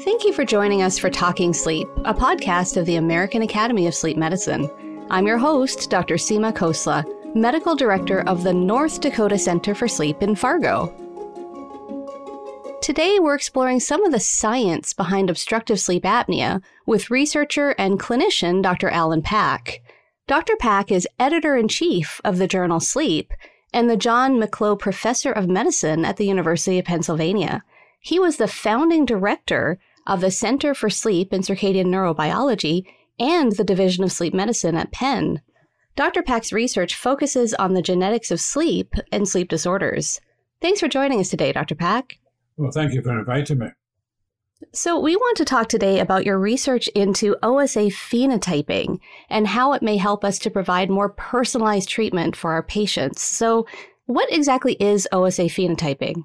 Thank 0.00 0.24
you 0.24 0.32
for 0.32 0.44
joining 0.44 0.82
us 0.82 0.98
for 0.98 1.10
Talking 1.10 1.52
Sleep, 1.52 1.86
a 2.04 2.14
podcast 2.14 2.76
of 2.78 2.86
the 2.86 2.96
American 2.96 3.42
Academy 3.42 3.86
of 3.86 3.94
Sleep 3.94 4.16
Medicine. 4.16 4.70
I'm 5.10 5.26
your 5.26 5.36
host, 5.38 5.90
Dr. 5.90 6.14
Seema 6.14 6.52
Khosla, 6.52 7.04
Medical 7.36 7.76
Director 7.76 8.22
of 8.22 8.42
the 8.42 8.54
North 8.54 9.00
Dakota 9.00 9.38
Center 9.38 9.74
for 9.74 9.86
Sleep 9.86 10.22
in 10.22 10.34
Fargo. 10.34 10.86
Today, 12.80 13.18
we're 13.20 13.34
exploring 13.34 13.80
some 13.80 14.02
of 14.04 14.12
the 14.12 14.18
science 14.18 14.94
behind 14.94 15.28
obstructive 15.28 15.78
sleep 15.78 16.04
apnea 16.04 16.62
with 16.86 17.10
researcher 17.10 17.70
and 17.78 18.00
clinician 18.00 18.62
Dr. 18.62 18.88
Alan 18.88 19.22
Pack. 19.22 19.82
Dr. 20.26 20.56
Pack 20.56 20.90
is 20.90 21.06
editor 21.20 21.54
in 21.54 21.68
chief 21.68 22.20
of 22.24 22.38
the 22.38 22.48
journal 22.48 22.80
Sleep 22.80 23.32
and 23.74 23.90
the 23.90 23.96
John 23.96 24.40
Miclot 24.40 24.78
Professor 24.78 25.30
of 25.30 25.48
Medicine 25.48 26.04
at 26.04 26.16
the 26.16 26.26
University 26.26 26.78
of 26.78 26.86
Pennsylvania. 26.86 27.62
He 28.02 28.18
was 28.18 28.36
the 28.36 28.48
founding 28.48 29.06
director 29.06 29.78
of 30.08 30.20
the 30.20 30.32
Center 30.32 30.74
for 30.74 30.90
Sleep 30.90 31.32
and 31.32 31.44
Circadian 31.44 31.86
Neurobiology 31.86 32.84
and 33.18 33.52
the 33.52 33.62
Division 33.62 34.02
of 34.02 34.10
Sleep 34.10 34.34
Medicine 34.34 34.76
at 34.76 34.90
Penn. 34.90 35.40
Dr. 35.94 36.20
Pack's 36.20 36.52
research 36.52 36.96
focuses 36.96 37.54
on 37.54 37.74
the 37.74 37.82
genetics 37.82 38.32
of 38.32 38.40
sleep 38.40 38.94
and 39.12 39.28
sleep 39.28 39.48
disorders. 39.48 40.20
Thanks 40.60 40.80
for 40.80 40.88
joining 40.88 41.20
us 41.20 41.30
today, 41.30 41.52
Dr. 41.52 41.76
Pack. 41.76 42.18
Well, 42.56 42.72
thank 42.72 42.92
you 42.92 43.02
for 43.02 43.16
inviting 43.16 43.58
me. 43.58 43.68
So, 44.72 44.98
we 44.98 45.16
want 45.16 45.36
to 45.36 45.44
talk 45.44 45.68
today 45.68 46.00
about 46.00 46.24
your 46.24 46.38
research 46.38 46.88
into 46.88 47.36
OSA 47.42 47.86
phenotyping 47.90 48.98
and 49.28 49.46
how 49.46 49.74
it 49.74 49.82
may 49.82 49.96
help 49.96 50.24
us 50.24 50.38
to 50.40 50.50
provide 50.50 50.90
more 50.90 51.08
personalized 51.08 51.88
treatment 51.88 52.34
for 52.34 52.52
our 52.52 52.62
patients. 52.62 53.22
So, 53.22 53.66
what 54.06 54.32
exactly 54.32 54.74
is 54.74 55.08
OSA 55.12 55.44
phenotyping? 55.44 56.24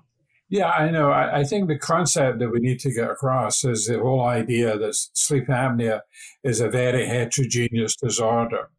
Yeah, 0.49 0.69
I 0.69 0.89
know. 0.91 1.11
I, 1.11 1.39
I, 1.39 1.43
think 1.43 1.67
the 1.67 1.77
concept 1.77 2.39
that 2.39 2.49
we 2.49 2.59
need 2.59 2.79
to 2.79 2.93
get 2.93 3.09
across 3.09 3.65
is 3.65 3.88
the 3.88 3.99
whole 3.99 4.25
idea 4.25 4.77
that 4.77 4.95
sleep 4.95 5.47
apnea 5.47 6.01
is 6.41 6.61
a 6.61 6.69
very 6.69 7.05
heterogeneous 7.05 7.97
disorder. 7.97 8.69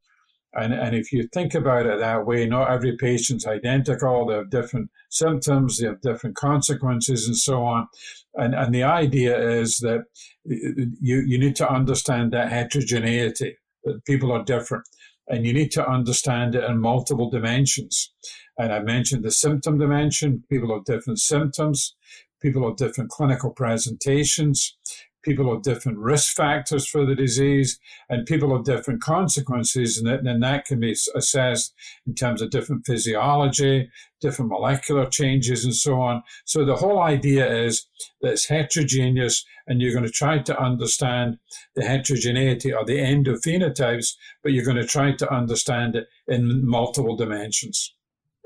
And, 0.55 0.73
and 0.73 0.97
if 0.97 1.13
you 1.13 1.29
think 1.33 1.55
about 1.55 1.85
it 1.85 1.99
that 1.99 2.25
way, 2.25 2.47
not 2.47 2.71
every 2.71 2.97
patient's 2.97 3.47
identical. 3.47 4.27
They 4.27 4.37
have 4.37 4.51
different 4.51 4.91
symptoms, 5.11 5.79
they 5.79 5.87
have 5.87 6.01
different 6.01 6.37
consequences, 6.37 7.27
and 7.27 7.37
so 7.37 7.63
on. 7.63 7.89
And, 8.35 8.55
and 8.55 8.75
the 8.75 8.85
idea 8.85 9.39
is 9.39 9.77
that 9.79 10.05
you, 10.45 11.23
you 11.27 11.39
need 11.39 11.57
to 11.57 11.71
understand 11.71 12.33
that 12.33 12.51
heterogeneity, 12.51 13.57
that 13.85 14.05
people 14.07 14.33
are 14.33 14.43
different. 14.43 14.85
And 15.29 15.47
you 15.47 15.53
need 15.53 15.71
to 15.73 15.87
understand 15.87 16.55
it 16.55 16.65
in 16.65 16.81
multiple 16.81 17.29
dimensions. 17.29 18.11
And 18.59 18.73
I 18.73 18.81
mentioned 18.81 19.25
the 19.25 19.31
symptom 19.31 19.79
dimension. 19.79 20.45
People 20.51 20.75
have 20.75 20.85
different 20.85 21.21
symptoms. 21.21 21.95
People 22.43 22.67
have 22.69 22.77
different 22.77 23.11
clinical 23.11 23.51
presentations 23.51 24.77
people 25.23 25.53
have 25.53 25.63
different 25.63 25.99
risk 25.99 26.35
factors 26.35 26.89
for 26.89 27.05
the 27.05 27.15
disease, 27.15 27.79
and 28.09 28.27
people 28.27 28.55
have 28.55 28.65
different 28.65 29.03
consequences, 29.03 29.99
and, 29.99 30.07
that, 30.07 30.21
and 30.21 30.43
that 30.43 30.65
can 30.65 30.81
be 30.81 30.97
assessed 31.15 31.75
in 32.07 32.15
terms 32.15 32.41
of 32.41 32.51
different 32.51 32.87
physiology, 32.87 33.91
different 34.21 34.51
molecular 34.51 35.07
changes, 35.07 35.65
and 35.65 35.75
so 35.75 36.01
on. 36.01 36.23
So 36.45 36.65
the 36.65 36.77
whole 36.77 37.01
idea 37.01 37.47
is 37.65 37.87
that 38.23 38.33
it's 38.33 38.49
heterogeneous, 38.49 39.45
and 39.67 39.83
you're 39.83 39.93
going 39.93 40.07
to 40.07 40.11
try 40.11 40.39
to 40.39 40.61
understand 40.61 41.39
the 41.75 41.85
heterogeneity 41.85 42.73
or 42.73 42.85
the 42.85 42.99
endophenotypes, 42.99 44.15
but 44.43 44.53
you're 44.53 44.65
going 44.65 44.77
to 44.77 44.87
try 44.87 45.13
to 45.13 45.33
understand 45.33 45.97
it 45.97 46.07
in 46.27 46.67
multiple 46.67 47.17
dimensions. 47.17 47.95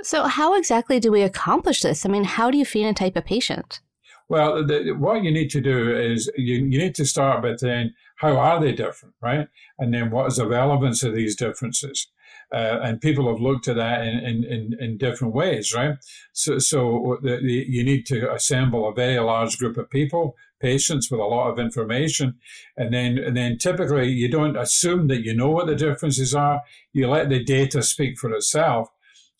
So, 0.02 0.24
how 0.24 0.54
exactly 0.54 0.98
do 0.98 1.12
we 1.12 1.22
accomplish 1.22 1.82
this? 1.82 2.04
I 2.04 2.08
mean, 2.08 2.24
how 2.24 2.50
do 2.50 2.58
you 2.58 2.64
phenotype 2.64 3.16
a 3.16 3.22
patient? 3.22 3.80
Well, 4.28 4.66
the, 4.66 4.92
what 4.92 5.22
you 5.22 5.30
need 5.30 5.50
to 5.50 5.60
do 5.60 5.94
is 5.94 6.30
you, 6.36 6.56
you 6.56 6.78
need 6.78 6.94
to 6.96 7.04
start 7.04 7.42
by 7.42 7.56
saying, 7.56 7.92
how 8.16 8.38
are 8.38 8.60
they 8.60 8.72
different, 8.72 9.14
right? 9.20 9.48
And 9.78 9.92
then 9.92 10.10
what 10.10 10.26
is 10.28 10.36
the 10.36 10.46
relevance 10.46 11.02
of 11.02 11.14
these 11.14 11.36
differences? 11.36 12.08
Uh, 12.52 12.80
and 12.82 13.00
people 13.00 13.28
have 13.28 13.40
looked 13.40 13.68
at 13.68 13.76
that 13.76 14.06
in, 14.06 14.18
in, 14.18 14.44
in, 14.44 14.76
in 14.78 14.98
different 14.98 15.34
ways, 15.34 15.74
right? 15.74 15.96
So, 16.32 16.58
so 16.58 17.18
the, 17.22 17.38
the, 17.38 17.66
you 17.68 17.82
need 17.82 18.06
to 18.06 18.32
assemble 18.32 18.88
a 18.88 18.94
very 18.94 19.18
large 19.18 19.58
group 19.58 19.76
of 19.76 19.90
people, 19.90 20.36
patients 20.60 21.10
with 21.10 21.20
a 21.20 21.24
lot 21.24 21.50
of 21.50 21.58
information, 21.58 22.34
and 22.76 22.92
then 22.92 23.18
and 23.18 23.36
then 23.36 23.58
typically 23.58 24.08
you 24.08 24.30
don't 24.30 24.56
assume 24.56 25.08
that 25.08 25.24
you 25.24 25.34
know 25.34 25.50
what 25.50 25.66
the 25.66 25.74
differences 25.74 26.34
are. 26.34 26.62
You 26.92 27.08
let 27.08 27.30
the 27.30 27.42
data 27.42 27.82
speak 27.82 28.18
for 28.18 28.30
itself, 28.32 28.88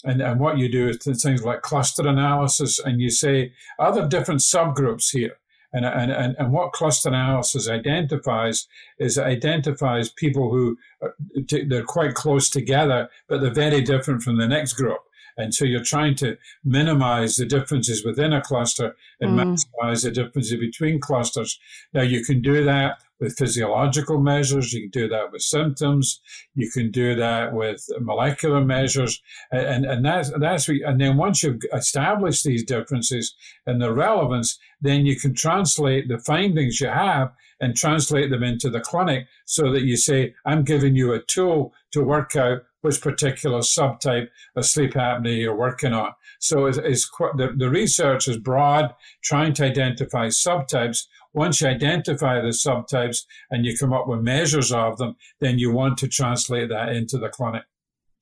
and, 0.05 0.21
and 0.21 0.41
what 0.41 0.59
you 0.59 0.71
do 0.71 0.89
is 0.89 0.99
things 0.99 1.45
like 1.45 1.63
cluster 1.63 2.07
analysis, 2.07 2.79
and 2.79 3.01
you 3.01 3.11
say, 3.11 3.53
are 3.79 3.95
there 3.95 4.09
different 4.09 4.41
subgroups 4.41 5.11
here? 5.13 5.37
And, 5.75 5.87
and, 5.87 6.13
and, 6.13 6.37
and 6.39 6.53
what 6.53 6.73
cluster 6.73 7.09
analysis 7.09 7.69
identifies 7.69 8.69
is 8.99 9.17
it 9.17 9.25
identifies 9.25 10.11
people 10.11 10.51
who 10.51 10.77
uh, 11.03 11.07
are, 11.07 11.65
they're 11.67 11.85
quite 11.85 12.15
close 12.15 12.51
together, 12.51 13.09
but 13.27 13.41
they're 13.41 13.51
very 13.51 13.81
different 13.81 14.23
from 14.23 14.37
the 14.37 14.47
next 14.47 14.75
group. 14.75 14.99
And 15.37 15.55
so 15.55 15.65
you're 15.65 15.83
trying 15.83 16.15
to 16.17 16.37
minimize 16.65 17.37
the 17.37 17.47
differences 17.47 18.05
within 18.05 18.33
a 18.33 18.43
cluster 18.43 18.95
and 19.21 19.39
mm. 19.39 19.57
maximize 19.57 20.05
the 20.05 20.11
differences 20.11 20.59
between 20.59 21.01
clusters. 21.01 21.59
Now 21.93 22.03
you 22.03 22.25
can 22.25 22.43
do 22.43 22.65
that 22.65 22.99
with 23.23 23.39
physiological 23.39 24.21
measures. 24.21 24.73
You 24.73 24.83
can 24.83 25.03
do 25.03 25.09
that 25.09 25.31
with 25.31 25.43
symptoms. 25.43 26.21
You 26.55 26.71
can 26.71 26.91
do 26.91 27.15
that 27.15 27.55
with 27.55 27.87
molecular 28.01 28.61
measures. 28.61 29.23
And, 29.53 29.87
and 29.87 30.05
that's, 30.05 30.33
that's, 30.39 30.69
and 30.69 31.01
then 31.01 31.17
once 31.17 31.43
you've 31.43 31.61
established 31.73 32.45
these 32.45 32.65
differences 32.65 33.35
and 33.65 33.81
the 33.81 33.93
relevance, 33.93 34.59
then 34.81 35.07
you 35.07 35.19
can 35.19 35.35
translate 35.35 36.09
the 36.09 36.19
findings 36.19 36.81
you 36.81 36.89
have 36.89 37.33
and 37.61 37.77
translate 37.77 38.31
them 38.31 38.43
into 38.43 38.69
the 38.69 38.81
clinic 38.81 39.29
so 39.45 39.71
that 39.71 39.83
you 39.83 39.97
say, 39.97 40.35
I'm 40.45 40.65
giving 40.65 40.97
you 40.97 41.13
a 41.13 41.23
tool 41.23 41.73
to 41.93 42.03
work 42.03 42.35
out 42.35 42.65
which 42.83 43.01
particular 43.01 43.61
subtype 43.61 44.29
of 44.55 44.67
sleep 44.67 44.93
apnea 44.93 45.41
you're 45.41 45.57
working 45.57 45.93
on. 45.93 46.13
So 46.39 46.67
it's, 46.67 46.79
it's 46.79 47.07
quite, 47.07 47.37
the, 47.37 47.53
the 47.57 47.71
research 47.71 48.29
is 48.29 48.37
broad, 48.37 48.95
trying 49.23 49.55
to 49.55 49.65
identify 49.65 50.27
subtypes. 50.27 51.07
Once 51.33 51.61
you 51.61 51.69
identify 51.69 52.41
the 52.41 52.49
subtypes 52.49 53.25
and 53.51 53.65
you 53.65 53.77
come 53.79 53.93
up 53.93 54.07
with 54.07 54.21
measures 54.21 54.73
of 54.73 54.99
them, 54.99 55.17
then 55.41 55.59
you 55.59 55.71
want 55.73 55.97
to 55.99 56.09
translate 56.09 56.69
that 56.69 56.91
into 56.91 57.17
the 57.17 57.29
clinic. 57.29 57.63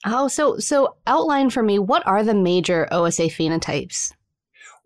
Oh, 0.06 0.28
so 0.28 0.58
so 0.58 0.96
outline 1.06 1.50
for 1.50 1.62
me 1.62 1.78
what 1.78 2.06
are 2.06 2.22
the 2.22 2.34
major 2.34 2.88
OSA 2.90 3.24
phenotypes? 3.24 4.12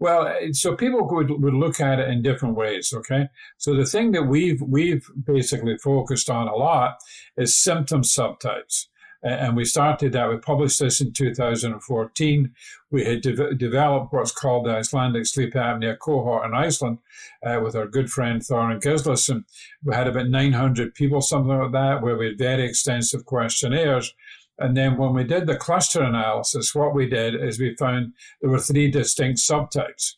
Well, 0.01 0.35
so 0.51 0.75
people 0.75 1.09
would, 1.09 1.31
would 1.31 1.55
look 1.55 1.81
at 1.81 2.01
it 2.01 2.09
in 2.09 2.21
different 2.21 2.57
ways. 2.57 2.93
Okay, 2.93 3.29
so 3.57 3.77
the 3.77 3.85
thing 3.85 4.11
that 4.13 4.25
we've 4.25 4.61
we've 4.61 5.09
basically 5.25 5.77
focused 5.79 6.31
on 6.31 6.49
a 6.49 6.55
lot 6.57 6.97
is 7.37 7.57
symptom 7.57 8.03
subtypes 8.03 8.87
and 9.25 9.57
we 9.57 9.65
started 9.65 10.13
that. 10.13 10.29
We 10.29 10.37
published 10.37 10.81
this 10.81 11.01
in 11.01 11.13
2014. 11.13 12.55
We 12.91 13.05
had 13.05 13.23
de- 13.23 13.55
developed 13.55 14.13
what's 14.13 14.31
called 14.31 14.67
the 14.67 14.77
Icelandic 14.77 15.27
sleep 15.27 15.55
apnea 15.55 15.99
cohort 15.99 16.45
in 16.45 16.55
Iceland 16.55 16.99
uh, 17.45 17.61
with 17.63 17.75
our 17.75 17.87
good 17.87 18.11
friend 18.11 18.43
Thorarinn 18.43 18.81
Gislason. 18.81 19.45
We 19.83 19.95
had 19.95 20.07
about 20.07 20.29
900 20.29 20.95
people, 20.95 21.23
something 21.23 21.57
like 21.57 21.73
that, 21.73 22.03
where 22.03 22.17
we 22.17 22.27
had 22.27 22.39
very 22.39 22.65
extensive 22.65 23.25
questionnaires. 23.25 24.15
And 24.59 24.77
then 24.77 24.97
when 24.97 25.15
we 25.15 25.25
did 25.25 25.47
the 25.47 25.57
cluster 25.57 26.03
analysis, 26.03 26.75
what 26.75 26.95
we 26.95 27.09
did 27.09 27.35
is 27.35 27.59
we 27.59 27.75
found 27.77 28.13
there 28.41 28.51
were 28.51 28.59
three 28.59 28.91
distinct 28.91 29.41
subtypes. 29.41 30.15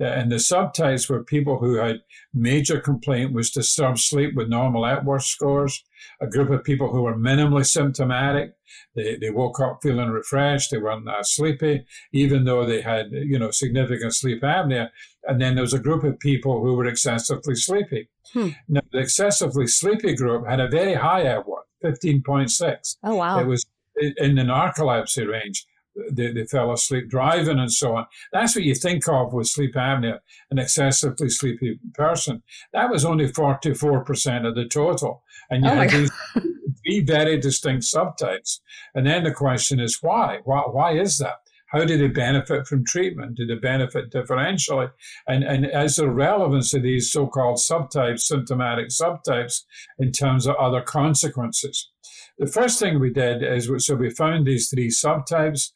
Uh, 0.00 0.04
and 0.04 0.32
the 0.32 0.36
subtypes 0.36 1.08
were 1.08 1.22
people 1.22 1.58
who 1.58 1.76
had 1.76 2.00
major 2.32 2.80
complaint 2.80 3.32
was 3.32 3.50
disturbed 3.50 3.98
sleep 3.98 4.34
with 4.34 4.48
normal 4.48 4.84
Epworth 4.86 5.24
scores, 5.24 5.84
a 6.20 6.26
group 6.26 6.50
of 6.50 6.64
people 6.64 6.90
who 6.90 7.02
were 7.02 7.16
minimally 7.16 7.64
symptomatic. 7.64 8.54
They, 8.96 9.16
they 9.16 9.30
woke 9.30 9.60
up 9.60 9.80
feeling 9.82 10.10
refreshed. 10.10 10.70
They 10.70 10.78
weren't 10.78 11.04
that 11.06 11.26
sleepy, 11.26 11.86
even 12.12 12.44
though 12.44 12.66
they 12.66 12.80
had, 12.80 13.12
you 13.12 13.38
know, 13.38 13.50
significant 13.50 14.14
sleep 14.14 14.42
apnea. 14.42 14.88
And 15.24 15.40
then 15.40 15.54
there 15.54 15.62
was 15.62 15.74
a 15.74 15.78
group 15.78 16.04
of 16.04 16.18
people 16.18 16.62
who 16.62 16.74
were 16.74 16.86
excessively 16.86 17.54
sleepy. 17.54 18.08
Hmm. 18.32 18.48
Now, 18.68 18.80
the 18.92 18.98
excessively 18.98 19.66
sleepy 19.66 20.14
group 20.14 20.46
had 20.46 20.60
a 20.60 20.68
very 20.68 20.94
high 20.94 21.22
Epworth, 21.22 21.66
15.6. 21.84 22.96
Oh, 23.04 23.14
wow. 23.14 23.38
It 23.38 23.46
was 23.46 23.64
in 23.96 24.34
the 24.34 24.42
narcolepsy 24.42 25.26
range 25.26 25.66
they, 26.10 26.32
they 26.32 26.44
fell 26.44 26.72
asleep 26.72 27.08
driving 27.08 27.58
and 27.58 27.72
so 27.72 27.96
on. 27.96 28.06
That's 28.32 28.54
what 28.54 28.64
you 28.64 28.74
think 28.74 29.08
of 29.08 29.32
with 29.32 29.48
sleep 29.48 29.74
apnea, 29.74 30.18
an 30.50 30.58
excessively 30.58 31.28
sleepy 31.28 31.78
person. 31.94 32.42
That 32.72 32.90
was 32.90 33.04
only 33.04 33.28
44% 33.28 34.46
of 34.46 34.54
the 34.54 34.66
total. 34.66 35.22
And 35.50 35.64
you 35.64 35.70
oh 35.70 35.74
had 35.74 35.90
these 35.90 36.10
three 36.34 37.00
very 37.00 37.38
distinct 37.38 37.84
subtypes. 37.84 38.60
And 38.94 39.06
then 39.06 39.24
the 39.24 39.32
question 39.32 39.80
is 39.80 39.98
why? 40.00 40.40
Why, 40.44 40.62
why 40.62 40.92
is 40.98 41.18
that? 41.18 41.36
How 41.68 41.84
do 41.84 41.98
they 41.98 42.08
benefit 42.08 42.68
from 42.68 42.84
treatment? 42.84 43.36
Do 43.36 43.46
they 43.46 43.56
benefit 43.56 44.12
differentially? 44.12 44.90
And, 45.26 45.42
and 45.42 45.66
as 45.66 45.96
the 45.96 46.08
relevance 46.08 46.72
of 46.72 46.82
these 46.82 47.10
so-called 47.10 47.58
subtypes, 47.58 48.20
symptomatic 48.20 48.88
subtypes, 48.88 49.62
in 49.98 50.12
terms 50.12 50.46
of 50.46 50.54
other 50.56 50.82
consequences? 50.82 51.90
The 52.38 52.46
first 52.46 52.80
thing 52.80 52.98
we 52.98 53.10
did 53.10 53.42
is 53.42 53.70
so 53.86 53.94
we 53.94 54.10
found 54.10 54.46
these 54.46 54.68
three 54.68 54.88
subtypes, 54.88 55.70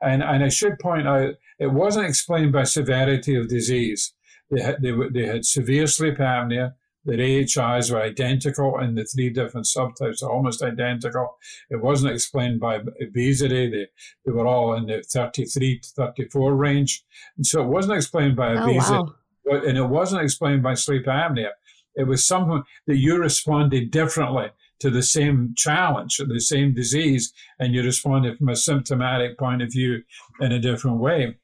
and, 0.00 0.22
and 0.22 0.44
I 0.44 0.48
should 0.48 0.78
point 0.78 1.08
out 1.08 1.34
it 1.58 1.72
wasn't 1.72 2.06
explained 2.06 2.52
by 2.52 2.64
severity 2.64 3.36
of 3.36 3.48
disease. 3.48 4.14
They 4.50 4.62
had, 4.62 4.82
they, 4.82 4.92
they 5.12 5.26
had 5.26 5.44
severe 5.44 5.86
sleep 5.86 6.18
apnea, 6.18 6.74
that 7.06 7.20
AHIs 7.20 7.90
were 7.90 8.00
identical 8.00 8.78
in 8.80 8.94
the 8.94 9.04
three 9.04 9.30
different 9.30 9.66
subtypes, 9.66 10.22
are 10.22 10.30
almost 10.30 10.62
identical. 10.62 11.36
It 11.70 11.82
wasn't 11.82 12.12
explained 12.12 12.60
by 12.60 12.80
obesity. 13.02 13.70
They, 13.70 13.86
they 14.24 14.32
were 14.32 14.46
all 14.46 14.74
in 14.74 14.86
the 14.86 15.02
33 15.02 15.80
to 15.80 15.88
34 15.88 16.56
range. 16.56 17.04
And 17.36 17.46
so 17.46 17.62
it 17.62 17.68
wasn't 17.68 17.96
explained 17.96 18.36
by 18.36 18.52
obesity. 18.52 18.94
Oh, 18.94 19.14
wow. 19.44 19.62
And 19.66 19.76
it 19.76 19.88
wasn't 19.88 20.22
explained 20.22 20.62
by 20.62 20.74
sleep 20.74 21.04
apnea. 21.04 21.50
It 21.94 22.04
was 22.04 22.26
something 22.26 22.62
that 22.86 22.96
you 22.96 23.18
responded 23.18 23.90
differently 23.90 24.46
to 24.80 24.90
the 24.90 25.02
same 25.02 25.54
challenge, 25.56 26.16
the 26.16 26.40
same 26.40 26.74
disease, 26.74 27.32
and 27.58 27.74
you 27.74 27.82
responded 27.82 28.38
from 28.38 28.48
a 28.48 28.56
symptomatic 28.56 29.38
point 29.38 29.62
of 29.62 29.72
view 29.72 30.02
in 30.40 30.52
a 30.52 30.58
different 30.58 30.98
way. 30.98 31.36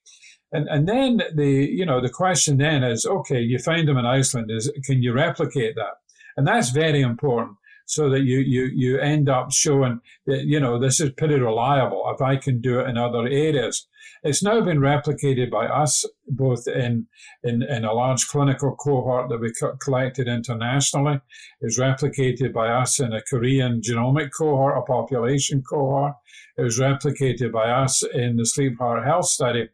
And 0.53 0.69
and 0.69 0.89
then 0.89 1.23
the 1.35 1.69
you 1.71 1.87
know 1.87 2.01
the 2.01 2.11
question 2.11 2.59
then 2.59 2.83
is 2.83 3.07
okay, 3.07 3.41
you 3.41 3.59
find 3.59 3.87
them 3.87 3.99
in 3.99 4.07
Iceland, 4.07 4.51
is 4.51 4.71
can 4.85 5.03
you 5.03 5.13
replicate 5.13 5.77
that? 5.77 5.95
And 6.37 6.47
that's 6.47 6.71
very 6.71 7.03
important 7.03 7.57
so 7.91 8.09
that 8.09 8.21
you 8.21 8.39
you 8.39 8.71
you 8.73 8.99
end 9.01 9.29
up 9.29 9.51
showing 9.53 10.01
that 10.27 10.45
you 10.45 10.61
know 10.61 10.79
this 10.79 11.01
is 11.01 11.11
pretty 11.19 11.35
reliable 11.35 12.05
if 12.15 12.23
I 12.23 12.37
can 12.37 12.61
do 12.61 12.79
it 12.79 12.89
in 12.89 12.97
other 12.97 13.27
areas. 13.27 13.89
It's 14.23 14.43
now 14.43 14.61
been 14.61 14.79
replicated 14.79 15.51
by 15.51 15.67
us 15.67 16.05
both 16.29 16.69
in 16.69 17.09
in, 17.43 17.65
in 17.65 17.85
a 17.85 17.93
large 17.93 18.29
clinical 18.29 18.77
cohort 18.77 19.29
that 19.29 19.41
we 19.41 19.53
co- 19.61 19.77
collected 19.83 20.29
internationally. 20.29 21.21
It's 21.61 21.81
replicated 21.81 22.53
by 22.53 22.69
us 22.69 23.01
in 23.01 23.13
a 23.13 23.23
Korean 23.23 23.81
genomic 23.81 24.31
cohort, 24.39 24.79
a 24.79 24.83
population 24.83 25.63
cohort. 25.69 26.15
It 26.57 26.63
was 26.63 26.79
replicated 26.79 27.51
by 27.51 27.71
us 27.71 28.05
in 28.05 28.37
the 28.37 28.47
sleep 28.47 28.79
heart 28.79 29.05
health 29.05 29.27
study. 29.27 29.69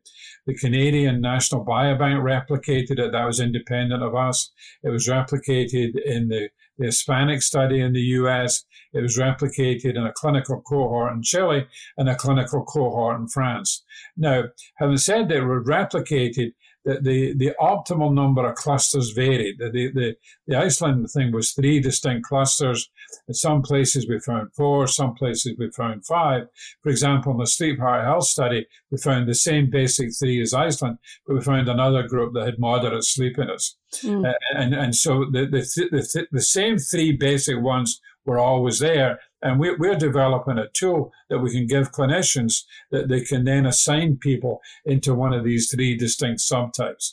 The 0.47 0.55
Canadian 0.55 1.21
National 1.21 1.67
Biobank 1.67 2.23
replicated 2.23 2.99
it. 2.99 3.13
That 3.13 3.27
was 3.27 3.41
independent 3.41 4.03
of 4.03 4.15
us. 4.15 4.53
It 4.83 4.91
was 4.91 5.09
replicated 5.09 6.01
in 6.03 6.29
the, 6.29 6.49
the 6.79 6.87
Hispanic 6.87 7.43
study 7.43 7.81
in 7.81 7.93
the 7.93 8.01
US. 8.01 8.65
It 8.93 9.03
was 9.03 9.19
replicated 9.19 9.97
in 9.97 10.07
a 10.07 10.13
clinical 10.13 10.61
cohort 10.63 11.13
in 11.13 11.23
Chile 11.23 11.67
and 11.97 12.09
a 12.09 12.15
clinical 12.15 12.65
cohort 12.65 13.21
in 13.21 13.29
France. 13.29 13.85
Now, 14.17 14.45
having 14.77 14.97
said 14.97 15.29
that, 15.29 15.39
it 15.39 15.45
was 15.45 15.67
replicated 15.67 16.53
the, 16.87 17.01
the, 17.03 17.35
the 17.35 17.55
optimal 17.61 18.15
number 18.15 18.49
of 18.49 18.55
clusters 18.55 19.11
varied. 19.11 19.59
The, 19.59 19.91
the, 19.93 20.15
the 20.47 20.57
Iceland 20.57 21.11
thing 21.11 21.33
was 21.33 21.53
three 21.53 21.81
distinct 21.81 22.27
clusters. 22.29 22.89
In 23.27 23.35
some 23.35 23.63
places 23.63 24.07
we 24.09 24.21
found 24.21 24.55
four, 24.55 24.87
some 24.87 25.15
places 25.15 25.57
we 25.59 25.69
found 25.73 26.07
five. 26.07 26.47
For 26.83 26.91
example, 26.91 27.33
in 27.33 27.39
the 27.39 27.47
sleep 27.47 27.81
heart 27.81 28.05
health 28.05 28.27
study, 28.27 28.67
we 28.91 28.99
found 28.99 29.29
the 29.29 29.35
same 29.35 29.69
basic 29.69 30.11
three 30.17 30.41
as 30.41 30.55
Iceland, 30.55 30.99
but 31.27 31.35
we 31.35 31.41
found 31.43 31.69
another 31.69 32.07
group 32.07 32.35
that 32.35 32.47
had 32.47 32.61
moderate 32.61 33.05
sleepiness. 33.05 33.77
Mm. 34.03 34.29
Uh, 34.29 34.35
and, 34.57 34.73
and 34.73 34.95
so 34.95 35.27
the, 35.31 35.47
the, 35.47 35.89
the, 35.91 36.27
the 36.31 36.43
same 36.43 36.79
three 36.79 37.13
basic 37.13 37.61
ones 37.61 38.01
were 38.25 38.39
always 38.39 38.79
there. 38.79 39.21
And 39.43 39.61
we, 39.61 39.75
we're 39.77 39.97
developing 39.97 40.59
a 40.59 40.69
tool 40.73 41.13
that 41.29 41.41
we 41.41 41.51
can 41.51 41.67
give 41.67 41.93
clinicians 41.93 42.63
that 42.91 43.09
they 43.09 43.21
can 43.21 43.45
then 43.45 43.67
assign 43.67 44.17
people 44.17 44.61
into 44.85 45.15
one 45.15 45.33
of 45.33 45.45
these 45.45 45.71
three 45.71 45.97
distinct 45.97 46.41
subtypes. 46.41 47.13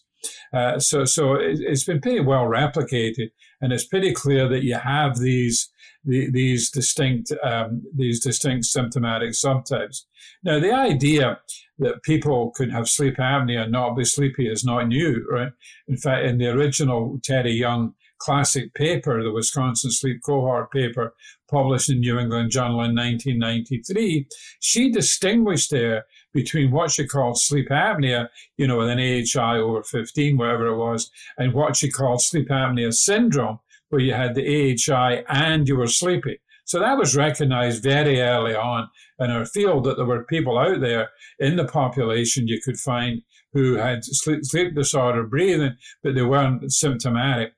Uh, 0.54 0.80
so, 0.80 1.04
so 1.04 1.34
it, 1.34 1.60
has 1.68 1.84
been 1.84 2.00
pretty 2.00 2.22
well 2.22 2.46
replicated, 2.46 3.32
and 3.62 3.74
it's 3.74 3.86
pretty 3.86 4.14
clear 4.14 4.48
that 4.48 4.64
you 4.64 4.76
have 4.76 5.20
these 5.20 5.70
the, 6.06 6.30
these 6.32 6.70
distinct 6.70 7.32
um, 7.44 7.82
these 7.96 8.24
distinct 8.24 8.66
symptomatic 8.66 9.32
subtypes. 9.32 10.02
Now, 10.44 10.60
the 10.60 10.74
idea 10.74 11.40
that 11.80 12.04
people 12.04 12.52
could 12.56 12.72
have 12.72 12.90
sleep 12.90 13.18
apnea 13.18 13.64
and 13.64 13.72
not 13.72 13.96
be 13.96 14.06
sleepy 14.06 14.48
is 14.48 14.64
not 14.64 14.88
new, 14.88 15.26
right? 15.30 15.52
In 15.88 15.98
fact, 15.98 16.26
in 16.26 16.38
the 16.38 16.48
original 16.48 17.20
Terry 17.24 17.54
Young 17.54 17.94
classic 18.20 18.74
paper, 18.74 19.22
the 19.22 19.32
Wisconsin 19.32 19.92
Sleep 19.92 20.22
Cohort 20.26 20.72
paper 20.72 21.14
published 21.54 21.90
in 21.90 22.00
New 22.00 22.18
England 22.20 22.52
Journal 22.52 22.82
in 22.82 22.96
1993, 22.96 24.28
she 24.60 24.92
distinguished 24.92 25.70
there 25.70 26.06
between 26.34 26.72
what 26.72 26.92
she 26.92 27.08
called 27.08 27.40
sleep 27.40 27.70
apnea, 27.70 28.28
you 28.58 28.68
know, 28.68 28.80
with 28.80 28.90
an 28.90 29.00
AHI 29.00 29.60
over 29.60 29.84
15, 29.84 30.36
whatever 30.38 30.68
it 30.68 30.78
was, 30.78 31.12
and 31.38 31.54
what 31.54 31.78
she 31.78 31.92
called 31.92 32.22
sleep 32.22 32.50
apnea 32.50 32.92
syndrome, 32.92 33.60
where 33.90 34.02
you 34.02 34.14
had 34.14 34.34
the 34.34 34.44
AHI 34.92 35.24
and 35.30 35.68
you 35.68 35.78
were 35.78 35.88
sleepy. 35.88 36.40
So 36.66 36.80
that 36.80 36.98
was 36.98 37.16
recognized 37.16 37.84
very 37.84 38.22
early 38.22 38.56
on 38.56 38.90
in 39.20 39.30
our 39.30 39.46
field 39.46 39.84
that 39.84 39.98
there 39.98 40.06
were 40.06 40.24
people 40.24 40.58
out 40.58 40.82
there 40.82 41.10
in 41.40 41.56
the 41.56 41.66
population 41.66 42.48
you 42.48 42.60
could 42.64 42.78
find 42.78 43.22
who 43.54 43.76
had 43.76 44.04
sleep, 44.04 44.40
sleep 44.44 44.74
disorder 44.74 45.24
breathing, 45.24 45.76
but 46.02 46.16
they 46.16 46.24
weren't 46.24 46.72
symptomatic. 46.72 47.54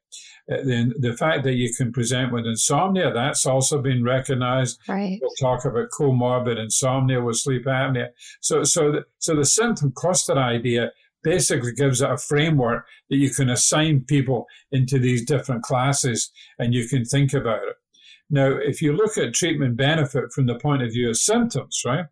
Uh, 0.51 0.57
then 0.63 0.93
the 0.99 1.15
fact 1.17 1.43
that 1.43 1.55
you 1.55 1.73
can 1.73 1.91
present 1.91 2.31
with 2.31 2.45
insomnia, 2.45 3.11
that's 3.11 3.45
also 3.45 3.81
been 3.81 4.03
recognized. 4.03 4.79
Right. 4.87 5.19
We'll 5.21 5.31
talk 5.39 5.65
about 5.65 5.89
comorbid 5.89 6.59
insomnia 6.59 7.21
with 7.21 7.37
sleep 7.37 7.65
apnea. 7.65 8.09
So, 8.41 8.63
so, 8.63 8.91
the, 8.91 9.05
so 9.17 9.35
the 9.35 9.45
symptom 9.45 9.91
cluster 9.91 10.37
idea 10.37 10.91
basically 11.23 11.73
gives 11.73 12.01
it 12.01 12.11
a 12.11 12.17
framework 12.17 12.85
that 13.09 13.17
you 13.17 13.31
can 13.31 13.49
assign 13.49 14.05
people 14.07 14.45
into 14.71 14.99
these 14.99 15.25
different 15.25 15.63
classes 15.63 16.31
and 16.59 16.73
you 16.73 16.87
can 16.87 17.03
think 17.03 17.33
about 17.33 17.63
it. 17.63 17.75
Now, 18.29 18.51
if 18.51 18.81
you 18.81 18.93
look 18.93 19.17
at 19.17 19.33
treatment 19.33 19.75
benefit 19.77 20.31
from 20.31 20.45
the 20.45 20.59
point 20.59 20.83
of 20.83 20.91
view 20.91 21.09
of 21.09 21.17
symptoms, 21.17 21.81
right, 21.85 22.05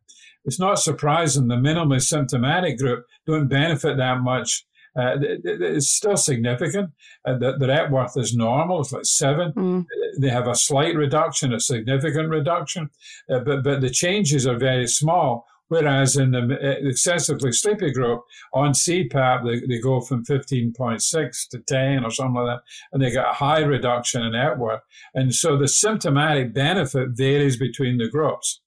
it's 0.45 0.59
not 0.59 0.79
surprising 0.79 1.47
the 1.47 1.55
minimally 1.55 2.01
symptomatic 2.01 2.77
group 2.77 3.05
don't 3.25 3.47
benefit 3.47 3.97
that 3.97 4.21
much 4.21 4.65
uh, 4.95 5.15
it's 5.19 5.89
still 5.89 6.17
significant. 6.17 6.91
Uh, 7.25 7.37
the, 7.37 7.57
the 7.57 7.73
Epworth 7.73 8.17
is 8.17 8.35
normal; 8.35 8.81
it's 8.81 8.91
like 8.91 9.05
seven. 9.05 9.51
Mm. 9.53 9.85
They 10.19 10.29
have 10.29 10.47
a 10.47 10.55
slight 10.55 10.95
reduction, 10.95 11.53
a 11.53 11.59
significant 11.59 12.29
reduction, 12.29 12.89
uh, 13.29 13.39
but 13.39 13.63
but 13.63 13.81
the 13.81 13.89
changes 13.89 14.45
are 14.45 14.57
very 14.57 14.87
small. 14.87 15.45
Whereas 15.69 16.17
in 16.17 16.31
the 16.31 16.41
uh, 16.41 16.87
excessively 16.87 17.51
sleepy 17.51 17.91
group 17.91 18.21
on 18.53 18.73
CPAP, 18.73 19.43
they, 19.43 19.65
they 19.65 19.81
go 19.81 20.01
from 20.01 20.23
15.6 20.23 21.49
to 21.49 21.59
10 21.59 22.05
or 22.05 22.11
something 22.11 22.35
like 22.35 22.57
that, 22.57 22.63
and 22.91 23.01
they 23.01 23.09
get 23.09 23.25
a 23.25 23.33
high 23.33 23.61
reduction 23.61 24.21
in 24.21 24.35
Epworth. 24.35 24.81
And 25.15 25.33
so 25.33 25.57
the 25.57 25.67
symptomatic 25.67 26.53
benefit 26.53 27.09
varies 27.13 27.57
between 27.57 27.97
the 27.97 28.07
groups. 28.07 28.61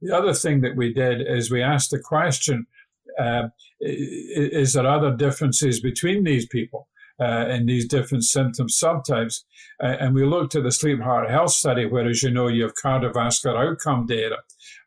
The 0.00 0.14
other 0.14 0.34
thing 0.34 0.60
that 0.60 0.76
we 0.76 0.92
did 0.92 1.22
is 1.26 1.50
we 1.50 1.62
asked 1.62 1.90
the 1.90 1.98
question 1.98 2.66
uh, 3.20 3.48
is 3.80 4.72
there 4.72 4.86
other 4.86 5.14
differences 5.14 5.80
between 5.80 6.24
these 6.24 6.46
people 6.46 6.88
uh, 7.20 7.46
in 7.48 7.66
these 7.66 7.86
different 7.86 8.24
symptom 8.24 8.68
subtypes? 8.68 9.42
Uh, 9.82 9.96
and 10.00 10.14
we 10.14 10.24
looked 10.24 10.54
at 10.54 10.62
the 10.62 10.72
sleep 10.72 11.00
heart 11.00 11.30
health 11.30 11.52
study, 11.52 11.86
where, 11.86 12.08
as 12.08 12.22
you 12.22 12.30
know, 12.30 12.48
you 12.48 12.62
have 12.62 12.74
cardiovascular 12.82 13.70
outcome 13.70 14.06
data. 14.06 14.36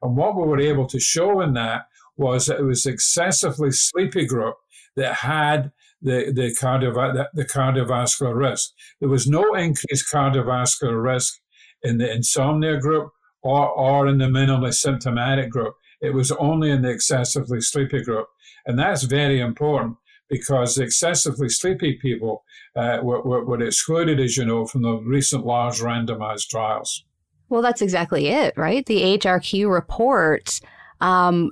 And 0.01 0.15
what 0.15 0.36
we 0.36 0.43
were 0.43 0.60
able 0.60 0.88
to 0.88 1.00
show 1.00 1.41
in 1.41 1.53
that 1.53 1.88
was 2.15 2.48
that 2.48 2.60
it 2.60 2.63
was 2.63 2.86
excessively 2.86 3.72
sleepy 3.72 4.25
group 4.25 4.55
that 4.96 5.15
had 5.15 5.72
the, 6.01 6.31
the, 6.34 6.55
cardiov- 6.60 7.27
the 7.34 7.46
cardiovascular 7.46 8.36
risk. 8.36 8.72
There 9.00 9.10
was 9.10 9.27
no 9.27 9.53
increased 9.53 10.12
cardiovascular 10.12 11.01
risk 11.01 11.39
in 11.84 11.98
the 11.98 12.12
insomnia 12.12 12.77
group 12.79 13.12
or, 13.41 13.69
or 13.69 14.07
in 14.07 14.17
the 14.17 14.25
minimally 14.25 14.74
symptomatic 14.74 15.50
group. 15.50 15.75
It 16.01 16.13
was 16.13 16.32
only 16.34 16.70
in 16.70 16.82
the 16.82 16.89
excessively 16.89 17.62
sleepy 17.62 18.04
group. 18.04 18.27
And 18.66 18.77
that's 18.77 19.04
very 19.04 19.39
important 19.39 19.98
because 20.30 20.75
the 20.75 20.84
excessively 20.84 21.50
sleepy 21.50 21.94
people 22.01 22.44
uh, 22.75 23.00
were, 23.01 23.22
were, 23.22 23.46
were 23.46 23.62
excluded, 23.63 24.20
as 24.20 24.38
you 24.38 24.46
know, 24.46 24.66
from 24.66 24.82
the 24.84 24.96
recent 24.98 25.46
large 25.46 25.80
randomized 25.80 26.50
trials. 26.50 27.06
Well, 27.50 27.62
that's 27.62 27.82
exactly 27.82 28.27
it, 28.27 28.54
right? 28.58 28.86
The 28.86 29.18
AHRQ 29.18 29.72
report, 29.72 30.60
um, 31.00 31.51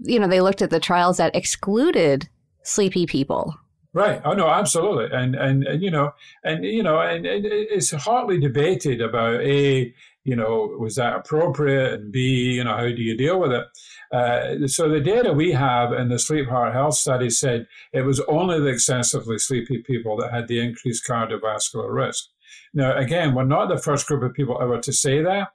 you 0.00 0.18
know, 0.18 0.26
they 0.26 0.40
looked 0.40 0.62
at 0.62 0.70
the 0.70 0.80
trials 0.80 1.18
that 1.18 1.36
excluded 1.36 2.28
sleepy 2.62 3.06
people. 3.06 3.54
Right. 3.92 4.20
Oh 4.24 4.32
no, 4.32 4.48
absolutely. 4.48 5.16
And, 5.16 5.36
and 5.36 5.64
and, 5.64 5.80
you 5.80 5.90
know, 5.90 6.10
and 6.42 6.64
you 6.64 6.82
know, 6.82 6.98
and, 6.98 7.24
and 7.24 7.44
it's 7.46 7.92
hotly 7.92 8.40
debated 8.40 9.00
about 9.00 9.40
a 9.40 9.94
you 10.24 10.34
know, 10.34 10.74
was 10.78 10.94
that 10.96 11.16
appropriate? 11.16 11.92
And 11.92 12.12
B, 12.12 12.54
you 12.54 12.64
know, 12.64 12.76
how 12.76 12.88
do 12.88 13.02
you 13.02 13.16
deal 13.16 13.38
with 13.38 13.52
it? 13.52 13.66
Uh, 14.12 14.66
so 14.66 14.88
the 14.88 15.00
data 15.00 15.32
we 15.32 15.52
have 15.52 15.92
in 15.92 16.08
the 16.08 16.18
sleep 16.18 16.48
heart 16.48 16.72
health 16.72 16.94
study 16.94 17.30
said 17.30 17.66
it 17.92 18.02
was 18.02 18.20
only 18.20 18.58
the 18.60 18.68
excessively 18.68 19.38
sleepy 19.38 19.82
people 19.82 20.16
that 20.16 20.32
had 20.32 20.48
the 20.48 20.60
increased 20.60 21.06
cardiovascular 21.08 21.92
risk. 21.92 22.24
Now, 22.72 22.96
again, 22.96 23.34
we're 23.34 23.44
not 23.44 23.68
the 23.68 23.78
first 23.78 24.06
group 24.06 24.22
of 24.22 24.34
people 24.34 24.58
ever 24.60 24.80
to 24.80 24.92
say 24.92 25.22
that. 25.22 25.48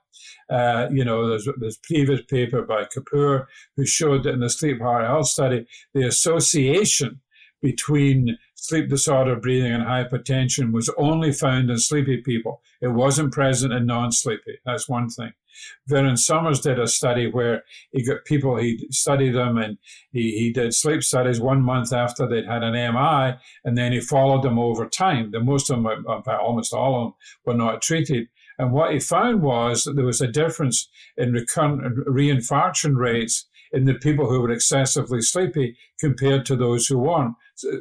Uh, 0.48 0.88
you 0.90 1.04
know, 1.04 1.28
there's 1.28 1.48
this 1.58 1.78
previous 1.82 2.22
paper 2.28 2.62
by 2.62 2.84
Kapur 2.84 3.46
who 3.76 3.86
showed 3.86 4.24
that 4.24 4.34
in 4.34 4.40
the 4.40 4.50
sleep 4.50 4.80
heart 4.80 5.04
health 5.04 5.28
study, 5.28 5.66
the 5.94 6.06
association 6.06 7.20
between 7.62 8.38
sleep 8.60 8.88
disorder, 8.90 9.36
breathing, 9.36 9.72
and 9.72 9.84
hypertension 9.84 10.72
was 10.72 10.90
only 10.98 11.32
found 11.32 11.70
in 11.70 11.78
sleepy 11.78 12.18
people. 12.18 12.60
It 12.80 12.88
wasn't 12.88 13.32
present 13.32 13.72
in 13.72 13.86
non 13.86 14.12
sleepy. 14.12 14.58
That's 14.64 14.88
one 14.88 15.08
thing. 15.08 15.32
Virend 15.90 16.18
Somers 16.18 16.60
did 16.60 16.78
a 16.78 16.86
study 16.86 17.30
where 17.30 17.64
he 17.90 18.04
got 18.04 18.24
people, 18.24 18.56
he 18.56 18.86
studied 18.90 19.32
them 19.32 19.58
and 19.58 19.78
he, 20.12 20.32
he 20.38 20.52
did 20.52 20.74
sleep 20.74 21.02
studies 21.02 21.40
one 21.40 21.62
month 21.62 21.92
after 21.92 22.26
they'd 22.26 22.46
had 22.46 22.62
an 22.62 22.72
MI, 22.72 23.38
and 23.64 23.76
then 23.76 23.92
he 23.92 24.00
followed 24.00 24.42
them 24.42 24.58
over 24.58 24.86
time. 24.86 25.30
The 25.30 25.40
most 25.40 25.70
of 25.70 25.82
them, 25.82 25.86
in 25.86 26.22
fact, 26.22 26.40
almost 26.40 26.72
all 26.72 26.96
of 26.96 27.04
them, 27.04 27.14
were 27.44 27.54
not 27.54 27.82
treated. 27.82 28.28
And 28.58 28.72
what 28.72 28.92
he 28.92 29.00
found 29.00 29.42
was 29.42 29.84
that 29.84 29.96
there 29.96 30.04
was 30.04 30.20
a 30.20 30.28
difference 30.28 30.88
in 31.16 31.32
recurrent 31.32 32.06
reinfarction 32.06 32.96
rates 32.96 33.46
in 33.72 33.84
the 33.84 33.94
people 33.94 34.28
who 34.28 34.40
were 34.40 34.50
excessively 34.50 35.20
sleepy 35.22 35.76
compared 35.98 36.44
to 36.46 36.56
those 36.56 36.86
who 36.86 36.98
weren't 36.98 37.34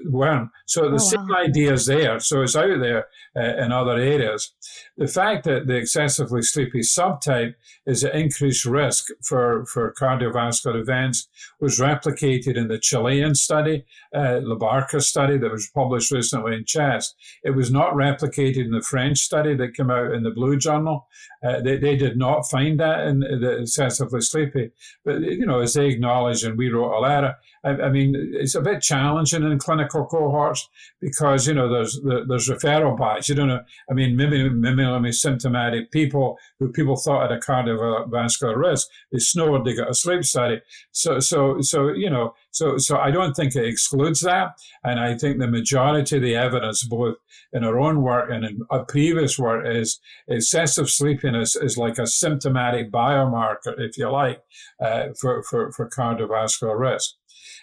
weren't. 0.06 0.50
So 0.66 0.90
the 0.90 0.96
oh, 0.96 0.98
same 0.98 1.28
wow. 1.28 1.44
idea 1.44 1.74
is 1.74 1.86
there. 1.86 2.20
So 2.20 2.42
it's 2.42 2.56
out 2.56 2.80
there 2.80 3.08
uh, 3.36 3.64
in 3.64 3.72
other 3.72 3.98
areas. 3.98 4.54
The 4.98 5.08
fact 5.08 5.46
that 5.46 5.68
the 5.68 5.76
excessively 5.76 6.42
sleepy 6.42 6.80
subtype 6.80 7.54
is 7.86 8.04
an 8.04 8.16
increased 8.16 8.66
risk 8.66 9.08
for, 9.24 9.66
for 9.66 9.94
cardiovascular 10.00 10.80
events 10.80 11.28
was 11.60 11.80
replicated 11.80 12.58
in 12.58 12.68
the 12.68 12.80
Chilean 12.80 13.36
study, 13.36 13.86
uh, 14.14 14.42
Barca 14.60 15.00
study 15.00 15.38
that 15.38 15.52
was 15.52 15.70
published 15.74 16.12
recently 16.12 16.56
in 16.56 16.66
CHEST. 16.66 17.16
It 17.44 17.52
was 17.52 17.72
not 17.72 17.94
replicated 17.94 18.66
in 18.66 18.72
the 18.72 18.82
French 18.82 19.20
study 19.20 19.56
that 19.56 19.74
came 19.76 19.90
out 19.90 20.14
in 20.14 20.24
the 20.24 20.32
Blue 20.32 20.58
Journal. 20.58 21.08
Uh, 21.44 21.62
they, 21.62 21.78
they 21.78 21.96
did 21.96 22.18
not 22.18 22.50
find 22.50 22.80
that 22.80 23.08
in 23.08 23.20
the 23.20 23.62
excessively 23.62 24.22
sleepy. 24.22 24.72
But, 25.06 25.22
you 25.22 25.46
know, 25.46 25.60
as 25.60 25.74
they 25.74 25.88
acknowledged, 25.88 26.44
and 26.44 26.58
we 26.58 26.70
wrote 26.70 26.98
a 26.98 27.00
letter, 27.00 27.36
I, 27.64 27.70
I 27.70 27.90
mean, 27.90 28.14
it's 28.34 28.56
a 28.56 28.62
bit 28.62 28.82
challenging 28.82 29.44
in 29.44 29.60
clinical 29.60 30.06
cohorts 30.06 30.68
because 31.02 31.48
you 31.48 31.54
know 31.54 31.70
there's 31.70 32.00
there's 32.04 32.50
referral 32.50 32.98
bias. 32.98 33.30
You 33.30 33.36
don't 33.36 33.48
know. 33.48 33.62
I 33.90 33.94
mean, 33.94 34.16
maybe 34.16 35.12
symptomatic 35.12 35.92
people 35.92 36.38
who 36.60 36.72
people 36.72 36.96
thought 36.96 37.30
had 37.30 37.38
a 37.38 37.40
cardiovascular 37.40 38.56
risk, 38.56 38.88
they 39.12 39.20
snored, 39.20 39.66
they 39.66 39.76
got 39.76 39.90
a 39.90 39.94
sleep 39.94 40.24
study. 40.24 40.62
So 40.92 41.20
so 41.20 41.62
so 41.62 41.90
you 41.90 42.10
know 42.10 42.34
so 42.52 42.78
so 42.78 42.98
I 42.98 43.12
don't 43.12 43.34
think 43.34 43.56
it 43.56 43.66
excludes 43.66 44.22
that, 44.22 44.54
and 44.84 45.00
I 45.00 45.18
think 45.18 45.40
the 45.40 45.48
majority 45.48 46.18
of 46.18 46.22
the 46.22 46.36
evidence, 46.36 46.84
both 46.84 47.16
in 47.52 47.64
our 47.64 47.80
own 47.80 48.02
work 48.02 48.30
and 48.32 48.46
in 48.46 48.62
a 48.72 48.84
previous 48.84 49.38
work, 49.38 49.66
is 49.68 50.00
excessive 50.28 50.90
sleepiness 50.90 51.56
is 51.56 51.78
like 51.78 51.98
a 51.98 52.08
symptomatic 52.08 52.92
biomarker, 52.92 53.74
if 53.78 53.98
you 53.98 54.10
like, 54.10 54.42
uh, 54.84 55.08
for, 55.20 55.44
for 55.44 55.72
for 55.72 55.90
cardiovascular 55.90 56.80
risk. 56.80 57.16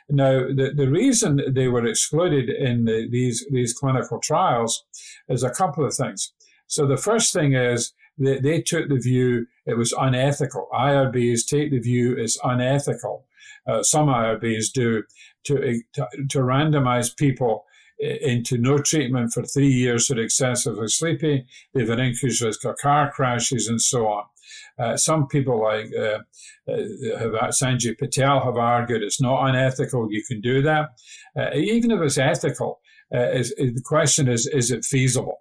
Now, 0.09 0.47
the, 0.47 0.73
the 0.75 0.89
reason 0.89 1.41
they 1.53 1.69
were 1.69 1.85
excluded 1.85 2.49
in 2.49 2.85
the, 2.85 3.09
these, 3.11 3.45
these 3.51 3.73
clinical 3.73 4.21
trials 4.21 4.85
is 5.29 5.43
a 5.43 5.51
couple 5.51 5.85
of 5.85 5.95
things. 5.95 6.33
So 6.69 6.87
the 6.87 6.97
first 6.97 7.33
thing 7.33 7.55
is 7.55 7.93
they, 8.19 8.39
they 8.39 8.63
took 8.63 8.89
the 8.89 8.99
view 8.99 9.47
it 9.67 9.77
was 9.77 9.93
unethical. 9.93 10.69
IRBs 10.73 11.47
take 11.47 11.71
the 11.71 11.81
view 11.81 12.17
it's 12.17 12.39
unethical. 12.45 13.27
Uh, 13.67 13.83
some 13.83 14.07
IRBs 14.07 14.73
do 14.73 15.03
to, 15.45 15.83
to, 15.95 16.07
to 16.29 16.39
randomize 16.39 17.17
people 17.17 17.65
into 17.99 18.59
no 18.59 18.79
treatment 18.79 19.33
for 19.33 19.43
three 19.43 19.69
years 19.69 20.11
are 20.11 20.21
excessively 20.21 20.89
sleepy. 20.89 21.47
They 21.73 21.81
have 21.81 21.91
an 21.91 22.01
increased 22.01 22.43
risk 22.43 22.65
of 22.65 22.77
car 22.77 23.11
crashes 23.11 23.69
and 23.69 23.81
so 23.81 24.07
on. 24.07 24.25
Uh, 24.79 24.97
some 24.97 25.27
people 25.27 25.63
like 25.63 25.87
uh, 25.99 26.19
uh, 26.71 27.51
Sanjay 27.51 27.97
Patel 27.99 28.41
have 28.45 28.57
argued 28.57 29.03
it's 29.03 29.21
not 29.21 29.49
unethical. 29.49 30.11
You 30.11 30.23
can 30.27 30.41
do 30.41 30.63
that. 30.63 30.89
Uh, 31.39 31.51
even 31.55 31.91
if 31.91 32.01
it's 32.01 32.19
ethical, 32.19 32.81
uh, 33.15 33.31
is, 33.31 33.53
is, 33.53 33.75
the 33.75 33.83
question 33.83 34.29
is, 34.29 34.47
is 34.47 34.71
it 34.71 34.85
feasible? 34.85 35.39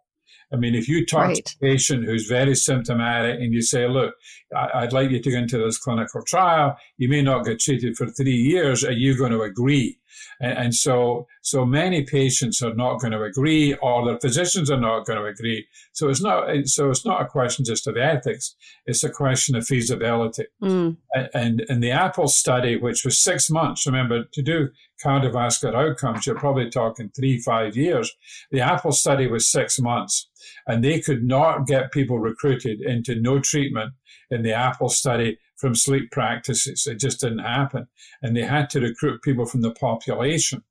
I 0.54 0.58
mean, 0.58 0.76
if 0.76 0.88
you 0.88 1.06
talk 1.06 1.28
right. 1.28 1.46
to 1.46 1.56
a 1.62 1.72
patient 1.72 2.06
who's 2.06 2.28
very 2.28 2.56
symptomatic 2.56 3.40
and 3.40 3.54
you 3.54 3.62
say, 3.62 3.88
look, 3.88 4.14
I, 4.56 4.82
would 4.82 4.94
like 4.94 5.10
you 5.10 5.20
to 5.20 5.32
go 5.32 5.38
into 5.38 5.58
this 5.58 5.80
clinical 5.80 6.22
trial, 6.24 6.78
you 6.98 7.10
may 7.10 7.22
not 7.22 7.46
get 7.46 7.60
treated 7.60 7.98
for 7.98 8.08
three 8.08 8.36
years, 8.36 8.84
are 8.84 8.92
you 8.92 9.18
going 9.18 9.32
to 9.32 9.42
agree? 9.42 9.98
And, 10.40 10.58
and, 10.58 10.76
so, 10.76 11.28
so 11.42 11.66
many 11.66 12.04
patients 12.04 12.62
are 12.62 12.74
not 12.74 13.00
going 13.00 13.12
to 13.12 13.24
agree, 13.24 13.74
or 13.76 14.06
their 14.06 14.20
physicians 14.20 14.70
are 14.70 14.80
not 14.80 15.06
going 15.06 15.20
to 15.20 15.26
agree. 15.26 15.66
So 15.94 16.10
it's 16.10 16.22
not, 16.22 16.48
so 16.66 16.90
it's 16.90 17.06
not 17.06 17.22
a 17.22 17.26
question 17.26 17.66
just 17.66 17.88
of 17.88 17.98
ethics; 17.98 18.56
it's 18.86 19.04
a 19.04 19.10
question 19.10 19.56
of 19.56 19.66
feasibility. 19.66 20.46
Mm. 20.62 20.98
And 21.34 21.62
in 21.70 21.80
the 21.80 21.92
Apple 21.92 22.28
study, 22.28 22.78
which 22.78 23.04
was 23.06 23.22
six 23.22 23.50
months, 23.50 23.86
remember 23.86 24.26
to 24.34 24.42
do 24.42 24.70
cardiovascular 25.04 25.76
outcomes, 25.76 26.26
you're 26.26 26.36
probably 26.36 26.70
talking 26.70 27.12
three, 27.16 27.40
five 27.40 27.76
years. 27.76 28.12
The 28.52 28.62
Apple 28.62 28.92
study 28.92 29.28
was 29.28 29.52
six 29.52 29.80
months, 29.80 30.30
and 30.68 30.84
they 30.84 31.00
could 31.00 31.24
not 31.24 31.68
get 31.68 31.92
people 31.92 32.20
recruited 32.20 32.82
into 32.82 33.16
no 33.16 33.40
treatment 33.40 33.94
in 34.32 34.44
the 34.44 34.54
Apple 34.54 34.90
study 34.90 35.38
from 35.58 35.76
sleep 35.76 36.12
practices. 36.12 36.88
It 36.88 37.00
just 37.00 37.22
didn't 37.22 37.40
happen. 37.40 37.88
And 38.22 38.36
they 38.36 38.44
had 38.44 38.70
to 38.72 38.82
recruit 38.82 39.22
people 39.22 39.46
from 39.46 39.62
the 39.62 39.72
population. 39.72 40.64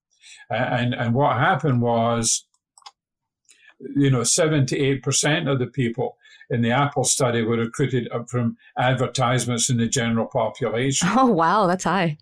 And, 0.51 0.95
and 0.95 1.15
what 1.15 1.37
happened 1.37 1.81
was, 1.81 2.47
you 3.97 4.11
know, 4.11 4.21
78% 4.21 5.51
of 5.51 5.59
the 5.59 5.67
people 5.67 6.17
in 6.51 6.63
the 6.63 6.71
Apple 6.71 7.05
study 7.05 7.43
were 7.43 7.57
recruited 7.57 8.09
from 8.29 8.57
advertisements 8.79 9.71
in 9.71 9.79
the 9.79 9.89
general 9.89 10.27
population. 10.27 11.09
Oh, 11.17 11.27
wow, 11.27 11.67
that's 11.67 11.85
high. 11.85 12.19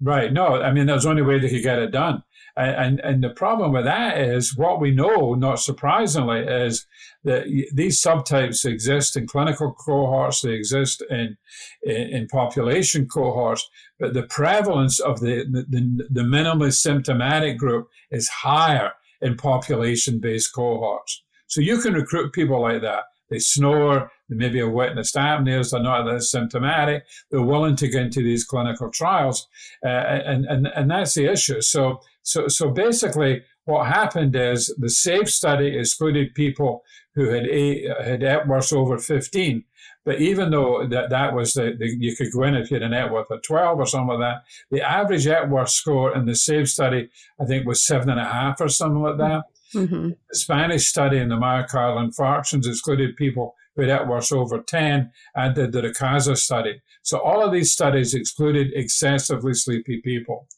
Right. 0.00 0.32
No, 0.32 0.62
I 0.62 0.72
mean, 0.72 0.86
that's 0.86 1.04
the 1.04 1.10
only 1.10 1.22
way 1.22 1.38
they 1.38 1.48
could 1.48 1.62
get 1.62 1.78
it 1.78 1.90
done. 1.90 2.22
And, 2.56 3.00
and 3.00 3.22
the 3.22 3.30
problem 3.30 3.72
with 3.72 3.84
that 3.84 4.18
is 4.18 4.56
what 4.56 4.80
we 4.80 4.90
know, 4.90 5.34
not 5.34 5.60
surprisingly, 5.60 6.40
is 6.40 6.86
that 7.24 7.44
these 7.74 8.02
subtypes 8.02 8.64
exist 8.64 9.14
in 9.14 9.26
clinical 9.26 9.74
cohorts, 9.74 10.40
they 10.40 10.52
exist 10.52 11.02
in, 11.10 11.36
in, 11.82 12.08
in 12.08 12.28
population 12.28 13.06
cohorts, 13.08 13.68
but 14.00 14.14
the 14.14 14.22
prevalence 14.22 15.00
of 15.00 15.20
the, 15.20 15.44
the, 15.44 16.06
the 16.08 16.22
minimally 16.22 16.72
symptomatic 16.72 17.58
group 17.58 17.88
is 18.10 18.28
higher 18.28 18.92
in 19.20 19.36
population 19.36 20.18
based 20.18 20.54
cohorts. 20.54 21.22
So 21.48 21.60
you 21.60 21.78
can 21.78 21.92
recruit 21.92 22.32
people 22.32 22.62
like 22.62 22.80
that. 22.80 23.04
They 23.28 23.38
snore, 23.38 24.10
they 24.28 24.36
maybe 24.36 24.58
have 24.58 24.72
witnessed 24.72 25.14
apneas, 25.14 25.70
they're 25.70 25.82
not 25.82 26.04
that 26.04 26.22
symptomatic, 26.22 27.04
they're 27.30 27.42
willing 27.42 27.76
to 27.76 27.88
get 27.88 28.02
into 28.02 28.22
these 28.22 28.44
clinical 28.44 28.90
trials. 28.90 29.48
Uh, 29.84 29.88
and, 29.88 30.44
and, 30.46 30.66
and 30.68 30.90
that's 30.90 31.14
the 31.14 31.30
issue. 31.30 31.60
So 31.60 32.00
so, 32.26 32.48
so 32.48 32.70
basically, 32.70 33.42
what 33.66 33.86
happened 33.86 34.34
is 34.34 34.74
the 34.78 34.90
SAVE 34.90 35.30
study 35.30 35.78
excluded 35.78 36.34
people 36.34 36.82
who 37.14 37.28
had 37.28 37.46
a, 37.46 37.86
had 38.02 38.24
Epworth 38.24 38.72
over 38.72 38.98
15. 38.98 39.62
But 40.04 40.20
even 40.20 40.50
though 40.50 40.86
that, 40.88 41.10
that 41.10 41.34
was 41.34 41.52
the, 41.52 41.76
the, 41.78 41.86
you 41.86 42.16
could 42.16 42.32
go 42.32 42.42
in 42.42 42.56
if 42.56 42.70
you 42.70 42.74
had 42.74 42.82
an 42.82 42.94
Epworth 42.94 43.30
of 43.30 43.42
12 43.42 43.78
or 43.78 43.86
something 43.86 44.18
like 44.18 44.18
that, 44.18 44.42
the 44.72 44.82
average 44.82 45.28
Epworth 45.28 45.70
score 45.70 46.16
in 46.16 46.26
the 46.26 46.34
SAVE 46.34 46.68
study, 46.68 47.08
I 47.40 47.44
think, 47.44 47.64
was 47.64 47.86
seven 47.86 48.10
and 48.10 48.20
a 48.20 48.24
half 48.24 48.60
or 48.60 48.68
something 48.68 49.02
like 49.02 49.18
that. 49.18 49.44
Mm-hmm. 49.74 50.08
The 50.08 50.36
Spanish 50.36 50.86
study 50.86 51.18
in 51.18 51.28
the 51.28 51.36
myocardial 51.36 52.08
infarctions 52.08 52.66
excluded 52.66 53.16
people 53.16 53.54
had 53.76 53.90
Epworth 53.90 54.32
over 54.32 54.60
10 54.60 55.10
and 55.34 55.54
did 55.54 55.72
the 55.72 55.82
RICCADSA 55.82 56.36
study. 56.36 56.82
So 57.02 57.18
all 57.20 57.44
of 57.44 57.52
these 57.52 57.72
studies 57.72 58.14
excluded 58.14 58.72
excessively 58.74 59.54
sleepy 59.54 60.00
people. 60.00 60.48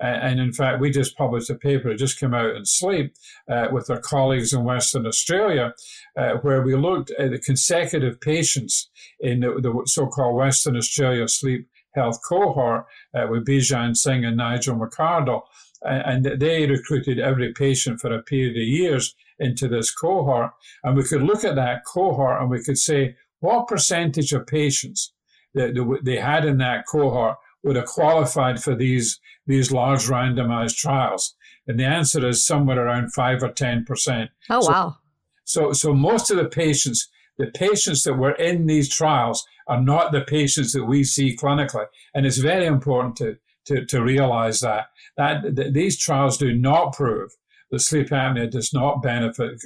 And 0.00 0.40
in 0.40 0.52
fact, 0.52 0.80
we 0.80 0.90
just 0.90 1.16
published 1.16 1.50
a 1.50 1.54
paper, 1.54 1.88
it 1.88 1.98
just 1.98 2.18
came 2.18 2.34
out 2.34 2.56
in 2.56 2.64
Sleep, 2.64 3.14
uh, 3.48 3.68
with 3.70 3.88
our 3.90 4.00
colleagues 4.00 4.52
in 4.52 4.64
Western 4.64 5.06
Australia, 5.06 5.72
uh, 6.16 6.34
where 6.42 6.62
we 6.62 6.74
looked 6.74 7.10
at 7.12 7.30
the 7.30 7.38
consecutive 7.38 8.20
patients 8.20 8.90
in 9.20 9.40
the, 9.40 9.60
the 9.60 9.82
so 9.86 10.06
called 10.06 10.36
Western 10.36 10.76
Australia 10.76 11.28
sleep 11.28 11.68
health 11.94 12.20
cohort 12.28 12.86
uh, 13.14 13.26
with 13.28 13.46
Bhajan 13.46 13.96
Singh 13.96 14.24
and 14.24 14.36
Nigel 14.36 14.76
McArdle. 14.76 15.42
And 15.82 16.24
they 16.24 16.66
recruited 16.66 17.18
every 17.18 17.52
patient 17.52 18.00
for 18.00 18.12
a 18.12 18.22
period 18.22 18.56
of 18.56 18.62
years 18.62 19.14
into 19.38 19.68
this 19.68 19.90
cohort. 19.90 20.52
And 20.82 20.96
we 20.96 21.04
could 21.04 21.22
look 21.22 21.44
at 21.44 21.56
that 21.56 21.84
cohort 21.84 22.40
and 22.40 22.50
we 22.50 22.62
could 22.62 22.78
say, 22.78 23.16
what 23.40 23.68
percentage 23.68 24.32
of 24.32 24.46
patients 24.46 25.12
that 25.54 26.00
they 26.02 26.16
had 26.16 26.44
in 26.46 26.58
that 26.58 26.86
cohort 26.86 27.36
would 27.62 27.76
have 27.76 27.86
qualified 27.86 28.62
for 28.62 28.74
these 28.74 29.20
these 29.46 29.70
large 29.70 30.06
randomized 30.06 30.76
trials? 30.76 31.34
And 31.66 31.78
the 31.78 31.84
answer 31.84 32.26
is 32.26 32.46
somewhere 32.46 32.78
around 32.78 33.12
five 33.12 33.42
or 33.42 33.50
ten 33.50 33.84
percent. 33.84 34.30
Oh 34.48 34.62
so, 34.62 34.72
wow! 34.72 34.96
So 35.44 35.72
so 35.72 35.92
most 35.92 36.30
of 36.30 36.38
the 36.38 36.46
patients, 36.46 37.08
the 37.38 37.46
patients 37.48 38.02
that 38.04 38.14
were 38.14 38.32
in 38.32 38.66
these 38.66 38.88
trials, 38.88 39.46
are 39.66 39.80
not 39.80 40.12
the 40.12 40.20
patients 40.20 40.72
that 40.72 40.84
we 40.84 41.02
see 41.04 41.36
clinically, 41.36 41.86
and 42.14 42.26
it's 42.26 42.38
very 42.38 42.66
important 42.66 43.16
to 43.16 43.36
to, 43.66 43.84
to 43.86 44.02
realize 44.02 44.60
that 44.60 44.88
that, 45.16 45.56
that 45.56 45.72
these 45.72 45.98
trials 45.98 46.36
do 46.36 46.52
not 46.52 46.92
prove 46.92 47.30
that 47.70 47.80
sleep 47.80 48.10
apnea 48.10 48.50
does 48.50 48.72
not 48.72 49.02
benefit 49.02 49.60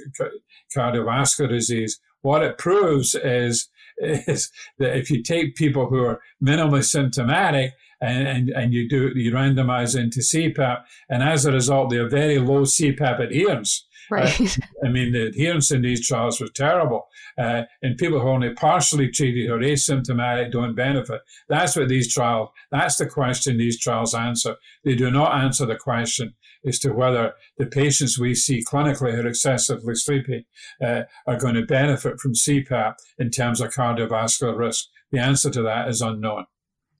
cardiovascular 0.75 1.49
disease. 1.49 1.99
What 2.21 2.43
it 2.43 2.57
proves 2.57 3.15
is 3.15 3.69
is 3.97 4.49
that 4.77 4.97
if 4.97 5.11
you 5.11 5.21
take 5.21 5.55
people 5.55 5.87
who 5.87 6.03
are 6.05 6.21
minimally 6.41 6.83
symptomatic 6.83 7.73
and, 8.01 8.27
and, 8.27 8.49
and 8.49 8.73
you 8.73 8.87
do 8.87 9.11
you 9.15 9.31
randomize 9.31 9.99
into 9.99 10.19
CPAP, 10.19 10.83
and 11.09 11.21
as 11.21 11.45
a 11.45 11.51
result, 11.51 11.89
they 11.89 11.97
have 11.97 12.11
very 12.11 12.39
low 12.39 12.61
CPAP 12.61 13.19
adherence. 13.19 13.85
Right. 14.09 14.39
Uh, 14.41 14.61
I 14.85 14.89
mean, 14.89 15.11
the 15.11 15.27
adherence 15.27 15.71
in 15.71 15.81
these 15.81 16.07
trials 16.07 16.39
was 16.39 16.51
terrible. 16.51 17.07
Uh, 17.37 17.63
and 17.81 17.97
people 17.97 18.19
who 18.19 18.27
are 18.27 18.33
only 18.33 18.53
partially 18.53 19.09
treated 19.09 19.49
or 19.49 19.59
asymptomatic 19.59 20.51
don't 20.51 20.75
benefit. 20.75 21.21
That's 21.47 21.75
what 21.75 21.89
these 21.89 22.13
trials, 22.13 22.49
that's 22.71 22.97
the 22.97 23.05
question 23.05 23.57
these 23.57 23.79
trials 23.79 24.13
answer. 24.13 24.55
They 24.83 24.95
do 24.95 25.11
not 25.11 25.35
answer 25.35 25.65
the 25.65 25.75
question 25.75 26.33
as 26.65 26.79
to 26.79 26.91
whether 26.91 27.33
the 27.57 27.65
patients 27.65 28.19
we 28.19 28.35
see 28.35 28.63
clinically 28.63 29.13
who 29.13 29.21
are 29.21 29.27
excessively 29.27 29.95
sleepy 29.95 30.45
uh, 30.83 31.03
are 31.25 31.37
going 31.37 31.55
to 31.55 31.65
benefit 31.65 32.19
from 32.19 32.33
CPAP 32.33 32.95
in 33.17 33.29
terms 33.29 33.61
of 33.61 33.69
cardiovascular 33.69 34.57
risk. 34.57 34.85
The 35.11 35.19
answer 35.19 35.49
to 35.51 35.61
that 35.63 35.87
is 35.87 36.01
unknown. 36.01 36.45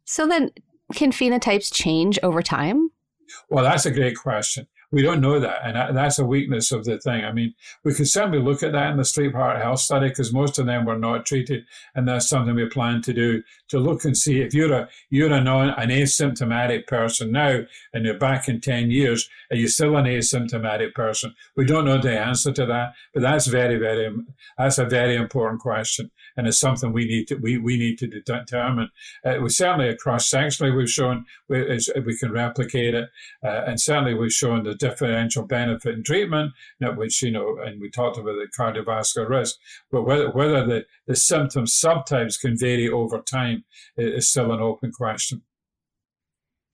So 0.05 0.25
then, 0.27 0.51
can 0.93 1.11
phenotypes 1.11 1.71
change 1.71 2.17
over 2.23 2.41
time? 2.41 2.89
Well, 3.49 3.63
that's 3.63 3.85
a 3.85 3.91
great 3.91 4.17
question. 4.17 4.67
We 4.91 5.03
don't 5.03 5.21
know 5.21 5.39
that. 5.39 5.59
And 5.63 5.95
that's 5.95 6.17
a 6.17 6.25
weakness 6.25 6.71
of 6.71 6.83
the 6.83 6.99
thing. 6.99 7.23
I 7.23 7.31
mean, 7.31 7.53
we 7.83 7.93
could 7.93 8.07
certainly 8.07 8.39
look 8.39 8.63
at 8.63 8.71
that 8.71 8.89
in 8.91 8.97
the 8.97 9.05
sleep 9.05 9.33
heart 9.33 9.61
health 9.61 9.81
study 9.81 10.09
because 10.09 10.33
most 10.33 10.57
of 10.57 10.65
them 10.65 10.85
were 10.85 10.97
not 10.97 11.27
treated. 11.27 11.65
And 11.93 12.07
that's 12.07 12.27
something 12.27 12.55
we 12.55 12.67
plan 12.67 13.01
to 13.03 13.13
do 13.13 13.43
to 13.69 13.79
look 13.79 14.03
and 14.03 14.17
see 14.17 14.41
if 14.41 14.53
you're 14.53 14.73
a, 14.73 14.89
you're 15.11 15.31
a 15.31 15.41
non, 15.41 15.69
an 15.69 15.89
asymptomatic 15.89 16.87
person 16.87 17.31
now 17.31 17.59
and 17.93 18.05
you're 18.05 18.17
back 18.17 18.49
in 18.49 18.61
10 18.61 18.89
years, 18.89 19.29
are 19.51 19.57
you 19.57 19.67
still 19.67 19.95
an 19.95 20.05
asymptomatic 20.05 20.93
person? 20.93 21.35
We 21.55 21.65
don't 21.65 21.85
know 21.85 22.01
the 22.01 22.19
answer 22.19 22.51
to 22.51 22.65
that, 22.65 22.93
but 23.13 23.21
that's 23.21 23.45
very, 23.45 23.77
very, 23.77 24.11
that's 24.57 24.79
a 24.79 24.85
very 24.85 25.15
important 25.15 25.61
question. 25.61 26.09
And 26.39 26.47
it's 26.47 26.61
something 26.61 26.93
we 26.93 27.03
need 27.03 27.27
to, 27.27 27.35
we, 27.35 27.57
we 27.57 27.77
need 27.77 27.97
to 27.97 28.07
determine. 28.07 28.91
Uh, 29.25 29.39
we 29.43 29.49
certainly 29.49 29.89
across 29.89 30.29
sectionally, 30.29 30.73
we've 30.73 30.89
shown 30.89 31.25
we, 31.49 31.77
we 32.05 32.17
can 32.17 32.31
replicate 32.31 32.93
it. 32.93 33.09
Uh, 33.43 33.63
and 33.67 33.81
certainly 33.81 34.13
we've 34.13 34.31
shown 34.31 34.63
the 34.63 34.73
differential 34.73 35.43
benefit 35.43 35.95
in 35.95 36.01
treatment, 36.01 36.53
which, 36.95 37.21
you 37.21 37.31
know, 37.31 37.57
and 37.57 37.81
we 37.81 37.89
talked 37.89 38.17
about 38.17 38.37
the 38.37 38.47
cardiovascular 38.57 39.27
risk, 39.27 39.57
but 39.91 40.03
whether, 40.03 40.31
whether 40.31 40.65
the, 40.65 40.85
the 41.07 41.15
symptom 41.17 41.65
subtypes 41.65 42.39
can 42.39 42.57
vary 42.57 42.87
over 42.87 43.19
time 43.19 43.65
is 43.97 44.29
still 44.29 44.53
an 44.53 44.61
open 44.61 44.93
question. 44.93 45.41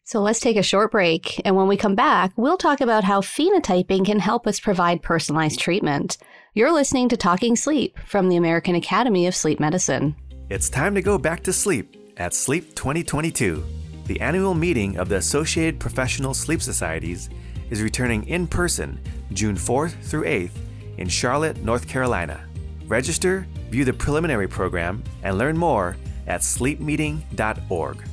So 0.08 0.22
let's 0.22 0.40
take 0.40 0.56
a 0.56 0.62
short 0.62 0.92
break. 0.92 1.42
And 1.46 1.56
when 1.56 1.68
we 1.68 1.78
come 1.78 1.96
back, 1.96 2.32
we'll 2.36 2.58
talk 2.58 2.80
about 2.80 3.04
how 3.04 3.22
phenotyping 3.22 4.06
can 4.06 4.20
help 4.20 4.46
us 4.46 4.60
provide 4.60 5.02
personalized 5.02 5.60
treatment. 5.60 6.20
You're 6.54 6.72
listening 6.72 7.10
to 7.10 7.18
Talking 7.18 7.56
Sleep 7.56 7.98
from 8.06 8.30
the 8.30 8.36
American 8.36 8.76
Academy 8.76 9.26
of 9.26 9.36
Sleep 9.36 9.60
Medicine. 9.60 10.16
It's 10.52 10.70
time 10.70 10.94
to 10.94 11.02
go 11.02 11.18
back 11.18 11.42
to 11.46 11.52
sleep 11.52 11.96
at 12.18 12.36
Sleep 12.36 12.76
2022. 12.76 13.66
The 14.06 14.22
annual 14.22 14.54
meeting 14.54 14.96
of 15.00 15.10
the 15.10 15.16
Associated 15.16 15.80
Professional 15.80 16.36
Sleep 16.36 16.62
Societies 16.62 17.32
is 17.72 17.82
returning 17.82 18.28
in 18.28 18.46
person 18.46 19.02
June 19.34 19.56
4th 19.56 20.00
through 20.04 20.26
8th 20.26 20.52
in 21.00 21.10
Charlotte, 21.10 21.58
North 21.64 21.88
Carolina. 21.88 22.48
Register, 22.86 23.48
view 23.72 23.84
the 23.84 23.94
preliminary 23.94 24.48
program, 24.48 25.04
and 25.24 25.40
learn 25.40 25.58
more 25.58 25.98
at 26.28 26.42
sleepmeeting.org. 26.42 28.04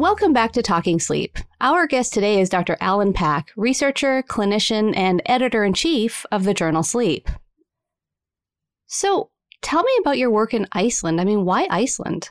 Welcome 0.00 0.32
back 0.32 0.52
to 0.52 0.62
Talking 0.62 0.98
Sleep. 0.98 1.36
Our 1.60 1.86
guest 1.86 2.14
today 2.14 2.40
is 2.40 2.48
Dr. 2.48 2.78
Alan 2.80 3.12
Pack, 3.12 3.52
researcher, 3.54 4.22
clinician, 4.22 4.96
and 4.96 5.20
editor 5.26 5.62
in 5.62 5.74
chief 5.74 6.24
of 6.32 6.44
the 6.44 6.54
journal 6.54 6.82
Sleep. 6.82 7.28
So, 8.86 9.28
tell 9.60 9.82
me 9.82 9.92
about 10.00 10.16
your 10.16 10.30
work 10.30 10.54
in 10.54 10.66
Iceland. 10.72 11.20
I 11.20 11.24
mean, 11.24 11.44
why 11.44 11.66
Iceland? 11.68 12.30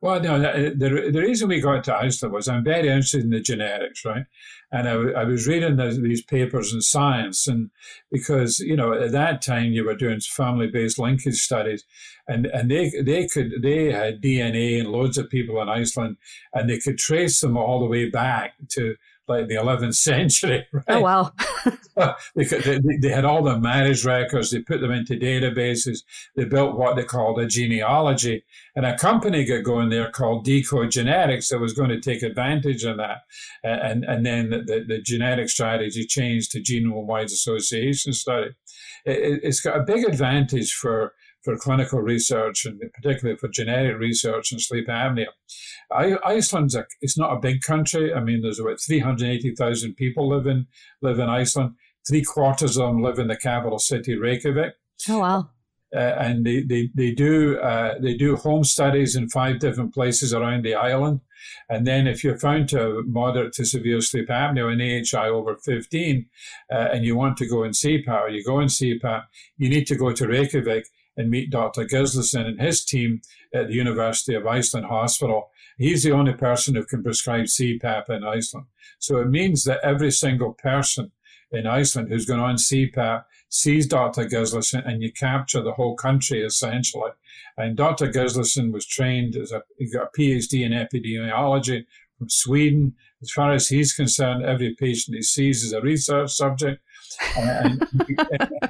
Well, 0.00 0.20
no, 0.20 0.36
uh, 0.36 0.70
the, 0.76 1.10
the 1.12 1.20
reason 1.20 1.48
we 1.48 1.60
got 1.60 1.84
to 1.84 1.96
Iceland 1.96 2.34
was 2.34 2.48
I'm 2.48 2.64
very 2.64 2.88
interested 2.88 3.22
in 3.22 3.30
the 3.30 3.40
genetics, 3.40 4.04
right? 4.04 4.24
And 4.70 4.88
I, 4.88 5.20
I 5.20 5.24
was 5.24 5.46
reading 5.46 5.76
the, 5.76 5.90
these 5.90 6.22
papers 6.22 6.74
in 6.74 6.82
science, 6.82 7.46
and 7.46 7.70
because 8.10 8.58
you 8.58 8.76
know 8.76 8.92
at 8.92 9.12
that 9.12 9.40
time 9.40 9.72
you 9.72 9.84
were 9.84 9.94
doing 9.94 10.20
family-based 10.20 10.98
linkage 10.98 11.36
studies, 11.36 11.84
and 12.28 12.46
and 12.46 12.70
they 12.70 12.90
they 13.00 13.26
could 13.26 13.62
they 13.62 13.92
had 13.92 14.20
DNA 14.20 14.78
and 14.78 14.90
loads 14.90 15.16
of 15.16 15.30
people 15.30 15.60
in 15.62 15.68
Iceland, 15.68 16.16
and 16.52 16.68
they 16.68 16.78
could 16.78 16.98
trace 16.98 17.40
them 17.40 17.56
all 17.56 17.80
the 17.80 17.86
way 17.86 18.10
back 18.10 18.54
to 18.70 18.96
like 19.26 19.48
the 19.48 19.54
11th 19.54 19.94
century. 19.94 20.66
Right? 20.72 20.84
Oh, 20.88 21.00
wow. 21.00 21.32
they, 22.34 22.44
they, 22.44 22.80
they, 23.00 23.08
had 23.08 23.24
all 23.24 23.42
the 23.42 23.58
marriage 23.58 24.04
records, 24.04 24.50
they 24.50 24.60
put 24.60 24.80
them 24.80 24.90
into 24.90 25.14
databases, 25.14 26.02
they 26.34 26.44
built 26.44 26.76
what 26.76 26.96
they 26.96 27.04
called 27.04 27.38
a 27.38 27.46
genealogy. 27.46 28.44
And 28.74 28.84
a 28.84 28.98
company 28.98 29.44
got 29.44 29.62
going 29.62 29.90
there 29.90 30.10
called 30.10 30.44
deCODE 30.44 30.90
Genetics 30.90 31.48
that 31.48 31.60
was 31.60 31.72
going 31.72 31.90
to 31.90 32.00
take 32.00 32.22
advantage 32.22 32.84
of 32.84 32.96
that. 32.96 33.18
And, 33.62 34.04
and 34.04 34.26
then 34.26 34.50
the, 34.50 34.84
the 34.86 35.00
genetic 35.00 35.48
strategy 35.48 36.04
changed 36.04 36.50
to 36.52 36.60
genome 36.60 37.06
wide 37.06 37.26
association 37.26 38.12
study. 38.12 38.50
It, 39.04 39.40
it's 39.44 39.60
got 39.60 39.78
a 39.78 39.84
big 39.84 40.04
advantage 40.04 40.72
for 40.72 41.12
for 41.44 41.56
clinical 41.56 42.00
research 42.00 42.64
and 42.64 42.80
particularly 42.94 43.36
for 43.36 43.48
genetic 43.48 43.98
research 43.98 44.50
and 44.50 44.60
sleep 44.60 44.88
apnea. 44.88 45.26
I, 45.92 46.16
Iceland's 46.24 46.74
a, 46.74 46.86
it's 47.00 47.18
not 47.18 47.36
a 47.36 47.40
big 47.40 47.60
country. 47.60 48.12
I 48.12 48.20
mean, 48.20 48.40
there's 48.40 48.58
about 48.58 48.80
380,000 48.80 49.94
people 49.94 50.28
live 50.28 50.46
in 50.46 50.66
live 51.02 51.18
in 51.18 51.28
Iceland. 51.28 51.74
Three 52.08 52.24
quarters 52.24 52.76
of 52.76 52.88
them 52.88 53.02
live 53.02 53.18
in 53.18 53.28
the 53.28 53.36
capital 53.36 53.78
city, 53.78 54.16
Reykjavik. 54.16 54.74
Oh 55.08 55.18
wow! 55.20 55.50
Uh, 55.94 55.98
and 55.98 56.44
they 56.44 56.62
they, 56.62 56.90
they 56.94 57.12
do 57.12 57.58
uh, 57.58 57.98
they 57.98 58.16
do 58.16 58.36
home 58.36 58.64
studies 58.64 59.14
in 59.14 59.28
five 59.28 59.58
different 59.58 59.92
places 59.94 60.32
around 60.32 60.64
the 60.64 60.74
island. 60.74 61.20
And 61.68 61.86
then 61.86 62.06
if 62.06 62.24
you're 62.24 62.38
found 62.38 62.70
to 62.70 62.78
have 62.78 63.06
moderate 63.06 63.52
to 63.54 63.66
severe 63.66 64.00
sleep 64.00 64.28
apnea 64.28 64.72
an 64.72 64.80
AHI 64.80 65.28
over 65.28 65.56
15, 65.56 66.26
uh, 66.72 66.74
and 66.74 67.04
you 67.04 67.16
want 67.16 67.36
to 67.38 67.46
go 67.46 67.64
in 67.64 67.72
CPAP, 67.72 68.32
you 68.32 68.42
go 68.44 68.60
in 68.60 68.68
CPAP, 68.68 69.24
you 69.58 69.68
need 69.68 69.86
to 69.88 69.96
go 69.96 70.12
to 70.12 70.26
Reykjavik 70.26 70.86
and 71.16 71.30
meet 71.30 71.50
Dr. 71.50 71.84
Gislason 71.84 72.46
and 72.46 72.60
his 72.60 72.84
team 72.84 73.20
at 73.54 73.68
the 73.68 73.74
University 73.74 74.34
of 74.34 74.46
Iceland 74.46 74.86
Hospital. 74.86 75.50
He's 75.78 76.02
the 76.02 76.12
only 76.12 76.32
person 76.32 76.74
who 76.74 76.84
can 76.84 77.02
prescribe 77.02 77.44
CPAP 77.44 78.10
in 78.10 78.24
Iceland. 78.24 78.66
So 78.98 79.18
it 79.18 79.28
means 79.28 79.64
that 79.64 79.80
every 79.82 80.10
single 80.10 80.54
person 80.54 81.12
in 81.50 81.66
Iceland 81.66 82.08
who's 82.08 82.26
going 82.26 82.40
on 82.40 82.56
CPAP 82.56 83.24
sees 83.48 83.86
Dr. 83.86 84.24
Gislason 84.26 84.86
and 84.86 85.02
you 85.02 85.12
capture 85.12 85.62
the 85.62 85.72
whole 85.72 85.94
country 85.94 86.42
essentially. 86.42 87.10
And 87.56 87.76
Dr. 87.76 88.08
Gislason 88.08 88.72
was 88.72 88.86
trained 88.86 89.36
as 89.36 89.52
a, 89.52 89.62
he 89.78 89.90
got 89.90 90.08
a 90.08 90.20
PhD 90.20 90.64
in 90.64 90.72
epidemiology 90.72 91.84
from 92.18 92.28
Sweden. 92.28 92.94
As 93.22 93.30
far 93.30 93.52
as 93.52 93.68
he's 93.68 93.94
concerned, 93.94 94.44
every 94.44 94.74
patient 94.74 95.16
he 95.16 95.22
sees 95.22 95.62
is 95.62 95.72
a 95.72 95.80
research 95.80 96.32
subject 96.32 96.82
and, 97.36 97.86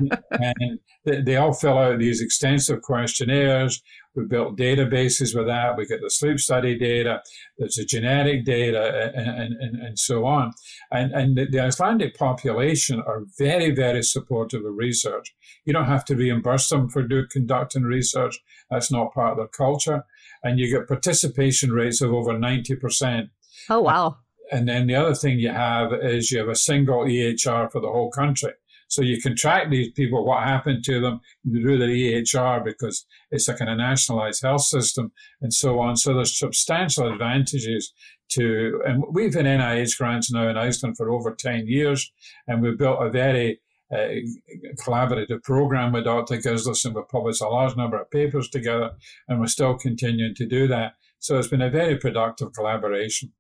and, 0.01 0.19
and, 0.31 1.27
they 1.27 1.37
all 1.37 1.53
fill 1.53 1.77
out 1.77 1.99
these 1.99 2.23
extensive 2.23 2.81
questionnaires. 2.81 3.83
We 4.15 4.25
built 4.25 4.57
databases 4.57 5.37
with 5.37 5.47
that. 5.47 5.77
We 5.77 5.87
get 5.87 6.01
the 6.01 6.09
sleep 6.09 6.39
study 6.39 6.79
data. 6.79 7.21
There's 7.59 7.75
the 7.75 7.85
genetic 7.85 8.45
data, 8.45 9.13
and, 9.15 9.55
and, 9.61 9.83
and 9.83 9.99
so 9.99 10.25
on. 10.25 10.53
And, 10.91 11.13
and 11.13 11.37
the, 11.37 11.61
Icelandic 11.61 12.17
population 12.17 13.03
are 13.07 13.25
very, 13.39 13.75
very 13.75 14.03
supportive 14.03 14.65
of 14.65 14.75
research. 14.77 15.35
You 15.67 15.73
don't 15.73 15.87
have 15.87 16.05
to 16.07 16.17
reimburse 16.17 16.69
them 16.69 16.89
for 16.89 17.03
do, 17.03 17.27
conducting 17.27 17.83
research. 17.83 18.39
That's 18.71 18.91
not 18.91 19.13
part 19.13 19.33
of 19.33 19.37
their 19.39 19.49
culture. 19.49 20.05
And 20.43 20.59
you 20.59 20.71
get 20.71 20.89
participation 20.89 21.71
rates 21.71 22.01
of 22.01 22.13
over 22.13 22.33
90%. 22.33 23.29
Oh, 23.69 23.81
wow. 23.81 24.17
And 24.53 24.69
then 24.69 24.87
the 24.87 24.95
other 24.95 25.15
thing 25.15 25.39
you 25.39 25.51
have 25.51 25.93
is 25.93 26.31
you 26.31 26.39
have 26.39 26.49
a 26.49 26.55
single 26.55 27.05
EHR 27.05 27.71
for 27.71 27.81
the 27.81 27.89
whole 27.89 28.11
country. 28.11 28.53
So 28.89 29.03
you 29.03 29.21
can 29.21 29.35
track 29.35 29.71
these 29.71 29.91
people, 29.93 30.25
what 30.25 30.45
happened 30.45 30.85
to 30.85 31.01
them 31.01 31.21
through 31.51 31.79
the 31.79 31.87
EHR 31.87 32.65
because 32.65 33.07
it's 33.31 33.49
like 33.49 33.57
a 33.57 33.59
kind 33.59 33.71
of 33.71 33.79
nationalized 33.79 34.43
health 34.43 34.63
system 34.63 35.11
and 35.41 35.53
so 35.53 35.81
on. 35.81 35.97
So 35.97 36.15
there's 36.15 36.39
substantial 36.39 37.13
advantages 37.13 37.93
to, 38.31 38.81
and 38.87 39.03
we've 39.11 39.35
had 39.35 39.47
NIH 39.47 39.99
grants 39.99 40.31
now 40.31 40.49
in 40.49 40.57
Iceland 40.57 40.97
for 40.97 41.11
over 41.11 41.35
10 41.35 41.67
years, 41.67 42.13
and 42.47 42.63
we've 42.63 42.79
built 42.79 43.03
a 43.03 43.11
very 43.11 43.61
uh, 43.93 44.09
collaborative 44.85 45.43
program 45.43 45.93
with 45.93 46.05
Dr. 46.05 46.37
Gislason. 46.37 46.95
We've 46.95 47.09
published 47.09 47.43
a 47.43 47.49
large 47.49 47.77
number 47.77 48.01
of 48.01 48.11
papers 48.11 48.49
together, 48.49 48.93
and 49.29 49.41
we're 49.41 49.47
still 49.47 49.77
continuing 49.77 50.35
to 50.37 50.47
do 50.47 50.67
that. 50.69 50.95
So 51.19 51.39
it's 51.39 51.49
been 51.49 51.63
a 51.63 51.71
very 51.71 51.97
productive 51.97 52.53
collaboration. 52.53 53.33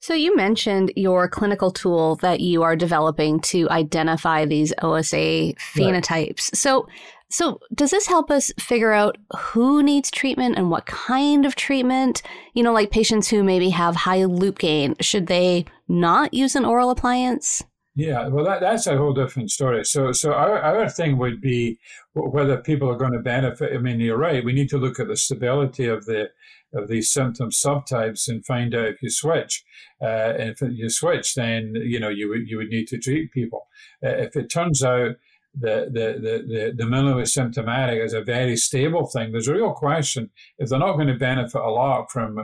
So, 0.00 0.14
you 0.14 0.36
mentioned 0.36 0.92
your 0.94 1.28
clinical 1.28 1.70
tool 1.70 2.16
that 2.16 2.40
you 2.40 2.62
are 2.62 2.76
developing 2.76 3.40
to 3.40 3.68
identify 3.70 4.44
these 4.44 4.72
OSA 4.82 5.54
phenotypes. 5.74 6.10
Right. 6.10 6.40
So, 6.40 6.86
so 7.28 7.60
does 7.74 7.90
this 7.90 8.06
help 8.06 8.30
us 8.30 8.52
figure 8.58 8.92
out 8.92 9.18
who 9.36 9.82
needs 9.82 10.10
treatment 10.10 10.56
and 10.56 10.70
what 10.70 10.86
kind 10.86 11.44
of 11.44 11.56
treatment? 11.56 12.22
You 12.54 12.62
know, 12.62 12.72
like 12.72 12.90
patients 12.90 13.28
who 13.28 13.42
maybe 13.42 13.70
have 13.70 13.96
high 13.96 14.24
loop 14.24 14.58
gain, 14.58 14.94
should 15.00 15.26
they 15.26 15.64
not 15.88 16.32
use 16.32 16.54
an 16.54 16.64
oral 16.64 16.90
appliance? 16.90 17.64
Yeah, 17.96 18.28
well, 18.28 18.44
that, 18.44 18.60
that's 18.60 18.86
a 18.86 18.96
whole 18.96 19.14
different 19.14 19.50
story. 19.50 19.82
So, 19.84 20.12
so 20.12 20.34
our, 20.34 20.60
our 20.60 20.88
thing 20.90 21.16
would 21.16 21.40
be 21.40 21.78
whether 22.12 22.58
people 22.58 22.90
are 22.90 22.96
going 22.96 23.12
to 23.12 23.20
benefit. 23.20 23.72
I 23.74 23.78
mean, 23.78 24.00
you're 24.00 24.18
right. 24.18 24.44
We 24.44 24.52
need 24.52 24.68
to 24.68 24.78
look 24.78 25.00
at 25.00 25.08
the 25.08 25.16
stability 25.16 25.86
of 25.86 26.04
the 26.04 26.28
of 26.76 26.88
these 26.88 27.12
symptom 27.12 27.50
subtypes 27.50 28.28
and 28.28 28.44
find 28.44 28.74
out 28.74 28.88
if 28.88 29.02
you 29.02 29.10
switch. 29.10 29.64
Uh, 30.00 30.34
and 30.38 30.50
if 30.50 30.60
you 30.60 30.90
switch, 30.90 31.34
then 31.34 31.72
you 31.76 31.98
know 31.98 32.08
you 32.08 32.28
would 32.28 32.48
you 32.48 32.56
would 32.58 32.68
need 32.68 32.86
to 32.88 32.98
treat 32.98 33.32
people. 33.32 33.66
Uh, 34.04 34.10
if 34.10 34.36
it 34.36 34.48
turns 34.48 34.82
out 34.82 35.16
the 35.58 35.88
the 35.92 36.20
the 36.20 36.44
the, 36.46 36.74
the 36.76 36.84
minimally 36.84 37.26
symptomatic 37.26 38.00
is 38.00 38.12
a 38.12 38.22
very 38.22 38.56
stable 38.56 39.06
thing, 39.06 39.32
there's 39.32 39.48
a 39.48 39.54
real 39.54 39.72
question 39.72 40.30
if 40.58 40.68
they're 40.68 40.78
not 40.78 40.96
going 40.96 41.08
to 41.08 41.14
benefit 41.14 41.60
a 41.60 41.70
lot 41.70 42.10
from 42.10 42.38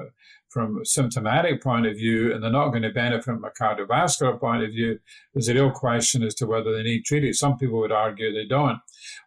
from 0.53 0.79
a 0.83 0.85
symptomatic 0.85 1.63
point 1.63 1.87
of 1.87 1.97
view 1.97 2.33
and 2.33 2.43
they're 2.43 2.51
not 2.51 2.69
going 2.69 2.83
to 2.83 2.91
benefit 2.91 3.25
from 3.25 3.45
a 3.45 3.51
cardiovascular 3.51 4.39
point 4.39 4.63
of 4.63 4.71
view, 4.71 4.99
there's 5.33 5.49
a 5.49 5.55
real 5.55 5.71
question 5.71 6.23
as 6.23 6.35
to 6.35 6.47
whether 6.47 6.77
they 6.77 6.83
need 6.83 7.05
treated. 7.05 7.35
Some 7.35 7.57
people 7.57 7.79
would 7.79 7.91
argue 7.91 8.33
they 8.33 8.45
don't. 8.45 8.79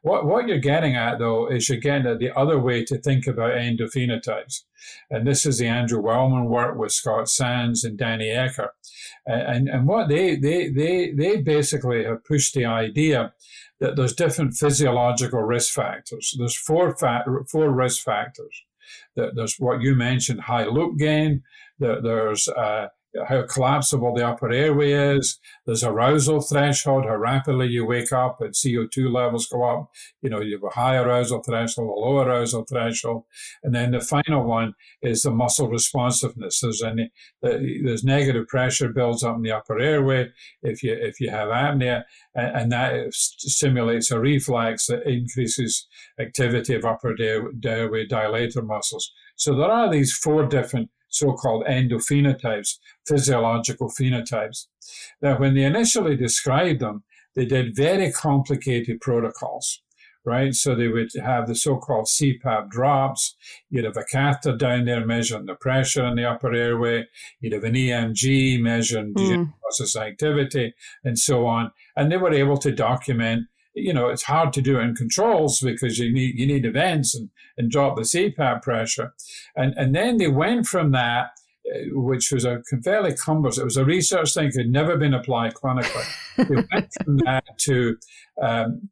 What, 0.06 0.28
what 0.28 0.48
you're 0.48 0.60
getting 0.60 0.96
at, 0.96 1.18
though, 1.18 1.48
is 1.48 1.68
you're 1.68 1.80
getting 1.80 2.06
at 2.06 2.20
the 2.20 2.32
other 2.38 2.60
way 2.60 2.86
to 2.86 3.00
think 3.00 3.26
about 3.26 3.54
endophenotypes. 3.54 4.62
And 5.10 5.26
this 5.26 5.48
is 5.48 5.58
the 5.58 5.65
Andrew 5.65 6.00
Wellman 6.00 6.46
work 6.46 6.78
with 6.78 6.91
Scott 6.91 7.28
Sands 7.28 7.84
and 7.84 7.98
Danny 7.98 8.30
Eckert. 8.30 8.70
And, 9.26 9.68
and 9.68 9.88
what 9.88 10.08
they, 10.08 10.36
they, 10.36 10.70
they, 10.70 11.12
they 11.12 11.41
basically 11.41 12.04
have 12.04 12.24
pushed 12.24 12.54
the 12.54 12.65
idea 12.65 13.34
that 13.80 13.96
there's 13.96 14.13
different 14.13 14.54
physiological 14.54 15.41
risk 15.41 15.74
factors. 15.74 16.36
There's 16.38 16.56
four, 16.56 16.96
fa- 16.96 17.26
four 17.50 17.72
risk 17.72 18.04
factors 18.04 18.63
there's 19.15 19.56
what 19.58 19.82
you 19.82 19.96
mentioned, 19.96 20.41
high 20.41 20.65
loop 20.65 20.98
gain. 20.98 21.44
That 21.80 22.04
there's 22.04 22.48
uh, 22.48 22.88
how 23.28 23.43
collapsible 23.43 24.13
the 24.13 24.28
upper 24.28 24.51
airway 24.51 24.91
is. 24.91 25.39
There's 25.65 25.84
arousal 25.84 26.41
threshold, 26.41 27.06
how 27.06 27.15
rapidly 27.15 27.67
you 27.67 27.86
wake 27.86 28.12
up 28.12 28.41
and 28.41 28.54
CO2 28.54 29.12
levels 29.12 29.47
go 29.47 29.63
up. 29.63 29.91
You 30.21 30.30
know, 30.30 30.41
you 30.41 30.56
have 30.56 30.63
a 30.63 30.80
high 30.80 30.97
arousal 30.97 31.41
threshold, 31.41 31.89
a 31.89 31.99
low 31.99 32.19
arousal 32.19 32.65
threshold. 32.65 33.23
And 33.63 33.73
then 33.73 33.91
the 33.91 34.01
final 34.01 34.43
one 34.43 34.73
is 35.01 35.21
the 35.21 35.32
muscle 35.32 35.69
responsiveness. 35.69 36.60
There's 36.60 36.84
any, 36.84 37.12
there's 37.41 38.04
negative 38.04 38.47
pressure 38.47 38.89
builds 38.89 39.23
up 39.23 39.38
in 39.38 39.43
the 39.43 39.51
upper 39.51 39.80
airway 39.80 40.32
if 40.62 40.84
you, 40.84 40.93
if 40.93 41.19
you 41.19 41.30
have 41.30 41.49
apnea 41.49 42.04
and, 42.34 42.58
and 42.58 42.71
that 42.71 43.13
stimulates 43.13 44.12
a 44.12 44.19
reflex 44.19 44.88
that 44.88 45.08
increases 45.08 45.88
activity 46.19 46.75
of 46.75 46.86
upper 46.86 47.15
airway 47.19 48.06
dilator 48.08 48.65
muscles. 48.65 49.12
So 49.36 49.56
there 49.56 49.71
are 49.71 49.91
these 49.91 50.13
four 50.13 50.45
different 50.45 50.89
so-called 51.15 51.65
endophenotypes, 51.65 52.78
physiological 53.08 53.89
phenotypes. 53.89 54.67
Now, 55.21 55.38
when 55.39 55.56
they 55.56 55.63
initially 55.63 56.15
described 56.15 56.82
them, 56.82 57.04
they 57.36 57.45
did 57.45 57.75
very 57.75 58.12
complicated 58.12 59.01
protocols, 59.01 59.82
right? 60.25 60.54
So 60.54 60.75
they 60.75 60.88
would 60.88 61.10
have 61.21 61.47
the 61.47 61.56
so-called 61.56 62.08
CPAP 62.08 62.69
drops. 62.69 63.36
You'd 63.69 63.86
have 63.86 63.97
a 63.97 64.04
catheter 64.04 64.58
down 64.58 64.86
there 64.86 65.06
measuring 65.06 65.45
the 65.45 65.56
pressure 65.56 66.06
in 66.06 66.15
the 66.15 66.30
upper 66.30 66.54
airway. 66.54 67.06
You'd 67.39 67.54
have 67.54 67.63
an 67.63 67.73
EMG 67.73 68.62
measuring 68.62 69.13
mm. 69.13 69.54
process 69.62 69.95
activity 69.95 70.73
and 71.04 71.17
so 71.17 71.45
on. 71.45 71.71
And 71.95 72.12
they 72.12 72.17
were 72.17 72.34
able 72.34 72.58
to 72.58 72.71
document 72.71 73.47
you 73.76 73.94
know, 73.94 74.08
it's 74.08 74.24
hard 74.24 74.54
to 74.54 74.62
do 74.62 74.80
in 74.80 74.96
controls 74.96 75.60
because 75.60 76.00
you 76.00 76.12
need 76.12 76.40
you 76.40 76.48
need 76.48 76.66
events 76.66 77.14
and, 77.16 77.30
and 77.58 77.70
drop 77.70 77.96
the 77.96 78.04
CPAP 78.04 78.62
pressure. 78.62 79.14
And 79.56 79.74
and 79.78 79.94
then 79.94 80.18
they 80.18 80.28
went 80.28 80.66
from 80.66 80.92
that, 80.92 81.32
uh, 81.74 81.80
which 81.92 82.32
was 82.32 82.46
a 82.46 82.62
fairly 82.84 83.14
cumbersome, 83.14 83.64
it 83.64 83.66
was 83.66 83.78
a 83.78 83.86
research 83.86 84.34
thing 84.34 84.52
could 84.52 84.70
never 84.70 84.98
been 84.98 85.14
applied 85.14 85.54
clinically. 85.54 86.06
they 86.38 86.56
went 86.74 86.94
from 87.04 87.18
that 87.18 87.44
to 87.60 87.98
um, 88.42 88.90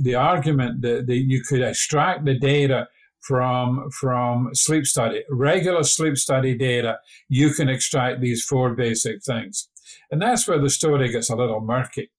the 0.00 0.14
argument 0.14 0.82
that, 0.82 1.06
that 1.06 1.16
you 1.16 1.42
could 1.42 1.62
extract 1.62 2.24
the 2.24 2.38
data 2.38 2.88
from 3.20 3.90
from 3.90 4.50
sleep 4.52 4.86
study, 4.86 5.24
regular 5.30 5.82
sleep 5.82 6.16
study 6.18 6.56
data, 6.56 6.98
you 7.28 7.50
can 7.50 7.68
extract 7.68 8.20
these 8.20 8.44
four 8.44 8.74
basic 8.74 9.22
things. 9.22 9.68
And 10.10 10.20
that's 10.20 10.46
where 10.46 10.58
the 10.58 10.70
story 10.70 11.10
gets 11.10 11.30
a 11.30 11.36
little 11.36 11.60
murky. 11.60 12.10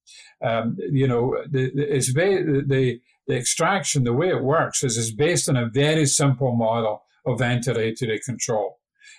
Um, 0.46 0.78
you 0.92 1.08
know, 1.08 1.24
the, 1.50 1.72
the, 1.76 1.96
it's 1.96 2.10
very, 2.10 2.44
the, 2.44 3.02
the 3.28 3.36
extraction, 3.36 4.04
the 4.04 4.14
way 4.14 4.30
it 4.30 4.44
works 4.44 4.84
is 4.84 4.98
it's 4.98 5.12
based 5.12 5.50
on 5.50 5.58
a 5.58 5.70
very 5.70 6.06
simple 6.06 6.56
model 6.56 7.04
of 7.26 7.40
ventilatory 7.40 8.20
control. 8.24 8.78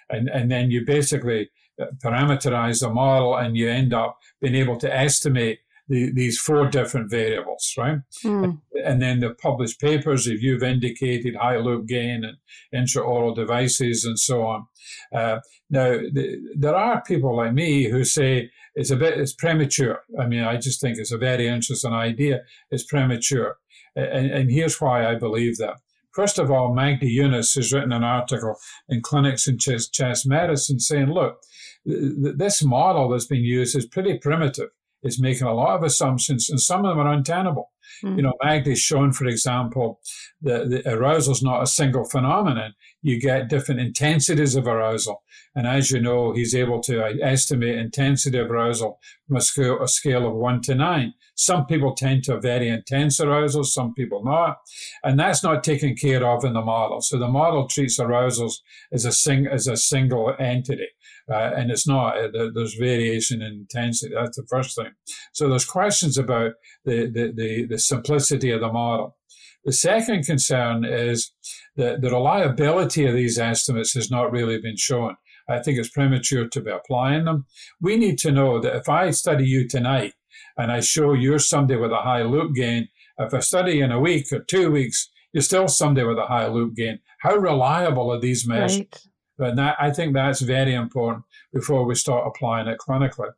And, 0.08 0.28
and 0.28 0.50
then 0.50 0.70
you 0.70 0.84
basically 0.84 1.50
uh, 1.80 1.86
parameterize 2.04 2.80
the 2.80 2.90
model 2.90 3.36
and 3.36 3.56
you 3.56 3.68
end 3.68 3.92
up 3.92 4.18
being 4.40 4.54
able 4.54 4.78
to 4.78 4.94
estimate 4.94 5.58
the, 5.88 6.12
these 6.12 6.38
four 6.38 6.68
different 6.68 7.10
variables, 7.10 7.72
right? 7.78 7.98
Mm. 8.24 8.60
And 8.84 9.00
then 9.00 9.20
the 9.20 9.34
published 9.34 9.80
papers, 9.80 10.26
if 10.26 10.42
you've 10.42 10.62
indicated 10.62 11.36
high 11.36 11.58
loop 11.58 11.86
gain 11.86 12.24
and 12.24 12.36
intraoral 12.74 13.34
devices 13.34 14.04
and 14.04 14.18
so 14.18 14.42
on. 14.42 14.66
Uh, 15.14 15.38
now, 15.70 15.90
the, 16.12 16.38
there 16.56 16.74
are 16.74 17.02
people 17.02 17.36
like 17.36 17.52
me 17.52 17.88
who 17.88 18.04
say 18.04 18.50
it's 18.74 18.90
a 18.90 18.96
bit, 18.96 19.18
it's 19.18 19.34
premature. 19.34 20.00
I 20.20 20.26
mean, 20.26 20.42
I 20.42 20.56
just 20.56 20.80
think 20.80 20.98
it's 20.98 21.12
a 21.12 21.18
very 21.18 21.46
interesting 21.46 21.92
idea. 21.92 22.40
It's 22.70 22.84
premature. 22.84 23.56
And, 23.94 24.30
and 24.30 24.50
here's 24.50 24.80
why 24.80 25.06
I 25.06 25.14
believe 25.14 25.56
that. 25.58 25.76
First 26.12 26.38
of 26.38 26.50
all, 26.50 26.74
Magdy 26.74 27.14
Younes 27.14 27.54
has 27.56 27.72
written 27.72 27.92
an 27.92 28.02
article 28.02 28.56
in 28.88 29.02
Clinics 29.02 29.46
in 29.46 29.58
Chest, 29.58 29.92
Chest 29.92 30.26
Medicine 30.26 30.80
saying, 30.80 31.10
look, 31.10 31.42
th- 31.86 32.36
this 32.36 32.64
model 32.64 33.10
that's 33.10 33.26
been 33.26 33.44
used 33.44 33.76
is 33.76 33.86
pretty 33.86 34.18
primitive 34.18 34.70
is 35.06 35.20
making 35.20 35.46
a 35.46 35.54
lot 35.54 35.76
of 35.76 35.82
assumptions, 35.82 36.50
and 36.50 36.60
some 36.60 36.84
of 36.84 36.96
them 36.96 37.06
are 37.06 37.12
untenable. 37.12 37.70
Mm. 38.02 38.16
You 38.16 38.22
know, 38.22 38.34
Magdy's 38.42 38.80
shown, 38.80 39.12
for 39.12 39.26
example, 39.26 40.00
that 40.42 40.68
the 40.70 40.88
arousal 40.88 41.32
is 41.32 41.42
not 41.42 41.62
a 41.62 41.66
single 41.66 42.04
phenomenon. 42.04 42.74
You 43.02 43.20
get 43.20 43.48
different 43.48 43.80
intensities 43.80 44.54
of 44.54 44.66
arousal. 44.66 45.22
And 45.54 45.66
as 45.66 45.90
you 45.90 46.00
know, 46.00 46.32
he's 46.32 46.54
able 46.54 46.82
to 46.82 47.02
estimate 47.22 47.78
intensity 47.78 48.38
of 48.38 48.50
arousal 48.50 48.98
from 49.26 49.36
a 49.36 49.40
scale, 49.40 49.82
a 49.82 49.88
scale 49.88 50.26
of 50.26 50.34
one 50.34 50.60
to 50.62 50.74
nine. 50.74 51.14
Some 51.34 51.66
people 51.66 51.94
tend 51.94 52.24
to 52.24 52.32
have 52.32 52.42
very 52.42 52.68
intense 52.68 53.20
arousal, 53.20 53.64
some 53.64 53.94
people 53.94 54.24
not. 54.24 54.58
And 55.02 55.18
that's 55.18 55.42
not 55.42 55.64
taken 55.64 55.94
care 55.96 56.26
of 56.26 56.44
in 56.44 56.52
the 56.52 56.62
model. 56.62 57.00
So 57.00 57.18
the 57.18 57.28
model 57.28 57.68
treats 57.68 57.98
arousals 57.98 58.62
as 58.92 59.04
a, 59.04 59.12
sing, 59.12 59.46
as 59.46 59.66
a 59.66 59.76
single 59.76 60.34
entity. 60.38 60.88
Uh, 61.30 61.52
and 61.56 61.70
it's 61.70 61.88
not. 61.88 62.16
Uh, 62.16 62.50
there's 62.54 62.74
variation 62.74 63.42
in 63.42 63.52
intensity. 63.52 64.14
That's 64.14 64.36
the 64.36 64.46
first 64.48 64.76
thing. 64.76 64.92
So 65.32 65.48
there's 65.48 65.64
questions 65.64 66.16
about 66.16 66.52
the, 66.84 67.10
the, 67.12 67.32
the, 67.34 67.66
the 67.66 67.78
simplicity 67.78 68.50
of 68.50 68.60
the 68.60 68.72
model. 68.72 69.16
The 69.64 69.72
second 69.72 70.24
concern 70.24 70.84
is 70.84 71.32
that 71.76 72.00
the 72.00 72.10
reliability 72.10 73.06
of 73.06 73.14
these 73.14 73.38
estimates 73.38 73.94
has 73.94 74.10
not 74.10 74.30
really 74.30 74.60
been 74.60 74.76
shown. 74.76 75.16
I 75.48 75.60
think 75.60 75.78
it's 75.78 75.90
premature 75.90 76.48
to 76.48 76.60
be 76.60 76.70
applying 76.70 77.24
them. 77.24 77.46
We 77.80 77.96
need 77.96 78.18
to 78.18 78.32
know 78.32 78.60
that 78.60 78.76
if 78.76 78.88
I 78.88 79.10
study 79.10 79.46
you 79.46 79.66
tonight 79.68 80.14
and 80.56 80.70
I 80.70 80.80
show 80.80 81.12
you're 81.12 81.38
somebody 81.40 81.78
with 81.78 81.92
a 81.92 82.02
high 82.02 82.22
loop 82.22 82.54
gain, 82.54 82.88
if 83.18 83.34
I 83.34 83.40
study 83.40 83.80
in 83.80 83.90
a 83.90 84.00
week 84.00 84.26
or 84.32 84.40
two 84.40 84.70
weeks, 84.70 85.10
you're 85.32 85.42
still 85.42 85.68
somebody 85.68 86.06
with 86.06 86.18
a 86.18 86.26
high 86.26 86.46
loop 86.46 86.74
gain. 86.76 87.00
How 87.20 87.36
reliable 87.36 88.12
are 88.12 88.20
these 88.20 88.46
measures? 88.46 88.78
Right. 88.78 89.02
And 89.38 89.58
that, 89.58 89.76
I 89.78 89.90
think 89.90 90.14
that's 90.14 90.40
very 90.40 90.74
important 90.74 91.24
before 91.52 91.84
we 91.84 91.94
start 91.94 92.26
applying 92.26 92.68
it 92.68 92.78
clinically. 92.78 93.30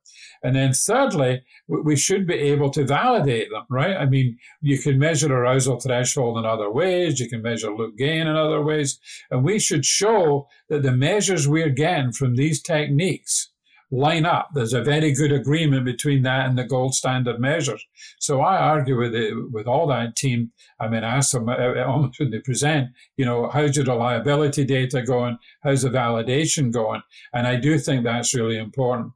And 0.42 0.54
then 0.54 0.72
thirdly, 0.72 1.42
we 1.66 1.96
should 1.96 2.26
be 2.26 2.34
able 2.34 2.70
to 2.70 2.84
validate 2.84 3.50
them, 3.50 3.64
right? 3.68 3.96
I 3.96 4.06
mean, 4.06 4.38
you 4.60 4.78
can 4.78 4.98
measure 4.98 5.32
arousal 5.32 5.80
threshold 5.80 6.38
in 6.38 6.44
other 6.44 6.70
ways. 6.70 7.18
You 7.18 7.28
can 7.28 7.42
measure 7.42 7.74
loop 7.74 7.96
gain 7.96 8.26
in 8.26 8.36
other 8.36 8.62
ways. 8.62 8.98
And 9.30 9.44
we 9.44 9.58
should 9.58 9.84
show 9.84 10.46
that 10.68 10.82
the 10.82 10.92
measures 10.92 11.48
we're 11.48 11.70
getting 11.70 12.12
from 12.12 12.36
these 12.36 12.62
techniques 12.62 13.50
line 13.90 14.26
up. 14.26 14.50
There's 14.54 14.74
a 14.74 14.82
very 14.82 15.12
good 15.12 15.32
agreement 15.32 15.84
between 15.84 16.22
that 16.22 16.46
and 16.46 16.58
the 16.58 16.64
gold 16.64 16.94
standard 16.94 17.40
measures. 17.40 17.84
So 18.18 18.40
I 18.40 18.58
argue 18.58 18.98
with 18.98 19.14
it, 19.14 19.34
with 19.50 19.66
all 19.66 19.86
that 19.88 20.16
team. 20.16 20.52
I 20.80 20.88
mean, 20.88 21.04
I 21.04 21.16
ask 21.16 21.32
them 21.32 21.48
uh, 21.48 21.54
uh, 21.54 21.84
almost 21.86 22.20
when 22.20 22.30
they 22.30 22.40
present, 22.40 22.88
you 23.16 23.24
know, 23.24 23.48
how's 23.48 23.76
your 23.76 23.86
reliability 23.86 24.64
data 24.64 25.02
going? 25.02 25.38
How's 25.62 25.82
the 25.82 25.90
validation 25.90 26.70
going? 26.70 27.02
And 27.32 27.46
I 27.46 27.56
do 27.56 27.78
think 27.78 28.04
that's 28.04 28.34
really 28.34 28.58
important. 28.58 29.12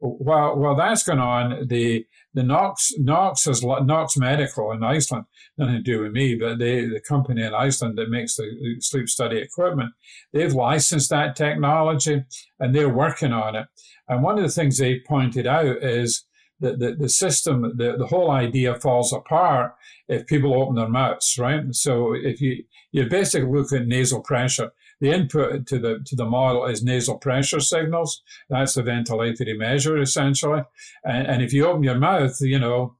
While 0.00 0.56
while 0.56 0.76
that's 0.76 1.02
going 1.02 1.20
on, 1.20 1.68
the 1.68 2.04
the 2.34 2.42
Nox 2.42 2.92
Nox 2.98 3.44
has 3.44 3.62
Nox 3.62 4.16
Medical 4.16 4.72
in 4.72 4.82
Iceland, 4.82 5.24
nothing 5.56 5.76
to 5.76 5.82
do 5.82 6.02
with 6.02 6.12
me, 6.12 6.34
but 6.34 6.58
they 6.58 6.84
the 6.86 7.00
company 7.00 7.42
in 7.42 7.54
Iceland 7.54 7.96
that 7.96 8.10
makes 8.10 8.36
the 8.36 8.76
sleep 8.80 9.08
study 9.08 9.38
equipment, 9.38 9.92
they've 10.32 10.52
licensed 10.52 11.10
that 11.10 11.36
technology 11.36 12.24
and 12.58 12.74
they're 12.74 12.88
working 12.88 13.32
on 13.32 13.54
it. 13.54 13.66
And 14.08 14.22
one 14.22 14.36
of 14.36 14.44
the 14.44 14.50
things 14.50 14.76
they 14.76 15.00
pointed 15.00 15.46
out 15.46 15.82
is 15.82 16.26
that 16.60 16.78
the, 16.78 16.94
the 16.94 17.08
system, 17.08 17.62
the, 17.76 17.96
the 17.96 18.06
whole 18.06 18.30
idea 18.30 18.74
falls 18.80 19.12
apart 19.12 19.74
if 20.08 20.26
people 20.26 20.54
open 20.54 20.74
their 20.74 20.88
mouths, 20.88 21.36
right? 21.38 21.62
So 21.72 22.14
if 22.14 22.40
you, 22.40 22.64
you 22.92 23.06
basically 23.08 23.50
look 23.50 23.72
at 23.72 23.86
nasal 23.86 24.22
pressure, 24.22 24.72
the 25.04 25.12
input 25.12 25.66
to 25.66 25.78
the 25.78 26.00
to 26.06 26.16
the 26.16 26.24
model 26.24 26.64
is 26.64 26.82
nasal 26.82 27.18
pressure 27.18 27.60
signals. 27.60 28.22
That's 28.48 28.74
the 28.74 28.82
ventilatory 28.82 29.56
measure 29.56 30.00
essentially. 30.00 30.62
And, 31.04 31.26
and 31.26 31.42
if 31.42 31.52
you 31.52 31.66
open 31.66 31.82
your 31.82 31.98
mouth, 31.98 32.36
you 32.40 32.58
know, 32.58 32.96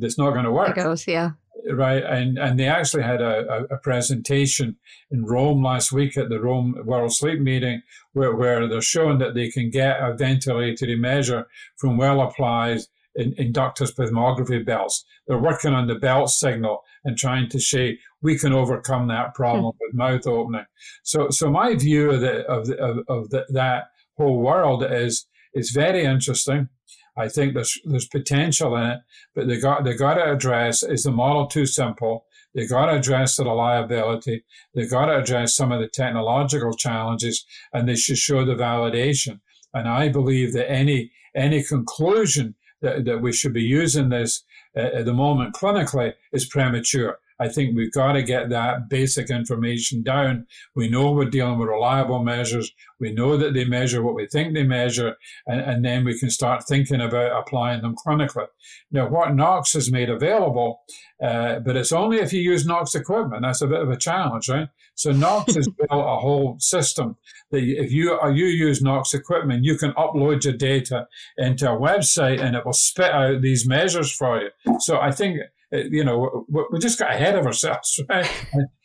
it's 0.00 0.18
not 0.18 0.32
going 0.32 0.44
to 0.44 0.50
work. 0.50 0.76
It 0.76 0.82
goes, 0.82 1.06
yeah 1.06 1.30
right? 1.72 2.02
And 2.04 2.38
and 2.38 2.58
they 2.58 2.66
actually 2.66 3.02
had 3.02 3.20
a, 3.20 3.66
a, 3.70 3.78
presentation 3.78 4.76
in 5.10 5.24
Rome 5.24 5.64
last 5.64 5.90
week 5.90 6.16
at 6.16 6.28
the 6.28 6.40
Rome 6.40 6.76
World 6.84 7.12
Sleep 7.12 7.40
Meeting 7.40 7.82
where, 8.12 8.36
where 8.36 8.68
they're 8.68 8.80
showing 8.80 9.18
that 9.18 9.34
they 9.34 9.50
can 9.50 9.70
get 9.70 10.00
a 10.00 10.14
ventilatory 10.14 10.98
measure 10.98 11.46
from 11.76 11.96
well 11.96 12.20
applied 12.20 12.80
in, 13.16 13.34
inductive 13.36 13.94
plethysmography 13.94 14.64
belts. 14.64 15.04
They're 15.26 15.38
working 15.38 15.72
on 15.72 15.86
the 15.86 15.96
belt 15.96 16.30
signal 16.30 16.84
and 17.06 17.16
trying 17.16 17.48
to 17.48 17.60
say 17.60 17.98
we 18.20 18.36
can 18.36 18.52
overcome 18.52 19.06
that 19.06 19.32
problem 19.34 19.72
hmm. 19.72 19.78
with 19.80 19.94
mouth 19.94 20.26
opening. 20.26 20.66
So 21.04 21.30
so 21.30 21.50
my 21.50 21.74
view 21.74 22.10
of 22.10 22.20
the 22.20 22.44
of 22.46 22.66
the, 22.66 22.76
of, 22.76 22.98
of 23.08 23.30
the, 23.30 23.46
that 23.50 23.84
whole 24.18 24.40
world 24.40 24.84
is 24.84 25.26
is 25.54 25.70
very 25.70 26.04
interesting. 26.04 26.68
I 27.16 27.28
think 27.28 27.54
there's 27.54 27.80
there's 27.84 28.08
potential 28.08 28.76
in 28.76 28.82
it, 28.82 28.98
but 29.34 29.46
they 29.46 29.58
got 29.58 29.84
they 29.84 29.94
got 29.94 30.14
to 30.14 30.32
address 30.32 30.82
is 30.82 31.04
the 31.04 31.12
model 31.12 31.46
too 31.46 31.64
simple? 31.64 32.26
They 32.54 32.66
got 32.66 32.86
to 32.86 32.96
address 32.96 33.36
the 33.36 33.44
reliability. 33.44 34.42
They 34.74 34.86
got 34.86 35.06
to 35.06 35.18
address 35.18 35.54
some 35.54 35.72
of 35.72 35.80
the 35.80 35.88
technological 35.88 36.72
challenges, 36.72 37.44
and 37.72 37.88
they 37.88 37.96
should 37.96 38.18
show 38.18 38.44
the 38.44 38.54
validation. 38.54 39.40
And 39.72 39.88
I 39.88 40.08
believe 40.08 40.52
that 40.54 40.70
any 40.70 41.12
any 41.34 41.62
conclusion 41.62 42.54
that, 42.82 43.04
that 43.04 43.20
we 43.20 43.32
should 43.32 43.52
be 43.52 43.62
using 43.62 44.08
this 44.08 44.42
at 44.76 45.04
the 45.04 45.12
moment 45.12 45.54
clinically 45.54 46.14
is 46.32 46.46
premature. 46.46 47.18
I 47.38 47.48
think 47.48 47.76
we've 47.76 47.92
got 47.92 48.12
to 48.12 48.22
get 48.22 48.48
that 48.50 48.88
basic 48.88 49.30
information 49.30 50.02
down. 50.02 50.46
We 50.74 50.88
know 50.88 51.12
we're 51.12 51.30
dealing 51.30 51.58
with 51.58 51.68
reliable 51.68 52.22
measures. 52.22 52.72
We 52.98 53.12
know 53.12 53.36
that 53.36 53.52
they 53.52 53.64
measure 53.64 54.02
what 54.02 54.14
we 54.14 54.26
think 54.26 54.54
they 54.54 54.62
measure, 54.62 55.16
and, 55.46 55.60
and 55.60 55.84
then 55.84 56.04
we 56.04 56.18
can 56.18 56.30
start 56.30 56.64
thinking 56.66 57.00
about 57.00 57.38
applying 57.38 57.82
them 57.82 57.94
clinically. 57.94 58.46
Now, 58.90 59.08
what 59.08 59.34
Nox 59.34 59.74
has 59.74 59.90
made 59.90 60.08
available, 60.08 60.80
uh, 61.22 61.60
but 61.60 61.76
it's 61.76 61.92
only 61.92 62.18
if 62.18 62.32
you 62.32 62.40
use 62.40 62.66
Nox 62.66 62.94
equipment. 62.94 63.42
That's 63.42 63.62
a 63.62 63.66
bit 63.66 63.82
of 63.82 63.90
a 63.90 63.96
challenge, 63.96 64.48
right? 64.48 64.68
So 64.94 65.12
Nox 65.12 65.54
has 65.56 65.68
built 65.68 65.90
a 65.90 66.16
whole 66.16 66.56
system 66.58 67.16
that 67.50 67.62
if 67.62 67.92
you 67.92 68.18
uh, 68.18 68.28
you 68.28 68.46
use 68.46 68.82
Nox 68.82 69.14
equipment, 69.14 69.64
you 69.64 69.76
can 69.76 69.92
upload 69.92 70.44
your 70.44 70.54
data 70.54 71.06
into 71.36 71.70
a 71.70 71.76
website 71.78 72.40
and 72.40 72.56
it 72.56 72.64
will 72.64 72.72
spit 72.72 73.12
out 73.12 73.42
these 73.42 73.68
measures 73.68 74.10
for 74.10 74.40
you. 74.40 74.78
So 74.80 74.98
I 74.98 75.10
think 75.10 75.40
you 75.72 76.04
know, 76.04 76.46
we 76.48 76.78
just 76.78 76.98
got 76.98 77.10
ahead 77.10 77.36
of 77.36 77.46
ourselves. 77.46 78.00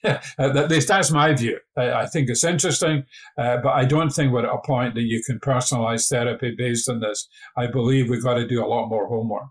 Right? 0.04 0.20
At 0.40 0.72
least 0.72 0.88
that's 0.88 1.12
my 1.12 1.34
view. 1.34 1.60
I 1.78 2.08
think 2.08 2.28
it's 2.28 2.44
interesting, 2.44 3.04
uh, 3.38 3.58
but 3.58 3.70
I 3.70 3.86
don't 3.86 4.10
think 4.10 4.34
we're 4.34 4.48
at 4.48 4.52
a 4.52 4.58
point 4.66 4.96
that 4.96 5.04
you 5.04 5.22
can 5.24 5.40
personalize 5.40 6.10
therapy 6.10 6.56
based 6.58 6.90
on 6.90 7.02
this. 7.02 7.28
I 7.56 7.68
believe 7.68 8.10
we've 8.10 8.24
got 8.24 8.34
to 8.34 8.48
do 8.48 8.66
a 8.66 8.68
lot 8.68 8.88
more 8.88 9.08
homework. 9.08 9.44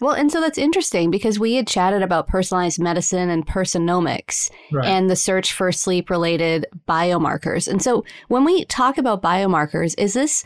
Well, 0.00 0.14
and 0.14 0.32
so 0.32 0.40
that's 0.40 0.58
interesting 0.58 1.10
because 1.10 1.38
we 1.38 1.54
had 1.54 1.68
chatted 1.68 2.02
about 2.02 2.26
personalized 2.26 2.80
medicine 2.80 3.30
and 3.30 3.46
personomics 3.46 4.50
right. 4.72 4.84
and 4.84 5.08
the 5.08 5.16
search 5.16 5.52
for 5.52 5.70
sleep 5.70 6.10
related 6.10 6.66
biomarkers. 6.88 7.68
And 7.68 7.80
so 7.80 8.04
when 8.28 8.44
we 8.44 8.64
talk 8.64 8.98
about 8.98 9.22
biomarkers, 9.22 9.94
is 9.96 10.14
this 10.14 10.42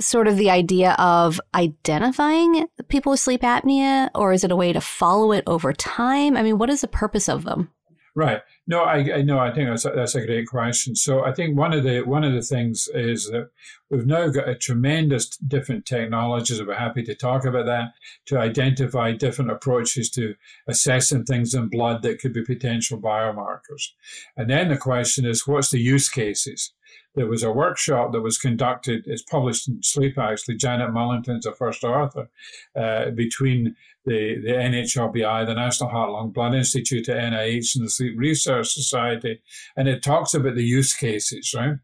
sort 0.00 0.26
of 0.26 0.36
the 0.36 0.50
idea 0.50 0.92
of 0.98 1.40
identifying 1.54 2.66
people 2.88 3.10
with 3.10 3.20
sleep 3.20 3.42
apnea, 3.42 4.10
or 4.14 4.32
is 4.32 4.44
it 4.44 4.50
a 4.50 4.56
way 4.56 4.72
to 4.72 4.80
follow 4.80 5.32
it 5.32 5.44
over 5.46 5.72
time? 5.72 6.36
I 6.36 6.42
mean, 6.42 6.58
what 6.58 6.70
is 6.70 6.80
the 6.80 6.88
purpose 6.88 7.28
of 7.28 7.44
them? 7.44 7.70
Right. 8.16 8.40
No, 8.66 8.82
I, 8.82 9.18
I 9.18 9.22
know. 9.22 9.38
I 9.38 9.52
think 9.52 9.68
that's 9.68 9.84
a, 9.84 9.90
that's 9.90 10.16
a 10.16 10.26
great 10.26 10.48
question. 10.48 10.96
So 10.96 11.24
I 11.24 11.32
think 11.32 11.56
one 11.56 11.72
of 11.72 11.84
the 11.84 12.00
one 12.00 12.24
of 12.24 12.32
the 12.32 12.42
things 12.42 12.88
is 12.92 13.26
that 13.30 13.50
we've 13.88 14.06
now 14.06 14.28
got 14.28 14.48
a 14.48 14.56
tremendous 14.56 15.28
different 15.36 15.86
technologies. 15.86 16.60
We're 16.60 16.74
happy 16.74 17.04
to 17.04 17.14
talk 17.14 17.44
about 17.44 17.66
that 17.66 17.92
to 18.26 18.38
identify 18.38 19.12
different 19.12 19.52
approaches 19.52 20.10
to 20.10 20.34
assessing 20.66 21.24
things 21.24 21.54
in 21.54 21.68
blood 21.68 22.02
that 22.02 22.20
could 22.20 22.32
be 22.32 22.44
potential 22.44 23.00
biomarkers. 23.00 23.90
And 24.36 24.50
then 24.50 24.68
the 24.68 24.76
question 24.76 25.24
is, 25.24 25.46
what's 25.46 25.70
the 25.70 25.80
use 25.80 26.08
cases? 26.08 26.72
There 27.14 27.26
was 27.26 27.42
a 27.42 27.50
workshop 27.50 28.12
that 28.12 28.20
was 28.20 28.38
conducted, 28.38 29.02
it's 29.06 29.22
published 29.22 29.68
in 29.68 29.82
Sleep 29.82 30.16
actually, 30.18 30.56
Janet 30.56 30.92
Mullington's 30.92 31.44
the 31.44 31.52
first 31.52 31.82
author, 31.82 32.28
uh, 32.76 33.10
between 33.10 33.74
the, 34.04 34.40
the 34.42 34.52
NHLBI, 34.52 35.46
the 35.46 35.54
National 35.54 35.90
Heart 35.90 36.12
Lung 36.12 36.30
Blood 36.30 36.54
Institute 36.54 37.08
at 37.08 37.32
NIH 37.32 37.76
and 37.76 37.84
the 37.84 37.90
Sleep 37.90 38.14
Research 38.16 38.68
Society, 38.68 39.42
and 39.76 39.88
it 39.88 40.02
talks 40.02 40.34
about 40.34 40.54
the 40.54 40.64
use 40.64 40.94
cases, 40.94 41.52
right? 41.54 41.74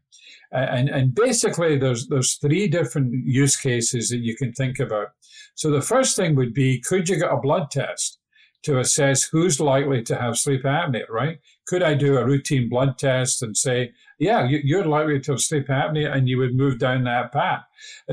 And, 0.51 0.87
and 0.89 1.13
basically 1.13 1.77
there's, 1.77 2.07
there's 2.07 2.35
three 2.35 2.67
different 2.67 3.13
use 3.25 3.57
cases 3.57 4.09
that 4.09 4.19
you 4.19 4.35
can 4.35 4.53
think 4.53 4.79
about. 4.79 5.09
So 5.55 5.69
the 5.69 5.81
first 5.81 6.15
thing 6.15 6.35
would 6.35 6.53
be, 6.53 6.79
could 6.79 7.09
you 7.09 7.17
get 7.17 7.31
a 7.31 7.37
blood 7.37 7.69
test? 7.69 8.17
To 8.63 8.79
assess 8.79 9.23
who's 9.23 9.59
likely 9.61 10.01
to 10.03 10.15
have 10.17 10.37
sleep 10.37 10.63
apnea, 10.63 11.07
right? 11.09 11.39
Could 11.67 11.83
I 11.83 11.93
do 11.93 12.17
a 12.17 12.25
routine 12.25 12.67
blood 12.69 12.97
test 12.97 13.41
and 13.41 13.55
say, 13.55 13.93
yeah, 14.19 14.47
you're 14.49 14.85
likely 14.85 15.19
to 15.21 15.33
have 15.33 15.41
sleep 15.41 15.67
apnea, 15.67 16.13
and 16.13 16.27
you 16.27 16.39
would 16.39 16.55
move 16.55 16.79
down 16.79 17.03
that 17.03 17.31
path. 17.31 17.63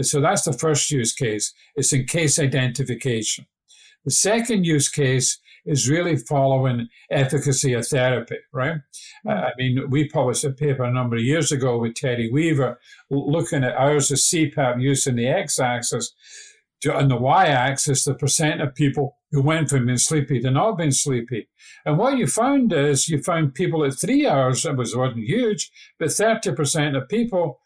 So 0.02 0.20
that's 0.20 0.44
the 0.44 0.52
first 0.52 0.90
use 0.90 1.12
case. 1.12 1.52
It's 1.74 1.92
in 1.92 2.04
case 2.06 2.38
identification. 2.38 3.46
The 4.04 4.10
second 4.10 4.64
use 4.64 4.88
case 4.88 5.40
is 5.64 5.88
really 5.88 6.16
following 6.16 6.88
efficacy 7.10 7.72
of 7.72 7.86
therapy, 7.86 8.36
right? 8.52 8.76
Mm-hmm. 9.26 9.30
I 9.30 9.50
mean, 9.56 9.90
we 9.90 10.08
published 10.08 10.44
a 10.44 10.50
paper 10.50 10.84
a 10.84 10.92
number 10.92 11.16
of 11.16 11.22
years 11.22 11.50
ago 11.52 11.78
with 11.78 11.94
Terri 11.94 12.30
Weaver 12.30 12.78
looking 13.10 13.64
at 13.64 13.76
hours 13.76 14.10
of 14.10 14.18
CPAP 14.18 14.80
use 14.80 15.06
in 15.06 15.16
the 15.16 15.26
x 15.26 15.58
axis 15.58 16.12
on 16.92 17.08
the 17.08 17.16
y-axis 17.16 18.04
the 18.04 18.14
percent 18.14 18.60
of 18.60 18.74
people 18.74 19.16
who 19.34 19.42
went 19.42 19.68
from 19.68 19.86
being 19.86 19.98
sleepy 19.98 20.40
to 20.40 20.50
not 20.50 20.78
being 20.78 20.92
sleepy. 20.92 21.48
And 21.84 21.98
what 21.98 22.16
you 22.16 22.28
found 22.28 22.72
is 22.72 23.08
you 23.08 23.20
found 23.20 23.54
people 23.54 23.84
at 23.84 23.98
three 23.98 24.26
hours, 24.26 24.64
it 24.64 24.76
was, 24.76 24.94
wasn't 24.94 25.24
huge, 25.24 25.72
but 25.98 26.08
30% 26.08 26.96
of 26.96 27.08
people 27.08 27.60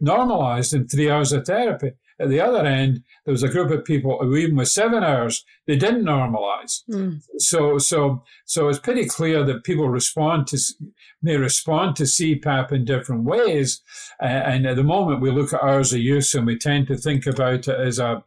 normalized 0.00 0.74
in 0.74 0.88
three 0.88 1.08
hours 1.08 1.32
of 1.32 1.46
therapy. 1.46 1.92
At 2.18 2.28
the 2.28 2.40
other 2.40 2.66
end, 2.66 3.02
there 3.24 3.32
was 3.32 3.44
a 3.44 3.48
group 3.48 3.70
of 3.70 3.84
people 3.84 4.18
who 4.20 4.34
even 4.36 4.56
with 4.56 4.68
seven 4.68 5.02
hours, 5.04 5.44
they 5.66 5.76
didn't 5.76 6.04
normalize. 6.04 6.82
Mm. 6.90 7.22
So, 7.38 7.78
so, 7.78 8.22
so 8.44 8.68
it's 8.68 8.78
pretty 8.80 9.06
clear 9.06 9.44
that 9.44 9.64
people 9.64 9.88
respond 9.88 10.48
to, 10.48 10.58
may 11.22 11.36
respond 11.36 11.96
to 11.96 12.04
CPAP 12.04 12.72
in 12.72 12.84
different 12.84 13.24
ways. 13.24 13.80
And 14.20 14.66
at 14.66 14.76
the 14.76 14.84
moment, 14.84 15.20
we 15.20 15.30
look 15.30 15.52
at 15.52 15.62
hours 15.62 15.92
of 15.92 16.00
use 16.00 16.34
and 16.34 16.46
we 16.46 16.58
tend 16.58 16.88
to 16.88 16.96
think 16.96 17.26
about 17.26 17.68
it 17.68 17.80
as 17.80 17.98
a, 18.00 18.24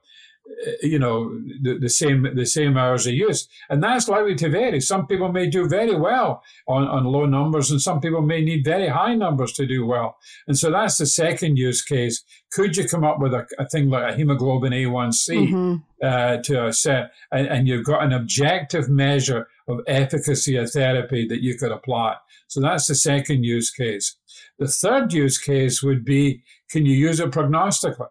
you 0.81 0.99
know 0.99 1.29
the, 1.61 1.77
the, 1.79 1.89
same 1.89 2.27
the 2.35 2.45
same 2.45 2.77
hours 2.77 3.05
of 3.07 3.13
use. 3.13 3.47
And 3.69 3.83
that's 3.83 4.07
likely 4.07 4.35
to 4.35 4.49
vary 4.49 4.79
some 4.81 5.07
people 5.07 5.31
may 5.31 5.47
do 5.47 5.67
very 5.67 5.95
well 5.95 6.43
on, 6.67 6.87
on 6.87 7.05
low 7.05 7.25
numbers 7.25 7.71
and 7.71 7.81
some 7.81 7.99
people 7.99 8.21
may 8.21 8.43
need 8.43 8.63
very 8.63 8.87
high 8.87 9.15
numbers 9.15 9.53
to 9.53 9.65
do 9.65 9.85
well. 9.85 10.17
And 10.47 10.57
so 10.57 10.71
that's 10.71 10.97
the 10.97 11.05
second 11.05 11.57
use 11.57 11.83
case. 11.83 12.23
Could 12.51 12.77
you 12.77 12.87
come 12.87 13.03
up 13.03 13.19
with 13.19 13.33
a, 13.33 13.45
a 13.59 13.67
thing 13.67 13.89
like 13.89 14.13
a 14.13 14.15
hemoglobin 14.15 14.73
a1c 14.73 15.49
mm-hmm. 15.49 15.75
uh, 16.03 16.37
to 16.37 16.71
set 16.71 17.11
and, 17.31 17.47
and 17.47 17.67
you've 17.67 17.85
got 17.85 18.03
an 18.03 18.13
objective 18.13 18.89
measure 18.89 19.47
of 19.67 19.81
efficacy 19.87 20.55
of 20.57 20.71
therapy 20.71 21.27
that 21.27 21.41
you 21.41 21.57
could 21.57 21.71
apply. 21.71 22.15
So 22.47 22.61
that's 22.61 22.87
the 22.87 22.95
second 22.95 23.43
use 23.43 23.71
case. 23.71 24.15
The 24.59 24.67
third 24.67 25.11
use 25.11 25.37
case 25.37 25.81
would 25.83 26.05
be 26.05 26.43
can 26.69 26.85
you 26.85 26.93
use 26.93 27.19
it 27.19 27.31
prognostically 27.31 28.07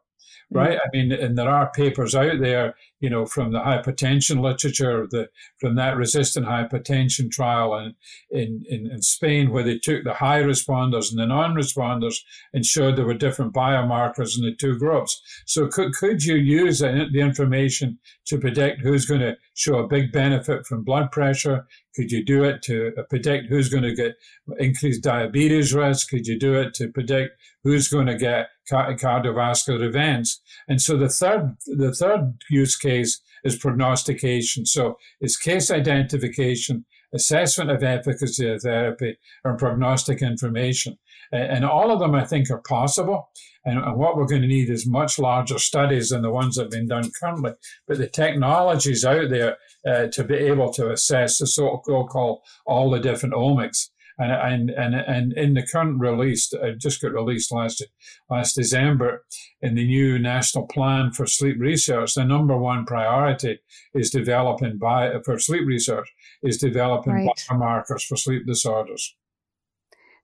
right? 0.50 0.78
Mm-hmm. 0.78 0.88
I 0.88 0.96
mean, 0.96 1.12
and 1.12 1.38
there 1.38 1.50
are 1.50 1.72
papers 1.74 2.14
out 2.14 2.40
there, 2.40 2.74
you 3.00 3.10
know, 3.10 3.26
from 3.26 3.52
the 3.52 3.58
hypertension 3.58 4.40
literature, 4.40 5.06
the 5.10 5.28
from 5.60 5.74
that 5.74 5.96
resistant 5.96 6.46
hypertension 6.46 7.30
trial 7.30 7.74
in, 7.76 7.94
in, 8.30 8.64
in, 8.68 8.90
in 8.90 9.02
Spain, 9.02 9.50
where 9.50 9.62
they 9.62 9.78
took 9.78 10.04
the 10.04 10.14
high 10.14 10.40
responders 10.40 11.10
and 11.10 11.18
the 11.18 11.26
non-responders 11.26 12.16
and 12.52 12.64
showed 12.64 12.96
there 12.96 13.04
were 13.04 13.14
different 13.14 13.52
biomarkers 13.52 14.38
in 14.38 14.44
the 14.44 14.54
two 14.54 14.78
groups. 14.78 15.20
So 15.46 15.66
could, 15.68 15.92
could 15.94 16.24
you 16.24 16.36
use 16.36 16.78
the 16.78 17.20
information 17.20 17.98
to 18.26 18.38
predict 18.38 18.80
who's 18.80 19.06
going 19.06 19.20
to 19.20 19.36
show 19.54 19.78
a 19.78 19.88
big 19.88 20.12
benefit 20.12 20.66
from 20.66 20.84
blood 20.84 21.10
pressure? 21.10 21.66
Could 21.94 22.10
you 22.10 22.24
do 22.24 22.42
it 22.42 22.62
to 22.62 22.92
uh, 22.98 23.02
predict 23.08 23.48
who's 23.48 23.68
going 23.68 23.84
to 23.84 23.94
get 23.94 24.14
increased 24.58 25.02
diabetes 25.04 25.72
risk? 25.72 26.10
Could 26.10 26.26
you 26.26 26.38
do 26.38 26.54
it 26.54 26.74
to 26.74 26.88
predict 26.88 27.32
who's 27.62 27.88
going 27.88 28.06
to 28.06 28.16
get 28.16 28.48
cardiovascular 28.68 29.84
events? 29.84 30.40
And 30.66 30.80
so 30.80 30.96
the 30.96 31.08
third, 31.08 31.56
the 31.66 31.94
third 31.94 32.34
use 32.50 32.76
case 32.88 33.20
is 33.44 33.56
prognostication. 33.64 34.66
So 34.66 34.82
it's 35.20 35.36
case 35.36 35.70
identification, 35.70 36.84
assessment 37.14 37.70
of 37.70 37.82
efficacy 37.82 38.48
of 38.50 38.62
therapy, 38.62 39.16
and 39.44 39.58
prognostic 39.58 40.22
information. 40.22 40.98
And 41.32 41.64
all 41.64 41.90
of 41.90 42.00
them, 42.00 42.14
I 42.14 42.24
think, 42.24 42.50
are 42.50 42.62
possible. 42.68 43.28
And 43.64 43.96
what 43.96 44.16
we're 44.16 44.32
going 44.32 44.42
to 44.42 44.56
need 44.56 44.70
is 44.70 44.86
much 44.86 45.18
larger 45.18 45.58
studies 45.58 46.10
than 46.10 46.22
the 46.22 46.30
ones 46.30 46.56
that 46.56 46.64
have 46.64 46.70
been 46.70 46.88
done 46.88 47.10
currently. 47.18 47.52
But 47.88 47.98
the 47.98 48.08
technologies 48.08 49.04
out 49.04 49.30
there 49.30 49.56
uh, 49.90 50.06
to 50.12 50.24
be 50.24 50.34
able 50.34 50.70
to 50.74 50.92
assess 50.92 51.38
the 51.38 51.46
so-called 51.46 52.40
all 52.66 52.90
the 52.90 53.00
different 53.00 53.34
omics 53.34 53.88
And, 54.18 54.30
and, 54.30 54.70
and, 54.70 54.94
and 54.94 55.32
in 55.32 55.54
the 55.54 55.66
current 55.66 55.98
release, 56.00 56.52
it 56.52 56.60
uh, 56.62 56.72
just 56.78 57.02
got 57.02 57.12
released 57.12 57.50
last, 57.50 57.84
last 58.30 58.54
December 58.54 59.24
in 59.60 59.74
the 59.74 59.86
new 59.86 60.18
national 60.18 60.66
plan 60.66 61.10
for 61.10 61.26
sleep 61.26 61.56
research, 61.58 62.14
the 62.14 62.24
number 62.24 62.56
one 62.56 62.84
priority 62.84 63.58
is 63.94 64.10
developing 64.10 64.78
by, 64.78 65.12
for 65.24 65.38
sleep 65.38 65.66
research 65.66 66.12
is 66.42 66.58
developing 66.58 67.14
right. 67.14 67.28
biomarkers 67.50 68.04
for 68.06 68.16
sleep 68.16 68.46
disorders. 68.46 69.16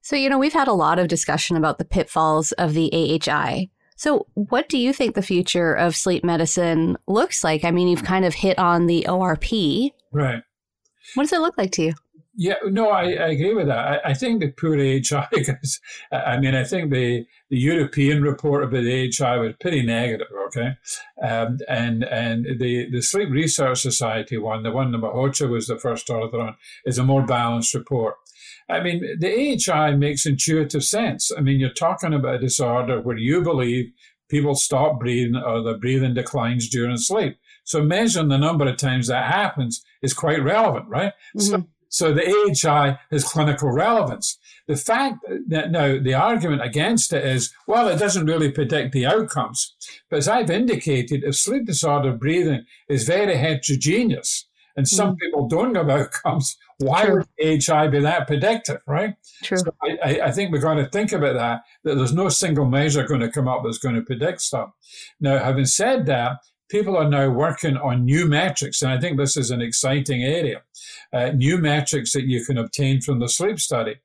So, 0.01 0.15
you 0.15 0.29
know, 0.29 0.39
we've 0.39 0.53
had 0.53 0.67
a 0.67 0.73
lot 0.73 0.99
of 0.99 1.07
discussion 1.07 1.57
about 1.57 1.77
the 1.77 1.85
pitfalls 1.85 2.51
of 2.53 2.73
the 2.73 2.91
AHI. 2.93 3.69
So, 3.95 4.25
what 4.33 4.67
do 4.67 4.79
you 4.79 4.93
think 4.93 5.13
the 5.13 5.21
future 5.21 5.73
of 5.73 5.95
sleep 5.95 6.23
medicine 6.23 6.97
looks 7.07 7.43
like? 7.43 7.63
I 7.63 7.71
mean, 7.71 7.87
you've 7.87 8.03
kind 8.03 8.25
of 8.25 8.33
hit 8.33 8.57
on 8.57 8.87
the 8.87 9.05
ORP. 9.07 9.91
Right. 10.11 10.41
What 11.13 11.23
does 11.23 11.33
it 11.33 11.39
look 11.39 11.57
like 11.57 11.71
to 11.73 11.83
you? 11.83 11.93
Yeah, 12.33 12.55
no, 12.65 12.89
I, 12.89 13.03
I 13.11 13.27
agree 13.29 13.53
with 13.53 13.67
that. 13.67 13.77
I, 14.05 14.11
I 14.11 14.13
think 14.13 14.39
the 14.39 14.51
poor 14.51 14.77
AHI, 14.77 15.27
because 15.31 15.81
I 16.11 16.39
mean, 16.39 16.55
I 16.55 16.63
think 16.63 16.91
the, 16.91 17.25
the 17.49 17.57
European 17.57 18.21
report 18.21 18.63
about 18.63 18.83
the 18.83 19.11
AHI 19.19 19.37
was 19.37 19.53
pretty 19.59 19.83
negative, 19.83 20.27
okay? 20.47 20.77
Um, 21.21 21.57
and 21.67 22.03
and 22.03 22.45
the, 22.59 22.89
the 22.89 23.01
Sleep 23.01 23.29
Research 23.29 23.81
Society 23.81 24.37
one, 24.37 24.63
the 24.63 24.71
one 24.71 24.91
that 24.91 25.01
Malhotra 25.01 25.49
was 25.49 25.67
the 25.67 25.77
first 25.77 26.09
author 26.09 26.39
on, 26.39 26.55
is 26.85 26.97
a 26.97 27.03
more 27.03 27.25
balanced 27.25 27.73
report. 27.73 28.15
I 28.69 28.81
mean, 28.81 29.03
the 29.19 29.57
AHI 29.69 29.95
makes 29.95 30.25
intuitive 30.25 30.85
sense. 30.85 31.31
I 31.37 31.41
mean, 31.41 31.59
you're 31.59 31.69
talking 31.73 32.13
about 32.13 32.35
a 32.35 32.39
disorder 32.39 33.01
where 33.01 33.17
you 33.17 33.41
believe 33.41 33.91
people 34.29 34.55
stop 34.55 34.99
breathing 34.99 35.35
or 35.35 35.61
the 35.61 35.73
breathing 35.73 36.13
declines 36.13 36.69
during 36.69 36.95
sleep. 36.95 37.37
So 37.65 37.83
measuring 37.83 38.29
the 38.29 38.37
number 38.37 38.67
of 38.67 38.77
times 38.77 39.07
that 39.07 39.31
happens 39.31 39.83
is 40.01 40.13
quite 40.13 40.41
relevant, 40.41 40.87
right? 40.87 41.13
Mm-hmm. 41.35 41.39
So, 41.41 41.67
so 41.91 42.13
the 42.13 42.25
AHI 42.25 42.97
has 43.11 43.25
clinical 43.25 43.69
relevance. 43.69 44.39
The 44.65 44.77
fact 44.77 45.25
that 45.49 45.71
now 45.71 45.99
the 46.01 46.13
argument 46.13 46.63
against 46.63 47.11
it 47.11 47.25
is, 47.25 47.53
well, 47.67 47.89
it 47.89 47.99
doesn't 47.99 48.25
really 48.25 48.49
predict 48.49 48.93
the 48.93 49.05
outcomes. 49.05 49.75
But 50.09 50.19
as 50.19 50.29
I've 50.29 50.49
indicated, 50.49 51.25
if 51.25 51.35
sleep 51.35 51.65
disorder 51.65 52.13
breathing 52.13 52.65
is 52.87 53.03
very 53.03 53.35
heterogeneous, 53.35 54.47
and 54.77 54.87
some 54.87 55.15
mm. 55.15 55.19
people 55.19 55.49
don't 55.49 55.75
have 55.75 55.89
outcomes. 55.99 56.57
Why 56.77 57.05
True. 57.05 57.25
would 57.39 57.69
AHI 57.69 57.87
be 57.89 57.99
that 57.99 58.25
predictive, 58.25 58.81
right? 58.87 59.15
True. 59.43 59.57
So 59.57 59.75
I, 59.83 60.21
I 60.21 60.31
think 60.31 60.53
we've 60.53 60.61
got 60.61 60.75
to 60.75 60.85
think 60.87 61.11
about 61.11 61.33
that, 61.33 61.63
that 61.83 61.95
there's 61.95 62.13
no 62.13 62.29
single 62.29 62.65
measure 62.65 63.03
going 63.03 63.19
to 63.19 63.29
come 63.29 63.49
up 63.49 63.63
that's 63.65 63.77
going 63.77 63.95
to 63.95 64.01
predict 64.01 64.39
stuff. 64.39 64.71
Now, 65.19 65.43
having 65.43 65.65
said 65.65 66.05
that, 66.05 66.37
people 66.71 66.97
are 66.97 67.09
now 67.09 67.29
working 67.29 67.77
on 67.77 68.05
new 68.05 68.25
metrics, 68.25 68.81
and 68.81 68.91
I 68.91 68.99
think 68.99 69.17
this 69.17 69.35
is 69.35 69.51
an 69.51 69.61
exciting 69.61 70.23
area. 70.23 70.61
Uh, 71.13 71.31
new 71.31 71.57
metrics 71.57 72.13
that 72.13 72.23
you 72.23 72.43
can 72.45 72.57
obtain 72.57 73.01
from 73.01 73.19
the 73.19 73.27
sleep 73.27 73.59
study. 73.59 73.95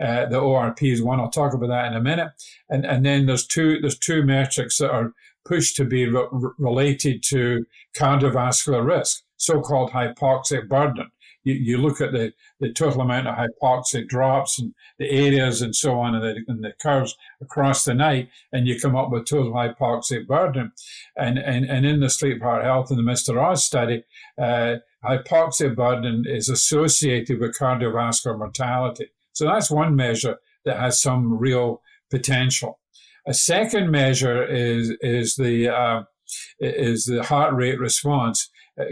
Uh, 0.00 0.26
the 0.26 0.40
ORP 0.40 0.92
is 0.92 1.02
one. 1.02 1.20
I'll 1.20 1.28
talk 1.28 1.52
about 1.52 1.68
that 1.68 1.86
in 1.86 1.94
a 1.94 2.00
minute. 2.00 2.30
And 2.70 2.86
and 2.86 3.04
then 3.04 3.26
there's 3.26 3.46
two 3.46 3.80
there's 3.80 3.98
two 3.98 4.22
metrics 4.22 4.78
that 4.78 4.90
are 4.90 5.12
pushed 5.44 5.76
to 5.76 5.84
be 5.84 6.08
re- 6.08 6.28
related 6.58 7.22
to 7.24 7.66
cardiovascular 7.96 8.86
risk 8.86 9.24
so-called 9.42 9.90
hypoxic 9.90 10.68
burden. 10.68 11.10
You, 11.44 11.54
you 11.54 11.78
look 11.78 12.00
at 12.00 12.12
the, 12.12 12.32
the 12.60 12.72
total 12.72 13.02
amount 13.02 13.28
of 13.28 13.36
hypoxic 13.36 14.08
drops 14.08 14.58
and 14.58 14.74
the 14.98 15.10
areas 15.10 15.62
and 15.62 15.74
so 15.74 15.98
on 16.00 16.14
and 16.14 16.22
the, 16.22 16.44
and 16.46 16.64
the 16.64 16.72
curves 16.80 17.16
across 17.40 17.84
the 17.84 17.94
night, 17.94 18.28
and 18.52 18.66
you 18.66 18.78
come 18.78 18.96
up 18.96 19.10
with 19.10 19.26
total 19.26 19.52
hypoxic 19.52 20.26
burden. 20.26 20.72
And, 21.16 21.38
and, 21.38 21.64
and 21.64 21.84
in 21.86 22.00
the 22.00 22.10
Sleep 22.10 22.42
Heart 22.42 22.64
Health 22.64 22.90
and 22.90 22.98
the 22.98 23.10
MrOS 23.10 23.58
study, 23.58 24.04
uh, 24.40 24.76
hypoxic 25.04 25.74
burden 25.74 26.24
is 26.26 26.48
associated 26.48 27.40
with 27.40 27.58
cardiovascular 27.58 28.38
mortality. 28.38 29.08
So 29.32 29.46
that's 29.46 29.70
one 29.70 29.96
measure 29.96 30.38
that 30.64 30.78
has 30.78 31.02
some 31.02 31.38
real 31.38 31.82
potential. 32.10 32.78
A 33.26 33.34
second 33.34 33.90
measure 33.90 34.44
is 34.44 34.90
is 35.00 35.36
the 35.36 35.68
uh, 35.68 36.02
is 36.60 37.04
the 37.04 37.22
heart 37.22 37.54
rate 37.54 37.78
response. 37.78 38.50
Uh, 38.80 38.84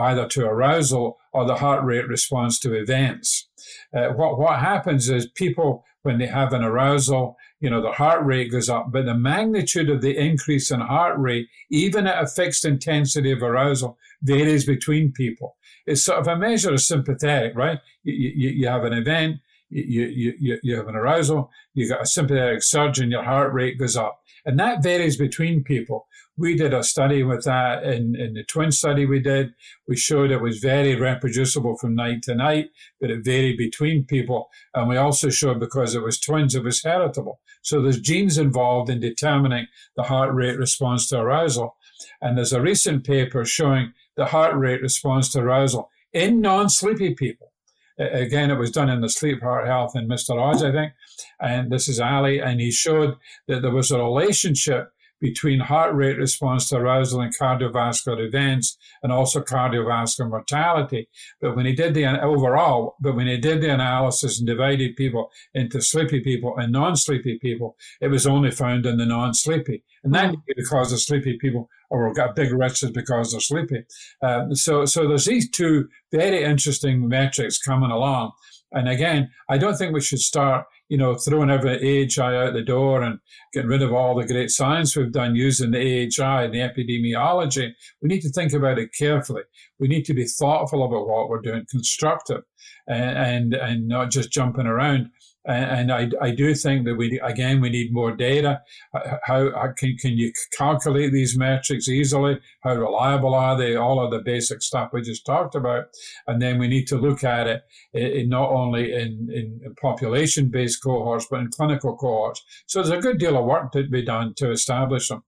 either 0.00 0.26
to 0.26 0.44
arousal 0.44 1.16
or 1.32 1.46
the 1.46 1.56
heart 1.56 1.84
rate 1.84 2.08
response 2.08 2.58
to 2.60 2.74
events. 2.74 3.48
Uh, 3.94 4.08
what 4.08 4.38
what 4.38 4.58
happens 4.58 5.08
is 5.08 5.26
people 5.34 5.84
when 6.02 6.18
they 6.18 6.26
have 6.26 6.52
an 6.52 6.62
arousal, 6.62 7.36
you 7.60 7.68
know, 7.68 7.82
the 7.82 7.92
heart 7.92 8.24
rate 8.24 8.50
goes 8.52 8.68
up, 8.68 8.86
but 8.90 9.04
the 9.04 9.14
magnitude 9.14 9.90
of 9.90 10.00
the 10.00 10.16
increase 10.16 10.70
in 10.70 10.80
heart 10.80 11.18
rate, 11.18 11.48
even 11.70 12.06
at 12.06 12.22
a 12.22 12.26
fixed 12.26 12.64
intensity 12.64 13.32
of 13.32 13.42
arousal, 13.42 13.98
varies 14.22 14.64
between 14.64 15.12
people. 15.12 15.56
It's 15.86 16.04
sort 16.04 16.20
of 16.20 16.28
a 16.28 16.36
measure 16.36 16.72
of 16.72 16.80
sympathetic, 16.80 17.54
right? 17.56 17.78
You, 18.04 18.14
you, 18.14 18.48
you 18.50 18.68
have 18.68 18.84
an 18.84 18.92
event, 18.92 19.36
you, 19.70 20.32
you, 20.38 20.58
you 20.62 20.76
have 20.76 20.88
an 20.88 20.96
arousal, 20.96 21.50
you 21.74 21.88
got 21.88 22.02
a 22.02 22.06
sympathetic 22.06 22.62
surge, 22.62 23.00
and 23.00 23.10
your 23.12 23.24
heart 23.24 23.52
rate 23.52 23.78
goes 23.78 23.96
up. 23.96 24.20
And 24.46 24.58
that 24.60 24.82
varies 24.82 25.16
between 25.16 25.64
people 25.64 26.06
we 26.38 26.54
did 26.54 26.72
a 26.72 26.84
study 26.84 27.24
with 27.24 27.44
that 27.44 27.82
in, 27.82 28.14
in 28.14 28.34
the 28.34 28.44
twin 28.44 28.70
study 28.70 29.04
we 29.04 29.18
did. 29.18 29.52
We 29.88 29.96
showed 29.96 30.30
it 30.30 30.40
was 30.40 30.58
very 30.58 30.94
reproducible 30.94 31.76
from 31.76 31.96
night 31.96 32.22
to 32.22 32.34
night, 32.34 32.70
but 33.00 33.10
it 33.10 33.24
varied 33.24 33.58
between 33.58 34.04
people. 34.04 34.48
And 34.72 34.88
we 34.88 34.96
also 34.96 35.30
showed 35.30 35.58
because 35.58 35.96
it 35.96 36.02
was 36.02 36.20
twins, 36.20 36.54
it 36.54 36.62
was 36.62 36.82
heritable. 36.82 37.40
So 37.62 37.82
there's 37.82 38.00
genes 38.00 38.38
involved 38.38 38.88
in 38.88 39.00
determining 39.00 39.66
the 39.96 40.04
heart 40.04 40.32
rate 40.32 40.58
response 40.58 41.08
to 41.08 41.18
arousal. 41.18 41.76
And 42.22 42.38
there's 42.38 42.52
a 42.52 42.62
recent 42.62 43.04
paper 43.04 43.44
showing 43.44 43.92
the 44.16 44.26
heart 44.26 44.56
rate 44.56 44.80
response 44.80 45.32
to 45.32 45.40
arousal 45.40 45.90
in 46.12 46.40
non-sleepy 46.40 47.14
people. 47.14 47.52
Again, 47.98 48.52
it 48.52 48.58
was 48.58 48.70
done 48.70 48.88
in 48.88 49.00
the 49.00 49.08
Sleep 49.08 49.42
Heart 49.42 49.66
Health 49.66 49.96
and 49.96 50.08
MrOS, 50.08 50.62
I 50.62 50.70
think. 50.70 50.92
And 51.40 51.72
this 51.72 51.88
is 51.88 51.98
Ali, 51.98 52.40
and 52.40 52.60
he 52.60 52.70
showed 52.70 53.16
that 53.48 53.62
there 53.62 53.72
was 53.72 53.90
a 53.90 53.98
relationship 53.98 54.92
between 55.20 55.60
heart 55.60 55.94
rate 55.94 56.18
response 56.18 56.68
to 56.68 56.76
arousal 56.76 57.20
and 57.20 57.36
cardiovascular 57.36 58.26
events 58.26 58.76
and 59.02 59.12
also 59.12 59.40
cardiovascular 59.40 60.28
mortality. 60.28 61.08
But 61.40 61.56
when 61.56 61.66
he 61.66 61.72
did 61.72 61.94
the 61.94 62.06
overall, 62.22 62.96
but 63.00 63.16
when 63.16 63.26
he 63.26 63.36
did 63.36 63.60
the 63.60 63.72
analysis 63.72 64.38
and 64.38 64.46
divided 64.46 64.96
people 64.96 65.30
into 65.54 65.80
sleepy 65.80 66.20
people 66.20 66.56
and 66.56 66.72
non-sleepy 66.72 67.38
people, 67.38 67.76
it 68.00 68.08
was 68.08 68.26
only 68.26 68.50
found 68.50 68.86
in 68.86 68.98
the 68.98 69.06
non-sleepy. 69.06 69.82
And 70.04 70.14
that 70.14 70.32
mm. 70.32 70.42
because 70.56 70.90
the 70.90 70.98
sleepy 70.98 71.36
people 71.38 71.68
or 71.90 72.12
got 72.12 72.36
big 72.36 72.52
riches 72.52 72.90
because 72.90 73.32
they're 73.32 73.40
sleepy. 73.40 73.84
Uh, 74.22 74.46
so, 74.52 74.84
so 74.84 75.08
there's 75.08 75.24
these 75.24 75.50
two 75.50 75.88
very 76.12 76.44
interesting 76.44 77.08
metrics 77.08 77.58
coming 77.58 77.90
along. 77.90 78.32
And 78.72 78.88
again, 78.88 79.30
I 79.48 79.56
don't 79.56 79.76
think 79.76 79.94
we 79.94 80.00
should 80.00 80.18
start 80.18 80.66
you 80.88 80.96
know, 80.96 81.14
throwing 81.14 81.50
every 81.50 81.76
AHI 81.76 82.36
out 82.36 82.54
the 82.54 82.62
door 82.62 83.02
and 83.02 83.18
getting 83.52 83.68
rid 83.68 83.82
of 83.82 83.92
all 83.92 84.14
the 84.14 84.26
great 84.26 84.50
science 84.50 84.96
we've 84.96 85.12
done 85.12 85.34
using 85.34 85.70
the 85.70 85.78
AHI 85.78 86.44
and 86.44 86.54
the 86.54 86.58
epidemiology. 86.58 87.72
We 88.00 88.08
need 88.08 88.22
to 88.22 88.30
think 88.30 88.52
about 88.52 88.78
it 88.78 88.90
carefully. 88.98 89.42
We 89.78 89.88
need 89.88 90.04
to 90.06 90.14
be 90.14 90.24
thoughtful 90.24 90.84
about 90.84 91.06
what 91.06 91.28
we're 91.28 91.42
doing, 91.42 91.66
constructive, 91.70 92.42
and 92.86 93.18
and, 93.18 93.54
and 93.54 93.88
not 93.88 94.10
just 94.10 94.32
jumping 94.32 94.66
around. 94.66 95.10
And, 95.48 95.90
I, 95.90 96.10
I 96.20 96.30
do 96.30 96.54
think 96.54 96.84
that 96.84 96.96
we, 96.96 97.18
again, 97.20 97.62
we 97.62 97.70
need 97.70 97.92
more 97.92 98.14
data. 98.14 98.60
Uh, 98.92 99.16
how, 99.24 99.50
how, 99.52 99.72
can, 99.74 99.96
can 99.96 100.18
you 100.18 100.30
calculate 100.56 101.10
these 101.10 101.38
metrics 101.38 101.88
easily? 101.88 102.38
How 102.60 102.74
reliable 102.74 103.34
are 103.34 103.56
they? 103.56 103.74
All 103.74 104.04
of 104.04 104.10
the 104.10 104.18
basic 104.18 104.60
stuff 104.60 104.90
we 104.92 105.00
just 105.00 105.24
talked 105.24 105.54
about. 105.54 105.86
And 106.26 106.42
then 106.42 106.58
we 106.58 106.68
need 106.68 106.86
to 106.88 106.98
look 106.98 107.24
at 107.24 107.46
it 107.46 107.62
in, 107.94 108.28
not 108.28 108.50
only 108.50 108.92
in, 108.92 109.30
in 109.32 109.74
population 109.80 110.50
based 110.50 110.82
cohorts, 110.82 111.26
but 111.30 111.40
in 111.40 111.48
clinical 111.48 111.96
cohorts. 111.96 112.44
So 112.66 112.82
there's 112.82 112.98
a 112.98 113.00
good 113.00 113.18
deal 113.18 113.38
of 113.38 113.46
work 113.46 113.72
to 113.72 113.88
be 113.88 114.02
done 114.02 114.34
to 114.36 114.50
establish 114.50 115.08
them. 115.08 115.22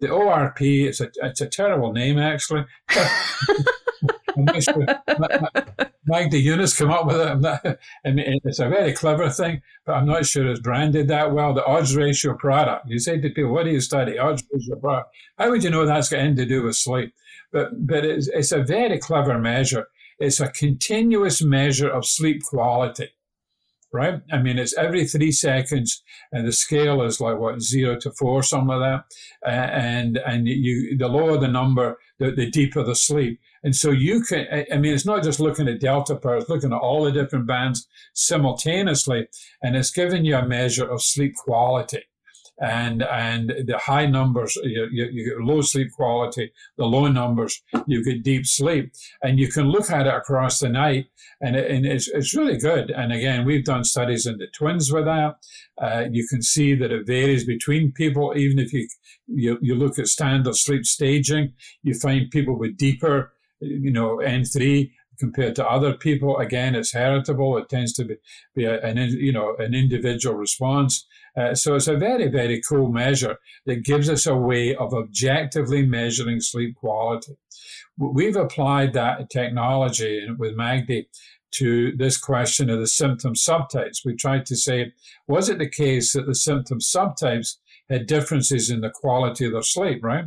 The 0.00 0.08
ORP, 0.08 0.60
it's 0.60 1.00
a, 1.00 1.10
it's 1.22 1.40
a 1.40 1.48
terrible 1.48 1.94
name, 1.94 2.18
actually. 2.18 2.66
The 6.04 6.44
Younes 6.44 6.76
come 6.76 6.90
up 6.90 7.06
with 7.06 7.20
it. 7.20 7.78
I 8.04 8.10
mean, 8.10 8.40
it's 8.44 8.58
a 8.58 8.68
very 8.68 8.92
clever 8.92 9.30
thing, 9.30 9.62
but 9.86 9.92
I'm 9.92 10.06
not 10.06 10.26
sure 10.26 10.48
it's 10.48 10.60
branded 10.60 11.08
that 11.08 11.32
well. 11.32 11.54
The 11.54 11.64
odds 11.64 11.94
ratio 11.94 12.34
product. 12.34 12.88
You 12.88 12.98
say 12.98 13.20
to 13.20 13.28
people, 13.30 13.52
"What 13.52 13.64
do 13.64 13.70
you 13.70 13.80
study?" 13.80 14.18
Odds 14.18 14.42
ratio 14.52 14.76
product. 14.76 15.10
How 15.38 15.50
would 15.50 15.62
you 15.62 15.70
know 15.70 15.86
that's 15.86 16.08
got 16.08 16.20
anything 16.20 16.36
to 16.36 16.46
do 16.46 16.62
with 16.64 16.76
sleep? 16.76 17.14
But 17.52 17.86
but 17.86 18.04
it's, 18.04 18.28
it's 18.28 18.52
a 18.52 18.62
very 18.62 18.98
clever 18.98 19.38
measure. 19.38 19.86
It's 20.18 20.40
a 20.40 20.48
continuous 20.48 21.42
measure 21.42 21.88
of 21.88 22.04
sleep 22.04 22.42
quality 22.42 23.10
right? 23.92 24.20
I 24.32 24.38
mean, 24.38 24.58
it's 24.58 24.76
every 24.76 25.06
three 25.06 25.32
seconds, 25.32 26.02
and 26.32 26.46
the 26.46 26.52
scale 26.52 27.02
is 27.02 27.20
like 27.20 27.38
what 27.38 27.60
zero 27.60 27.98
to 28.00 28.10
four, 28.12 28.42
something 28.42 28.68
like 28.68 28.80
that. 28.80 29.48
And 29.48 30.16
and 30.18 30.48
you, 30.48 30.96
the 30.96 31.08
lower 31.08 31.38
the 31.38 31.48
number, 31.48 31.98
the, 32.18 32.30
the 32.30 32.50
deeper 32.50 32.82
the 32.82 32.96
sleep. 32.96 33.38
And 33.64 33.76
so 33.76 33.90
you 33.90 34.22
can, 34.22 34.46
I 34.72 34.76
mean, 34.76 34.92
it's 34.92 35.06
not 35.06 35.22
just 35.22 35.40
looking 35.40 35.68
at 35.68 35.80
delta 35.80 36.16
power, 36.16 36.36
it's 36.38 36.48
looking 36.48 36.72
at 36.72 36.78
all 36.78 37.04
the 37.04 37.12
different 37.12 37.46
bands 37.46 37.86
simultaneously, 38.12 39.28
and 39.62 39.76
it's 39.76 39.90
giving 39.90 40.24
you 40.24 40.36
a 40.36 40.46
measure 40.46 40.88
of 40.88 41.02
sleep 41.02 41.34
quality. 41.36 42.02
and 42.60 43.02
and 43.02 43.50
the 43.66 43.78
high 43.78 44.06
numbers, 44.06 44.54
you, 44.62 44.86
you, 44.92 45.06
you, 45.10 45.24
get 45.24 45.44
low 45.44 45.60
sleep 45.62 45.90
quality. 45.92 46.52
The 46.76 46.84
low 46.84 47.08
numbers, 47.08 47.60
you 47.86 48.04
get 48.04 48.22
deep 48.22 48.46
sleep, 48.46 48.92
and 49.22 49.38
you 49.38 49.48
can 49.48 49.68
look 49.68 49.90
at 49.90 50.06
it 50.06 50.14
across 50.14 50.60
the 50.60 50.68
night, 50.68 51.06
and, 51.40 51.56
it, 51.56 51.70
and 51.70 51.86
it's, 51.86 52.08
it's 52.08 52.36
really 52.36 52.58
good. 52.58 52.90
And 52.90 53.12
again, 53.12 53.44
we've 53.44 53.64
done 53.64 53.84
studies 53.84 54.26
in 54.26 54.38
the 54.38 54.46
twins 54.48 54.92
with 54.92 55.06
that. 55.06 55.36
Uh, 55.80 56.04
you 56.10 56.26
can 56.28 56.42
see 56.42 56.74
that 56.74 56.92
it 56.92 57.06
varies 57.06 57.44
between 57.44 57.92
people. 57.92 58.34
Even 58.36 58.58
if 58.58 58.72
you, 58.72 58.86
you 59.26 59.58
you 59.60 59.74
look 59.74 59.98
at 59.98 60.06
standard 60.06 60.56
sleep 60.56 60.84
staging, 60.84 61.54
you 61.82 61.94
find 61.94 62.30
people 62.30 62.56
with 62.56 62.76
deeper, 62.76 63.32
you 63.62 63.92
know, 63.92 64.18
N3 64.18 64.90
compared 65.18 65.54
to 65.56 65.68
other 65.68 65.94
people. 65.94 66.38
Again, 66.38 66.74
it's 66.74 66.92
heritable. 66.92 67.56
It 67.56 67.68
tends 67.68 67.92
to 67.94 68.04
be, 68.04 68.16
be 68.54 68.64
a, 68.64 68.80
an 68.80 68.96
you 68.98 69.32
know 69.32 69.54
an 69.58 69.74
individual 69.74 70.36
response. 70.36 71.06
Uh, 71.36 71.54
so 71.54 71.74
it's 71.74 71.88
a 71.88 71.96
very 71.96 72.28
very 72.28 72.60
cool 72.68 72.90
measure 72.90 73.36
that 73.66 73.84
gives 73.84 74.10
us 74.10 74.26
a 74.26 74.36
way 74.36 74.74
of 74.74 74.92
objectively 74.92 75.86
measuring 75.86 76.40
sleep 76.40 76.76
quality. 76.76 77.36
We've 77.98 78.36
applied 78.36 78.94
that 78.94 79.30
technology 79.30 80.26
with 80.38 80.56
Magdy 80.56 81.08
to 81.52 81.92
this 81.96 82.16
question 82.16 82.70
of 82.70 82.80
the 82.80 82.86
symptom 82.86 83.34
subtypes. 83.34 84.04
We 84.04 84.16
tried 84.16 84.46
to 84.46 84.56
say, 84.56 84.92
was 85.28 85.48
it 85.48 85.58
the 85.58 85.68
case 85.68 86.14
that 86.14 86.26
the 86.26 86.34
symptom 86.34 86.78
subtypes 86.80 87.58
had 87.90 88.06
differences 88.06 88.70
in 88.70 88.80
the 88.80 88.90
quality 88.90 89.46
of 89.46 89.52
their 89.52 89.62
sleep, 89.62 90.02
right? 90.02 90.26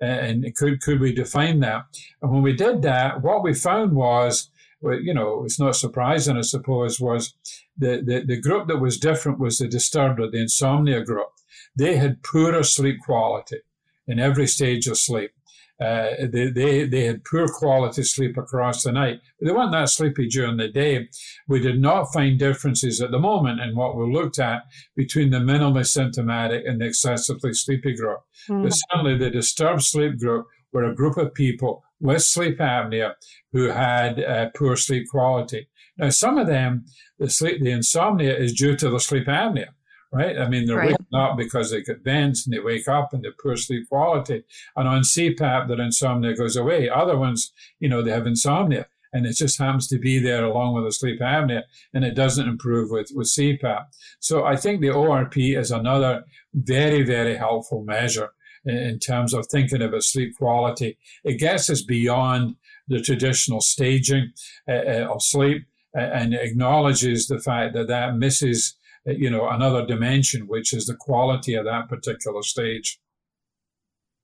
And 0.00 0.54
could 0.56 0.80
could 0.80 1.00
we 1.00 1.12
define 1.12 1.60
that? 1.60 1.84
And 2.20 2.30
when 2.30 2.42
we 2.42 2.52
did 2.52 2.82
that, 2.82 3.22
what 3.22 3.42
we 3.42 3.54
found 3.54 3.92
was, 3.92 4.50
you 4.82 5.14
know, 5.14 5.44
it's 5.44 5.58
not 5.58 5.76
surprising, 5.76 6.36
I 6.36 6.42
suppose, 6.42 7.00
was 7.00 7.34
the, 7.78 8.02
the, 8.04 8.24
the 8.26 8.40
group 8.40 8.68
that 8.68 8.80
was 8.80 8.98
different 8.98 9.38
was 9.38 9.58
the 9.58 9.68
disturbed 9.68 10.20
or 10.20 10.30
the 10.30 10.40
insomnia 10.40 11.02
group. 11.02 11.28
They 11.74 11.96
had 11.96 12.22
poorer 12.22 12.62
sleep 12.62 13.00
quality 13.04 13.60
in 14.06 14.18
every 14.18 14.46
stage 14.46 14.86
of 14.86 14.98
sleep. 14.98 15.32
Uh, 15.78 16.26
they, 16.32 16.50
they, 16.50 16.86
they 16.86 17.04
had 17.04 17.24
poor 17.24 17.46
quality 17.48 18.02
sleep 18.02 18.36
across 18.38 18.82
the 18.82 18.92
night. 18.92 19.20
They 19.40 19.52
weren't 19.52 19.72
that 19.72 19.90
sleepy 19.90 20.26
during 20.28 20.56
the 20.56 20.68
day. 20.68 21.08
We 21.48 21.60
did 21.60 21.80
not 21.80 22.12
find 22.12 22.38
differences 22.38 23.02
at 23.02 23.10
the 23.10 23.18
moment 23.18 23.60
in 23.60 23.76
what 23.76 23.96
we 23.96 24.10
looked 24.10 24.38
at 24.38 24.62
between 24.96 25.30
the 25.30 25.38
minimally 25.38 25.86
symptomatic 25.86 26.64
and 26.66 26.80
the 26.80 26.86
excessively 26.86 27.52
sleepy 27.52 27.94
group. 27.94 28.20
Mm. 28.48 28.62
But 28.62 28.72
certainly 28.72 29.18
the 29.18 29.30
disturbed 29.30 29.82
sleep 29.82 30.18
group 30.18 30.46
were 30.72 30.84
a 30.84 30.94
group 30.94 31.18
of 31.18 31.34
people 31.34 31.82
with 32.00 32.22
sleep 32.22 32.58
apnea 32.58 33.12
who 33.52 33.68
had 33.68 34.22
uh, 34.22 34.50
poor 34.56 34.76
sleep 34.76 35.06
quality. 35.10 35.68
Now, 35.98 36.10
some 36.10 36.38
of 36.38 36.46
them, 36.46 36.84
the 37.18 37.30
sleep, 37.30 37.62
the 37.62 37.70
insomnia 37.70 38.36
is 38.36 38.52
due 38.52 38.76
to 38.76 38.90
the 38.90 39.00
sleep 39.00 39.26
apnea 39.26 39.68
right? 40.16 40.38
I 40.38 40.48
mean, 40.48 40.66
they're 40.66 40.76
right. 40.76 40.90
waking 40.92 41.14
up 41.14 41.36
because 41.36 41.70
they 41.70 41.82
get 41.82 42.02
vents 42.02 42.46
and 42.46 42.54
they 42.54 42.60
wake 42.60 42.88
up 42.88 43.12
and 43.12 43.22
they 43.22 43.28
poor 43.40 43.56
sleep 43.56 43.88
quality. 43.88 44.44
And 44.74 44.88
on 44.88 45.02
CPAP, 45.02 45.68
their 45.68 45.80
insomnia 45.80 46.34
goes 46.34 46.56
away. 46.56 46.88
Other 46.88 47.18
ones, 47.18 47.52
you 47.78 47.88
know, 47.88 48.02
they 48.02 48.12
have 48.12 48.26
insomnia 48.26 48.86
and 49.12 49.26
it 49.26 49.36
just 49.36 49.58
happens 49.58 49.88
to 49.88 49.98
be 49.98 50.18
there 50.18 50.44
along 50.44 50.74
with 50.74 50.84
the 50.84 50.92
sleep 50.92 51.20
apnea 51.20 51.62
and 51.92 52.04
it 52.04 52.14
doesn't 52.14 52.48
improve 52.48 52.90
with, 52.90 53.10
with 53.14 53.28
CPAP. 53.28 53.84
So 54.20 54.44
I 54.44 54.56
think 54.56 54.80
the 54.80 54.88
ORP 54.88 55.58
is 55.58 55.70
another 55.70 56.24
very, 56.54 57.02
very 57.02 57.36
helpful 57.36 57.82
measure 57.82 58.30
in, 58.64 58.76
in 58.76 58.98
terms 58.98 59.34
of 59.34 59.46
thinking 59.46 59.82
about 59.82 60.02
sleep 60.02 60.36
quality. 60.36 60.98
It 61.24 61.38
gets 61.38 61.68
us 61.68 61.82
beyond 61.82 62.56
the 62.88 63.00
traditional 63.00 63.60
staging 63.60 64.32
uh, 64.68 64.72
uh 64.72 65.08
of 65.12 65.22
sleep 65.22 65.66
and 65.94 66.34
acknowledges 66.34 67.26
the 67.26 67.38
fact 67.38 67.74
that 67.74 67.88
that 67.88 68.16
misses 68.16 68.76
you 69.06 69.30
know, 69.30 69.48
another 69.48 69.86
dimension, 69.86 70.46
which 70.46 70.72
is 70.72 70.86
the 70.86 70.96
quality 70.96 71.54
of 71.54 71.64
that 71.64 71.88
particular 71.88 72.42
stage. 72.42 72.98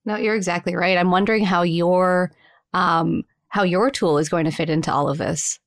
No, 0.05 0.17
you're 0.17 0.35
exactly 0.35 0.75
right. 0.75 0.99
I'm 0.99 1.11
wondering 1.11 1.45
how 1.45 1.63
your 1.63 2.33
um, 2.75 3.23
how 3.49 3.63
your 3.63 3.91
tool 3.91 4.19
is 4.19 4.29
going 4.29 4.47
to 4.47 4.51
fit 4.51 4.71
into 4.71 4.93
all 4.93 5.09
of 5.09 5.19
this. 5.19 5.59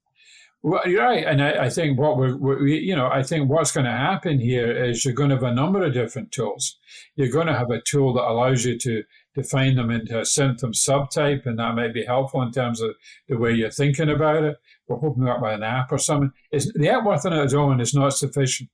Well, 0.63 0.82
you're 0.88 1.03
right, 1.03 1.24
and 1.24 1.43
I, 1.43 1.66
I 1.66 1.70
think 1.70 1.99
what 1.99 2.18
we're, 2.18 2.36
we, 2.36 2.80
you 2.80 2.95
know, 2.95 3.07
I 3.07 3.22
think 3.22 3.51
what's 3.51 3.72
going 3.72 3.86
to 3.86 3.91
happen 3.91 4.39
here 4.39 4.72
is 4.72 5.05
you're 5.05 5.13
going 5.13 5.30
to 5.30 5.36
have 5.36 5.43
a 5.43 5.53
number 5.53 5.84
of 5.84 5.93
different 5.93 6.32
tools. 6.32 6.80
You're 7.16 7.30
going 7.30 7.45
to 7.45 7.53
have 7.53 7.70
a 7.70 7.82
tool 7.82 8.16
that 8.16 8.28
allows 8.28 8.66
you 8.66 8.76
to 8.80 9.03
define 9.36 9.76
them 9.76 9.91
into 9.91 10.20
a 10.20 10.26
symptom 10.26 10.72
subtype, 10.72 11.45
and 11.45 11.59
that 11.59 11.76
might 11.76 11.93
be 11.93 12.03
helpful 12.03 12.41
in 12.41 12.51
terms 12.51 12.82
of 12.82 12.95
the 13.28 13.38
way 13.38 13.53
you're 13.53 13.70
thinking 13.70 14.09
about 14.09 14.43
it. 14.43 14.57
We're 14.88 14.97
hoping 14.97 15.26
that 15.26 15.39
by 15.39 15.53
an 15.53 15.61
app 15.61 15.91
or 15.91 15.99
something. 15.99 16.32
It's, 16.49 16.74
the 16.74 16.89
Epworth 16.89 17.28
on 17.28 17.34
its 17.34 17.53
own 17.53 17.80
is 17.80 17.93
not 17.93 18.16
sufficient 18.16 18.72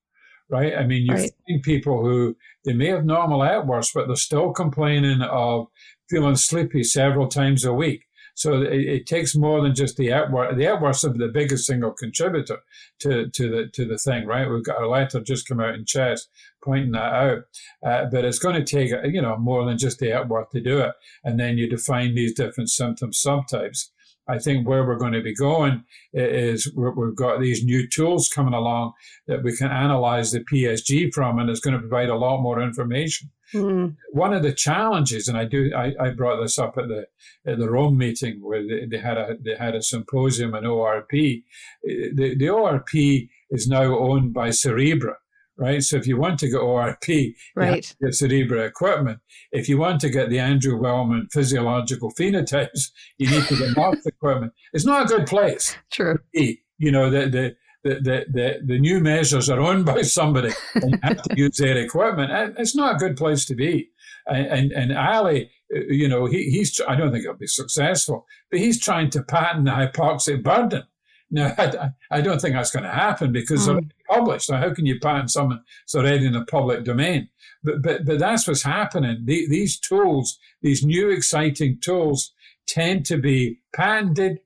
right? 0.52 0.76
I 0.78 0.86
mean, 0.86 1.06
you 1.06 1.14
right. 1.14 1.32
find 1.48 1.64
people 1.64 2.04
who 2.04 2.36
they 2.66 2.74
may 2.74 2.88
have 2.88 3.06
normal 3.06 3.40
Epworths, 3.40 3.94
but 3.94 4.08
they're 4.08 4.16
still 4.16 4.52
complaining 4.52 5.22
of 5.22 5.68
feeling 6.10 6.36
sleepy 6.36 6.84
several 6.84 7.28
times 7.28 7.66
a 7.66 7.74
week. 7.74 8.04
So 8.36 8.62
it, 8.62 8.74
it 8.74 9.06
takes 9.08 9.36
more 9.36 9.62
than 9.62 9.76
just 9.76 9.98
the 9.98 10.12
Epworth. 10.12 10.58
The 10.58 10.64
Epworths 10.64 11.04
are 11.04 11.14
the 11.14 11.28
biggest 11.28 11.66
single 11.66 11.92
contributor 11.92 12.60
to, 13.00 13.30
to 13.30 13.50
the 13.50 13.68
to 13.74 13.86
the 13.86 13.98
thing, 13.98 14.26
right? 14.26 14.50
We've 14.50 14.64
got 14.64 14.82
a 14.82 14.88
letter 14.90 15.22
just 15.22 15.48
come 15.48 15.60
out 15.60 15.76
in 15.76 15.86
CHEST 15.86 16.30
pointing 16.64 16.92
that 16.92 17.14
out. 17.14 17.44
Uh, 17.86 18.06
but 18.12 18.26
it's 18.26 18.40
going 18.40 18.56
to 18.56 18.64
take 18.64 18.92
you 19.14 19.22
know 19.22 19.38
more 19.38 19.66
than 19.66 19.78
just 19.78 20.00
the 20.00 20.12
Epworth 20.12 20.50
to 20.52 20.62
do 20.62 20.80
it, 20.80 20.94
and 21.24 21.40
then 21.40 21.58
you 21.58 21.70
define 21.70 22.16
these 22.16 22.34
different 22.34 22.70
symptom 22.70 23.12
subtypes. 23.12 23.90
I 24.28 24.38
think 24.40 24.68
where 24.68 24.86
we're 24.86 24.98
going 24.98 25.14
to 25.14 25.22
be 25.22 25.36
going 25.36 25.84
is 26.14 26.72
we've 26.76 27.16
got 27.16 27.42
these 27.42 27.64
new 27.64 27.88
tools 27.88 28.30
coming 28.30 28.54
along 28.54 28.94
that 29.28 29.44
we 29.44 29.56
can 29.56 29.72
analyze 29.72 30.32
the 30.32 30.40
PSG 30.40 31.14
from, 31.14 31.40
and 31.40 31.50
it's 31.50 31.60
going 31.60 31.74
to 31.74 31.80
provide 31.80 32.10
a 32.10 32.16
lot 32.16 32.42
more 32.42 32.62
information. 32.62 33.30
Mm-hmm. 33.54 33.94
One 34.12 34.34
of 34.34 34.44
the 34.44 34.54
challenges, 34.54 35.28
and 35.28 35.38
I 35.38 35.46
do, 35.46 35.72
I, 35.76 35.94
I, 36.00 36.10
brought 36.12 36.42
this 36.42 36.58
up 36.58 36.78
at 36.78 36.88
the 36.88 37.08
at 37.46 37.60
the 37.60 37.70
Rome 37.70 37.98
meeting 37.98 38.40
where 38.42 38.66
they, 38.66 38.86
they 38.86 38.98
had 38.98 39.18
a 39.18 39.36
they 39.44 39.56
had 39.56 39.76
a 39.76 39.82
symposium 39.82 40.56
on 40.56 40.64
ORP. 40.64 41.44
The, 41.84 42.36
the 42.36 42.48
ORP 42.48 43.28
is 43.50 43.68
now 43.68 43.98
owned 43.98 44.34
by 44.34 44.50
Cerebra, 44.50 45.16
right? 45.62 45.84
So 45.84 45.96
if 45.96 46.08
you 46.08 46.18
want 46.18 46.40
to 46.40 46.48
get 46.48 46.60
ORP, 46.60 47.36
right. 47.56 47.96
get 48.02 48.12
Cerebra 48.12 48.68
equipment. 48.68 49.20
If 49.52 49.70
you 49.70 49.78
want 49.78 50.02
to 50.02 50.10
get 50.10 50.30
the 50.30 50.40
Andrew 50.40 50.76
Wellman 50.76 51.28
physiological 51.32 52.12
phenotypes, 52.20 52.90
you 53.20 53.30
need 53.30 53.46
to 53.46 53.56
get 53.56 53.76
Mark's 53.78 54.06
equipment. 54.08 54.54
It's 54.74 54.86
not 54.86 55.06
a 55.06 55.16
good 55.16 55.28
place. 55.28 55.78
True. 55.92 56.18
You 56.34 56.92
know, 56.92 57.12
the, 57.12 57.30
the, 57.30 57.56
the, 57.84 58.26
the, 58.32 58.60
the 58.66 58.80
new 58.80 59.00
measures 59.00 59.50
are 59.50 59.60
owned 59.60 59.86
by 59.86 60.02
somebody 60.02 60.52
and 60.74 60.92
you 60.94 61.00
have 61.04 61.22
to 61.22 61.38
use 61.38 61.58
their 61.58 61.78
equipment. 61.78 62.32
It's 62.58 62.76
not 62.76 62.96
a 62.96 62.98
good 62.98 63.16
place 63.16 63.46
to 63.46 63.56
be. 63.56 63.90
And, 64.26 64.48
and, 64.48 64.72
and 64.72 64.98
Ali, 64.98 65.52
uh, 65.76 65.80
you 65.90 66.08
know, 66.08 66.26
he, 66.26 66.50
he's, 66.50 66.82
I 66.88 66.96
don't 66.96 67.12
think 67.12 67.24
he'll 67.24 67.34
be 67.36 67.48
successful, 67.48 68.26
but 68.50 68.60
he's 68.60 68.80
trying 68.80 69.12
to 69.12 69.24
patent 69.24 69.66
the 69.66 69.72
hypoxic 69.72 70.44
burden. 70.44 70.84
Now, 71.32 71.54
I, 71.58 71.90
I 72.12 72.22
don't 72.22 72.40
think 72.40 72.56
that's 72.56 72.72
going 72.72 72.84
to 72.84 72.92
happen 72.92 73.32
because 73.32 73.68
mm. 73.68 73.80
it's 73.80 73.88
published. 74.08 74.46
So 74.46 74.58
how 74.58 74.74
can 74.74 74.86
you 74.86 75.00
patent 75.00 75.32
something 75.32 75.60
that's 75.84 75.96
already 75.96 76.26
in 76.26 76.34
the 76.34 76.46
public 76.46 76.84
domain? 76.84 77.30
But, 77.64 77.82
but, 77.82 78.06
but 78.06 78.20
that's 78.20 78.48
what's 78.48 78.64
happening. 78.64 79.24
The, 79.26 79.48
these 79.50 79.80
tools, 79.80 80.38
these 80.62 80.84
new 80.84 81.10
exciting 81.10 81.80
tools 81.82 82.34
tend 82.68 83.06
to 83.06 83.18
be 83.18 83.60
patented. 83.76 84.40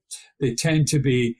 They 0.46 0.54
tend 0.54 0.88
to 0.90 1.00
be 1.00 1.38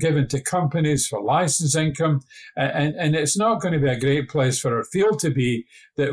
given 0.00 0.26
to 0.26 0.40
companies 0.40 1.06
for 1.06 1.22
license 1.22 1.76
income, 1.76 2.22
and, 2.56 2.96
and 2.96 3.14
it's 3.14 3.36
not 3.36 3.60
going 3.60 3.72
to 3.72 3.78
be 3.78 3.88
a 3.88 3.98
great 3.98 4.28
place 4.28 4.58
for 4.58 4.76
our 4.76 4.84
field 4.84 5.20
to 5.20 5.30
be. 5.30 5.64
That 5.96 6.10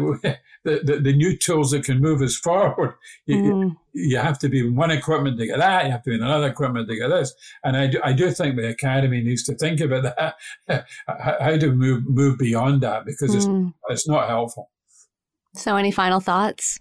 the, 0.63 0.79
the, 0.84 0.99
the 0.99 1.13
new 1.13 1.36
tools 1.36 1.71
that 1.71 1.86
can 1.86 1.99
move 1.99 2.21
us 2.21 2.36
forward, 2.36 2.93
you, 3.25 3.36
mm. 3.36 3.75
you 3.93 4.17
have 4.17 4.38
to 4.39 4.49
be 4.49 4.59
in 4.59 4.75
one 4.75 4.91
equipment 4.91 5.39
to 5.39 5.47
get 5.47 5.57
that, 5.57 5.86
you 5.86 5.91
have 5.91 6.03
to 6.03 6.11
be 6.11 6.15
in 6.17 6.21
another 6.21 6.49
equipment 6.49 6.88
to 6.88 6.95
get 6.95 7.07
this, 7.07 7.34
and 7.63 7.75
I 7.75 7.88
do, 7.88 7.99
I 8.03 8.13
do 8.13 8.29
think 8.29 8.57
the 8.57 8.69
academy 8.69 9.23
needs 9.23 9.43
to 9.45 9.55
think 9.55 9.79
about 9.79 10.36
that, 10.67 10.86
how 11.07 11.57
to 11.57 11.71
move 11.71 12.07
move 12.07 12.38
beyond 12.38 12.82
that 12.82 13.05
because 13.05 13.32
mm. 13.32 13.69
it's 13.69 13.77
it's 13.89 14.07
not 14.07 14.29
helpful. 14.29 14.69
So, 15.55 15.77
any 15.77 15.89
final 15.89 16.19
thoughts? 16.19 16.79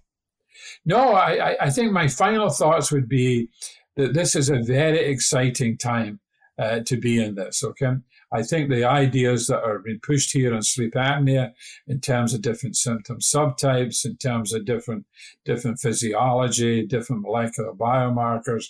No, 0.85 1.15
I, 1.15 1.57
I 1.61 1.71
think 1.71 1.93
my 1.93 2.07
final 2.09 2.51
thoughts 2.51 2.93
would 2.93 3.09
be 3.09 3.49
that 3.97 4.15
this 4.15 4.35
is 4.37 4.49
a 4.49 4.63
very 4.63 4.99
exciting 4.99 5.77
time 5.77 6.21
uh, 6.59 6.81
to 6.81 6.97
be 6.97 7.23
in 7.23 7.35
this. 7.35 7.65
Okay. 7.65 7.95
I 8.33 8.43
think 8.43 8.71
the 8.71 8.85
ideas 8.85 9.49
that 9.49 9.65
are 9.65 9.81
being 9.81 9.99
pushed 10.01 10.33
here 10.33 10.55
on 10.55 10.63
sleep 10.63 10.95
apnea 10.95 11.51
in 11.89 12.01
terms 12.01 12.33
of 12.33 12.43
different 12.43 12.77
symptom 12.77 13.19
subtypes, 13.19 14.05
in 14.05 14.17
terms 14.19 14.53
of 14.53 14.65
different, 14.65 15.07
different 15.45 15.81
physiology, 15.81 16.87
different 16.87 17.23
molecular 17.23 17.73
biomarkers, 17.73 18.67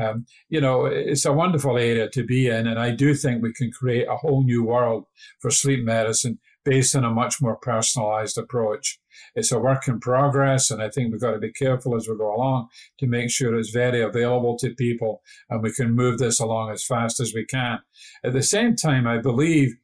um, 0.00 0.26
you 0.48 0.60
know, 0.60 0.86
it's 0.86 1.24
a 1.24 1.32
wonderful 1.32 1.76
area 1.76 2.08
to 2.10 2.24
be 2.24 2.48
in. 2.48 2.66
And 2.66 2.78
I 2.78 2.90
do 2.90 3.14
think 3.14 3.40
we 3.42 3.52
can 3.52 3.70
create 3.70 4.08
a 4.08 4.16
whole 4.16 4.42
new 4.42 4.64
world 4.64 5.04
for 5.40 5.50
sleep 5.50 5.84
medicine 5.84 6.38
based 6.64 6.96
on 6.96 7.04
a 7.04 7.10
much 7.10 7.40
more 7.40 7.56
personalized 7.56 8.38
approach. 8.38 8.98
It's 9.34 9.52
a 9.52 9.58
work 9.58 9.88
in 9.88 10.00
progress, 10.00 10.70
and 10.70 10.82
I 10.82 10.90
think 10.90 11.12
we've 11.12 11.20
got 11.20 11.32
to 11.32 11.38
be 11.38 11.52
careful 11.52 11.96
as 11.96 12.08
we 12.08 12.16
go 12.16 12.34
along 12.34 12.68
to 12.98 13.06
make 13.06 13.30
sure 13.30 13.56
it's 13.56 13.70
very 13.70 14.02
available 14.02 14.56
to 14.58 14.74
people 14.74 15.22
and 15.50 15.62
we 15.62 15.72
can 15.72 15.94
move 15.94 16.18
this 16.18 16.40
along 16.40 16.70
as 16.70 16.84
fast 16.84 17.20
as 17.20 17.32
we 17.34 17.44
can. 17.44 17.78
At 18.24 18.32
the 18.32 18.42
same 18.42 18.76
time, 18.76 19.06
I 19.06 19.18
believe 19.18 19.74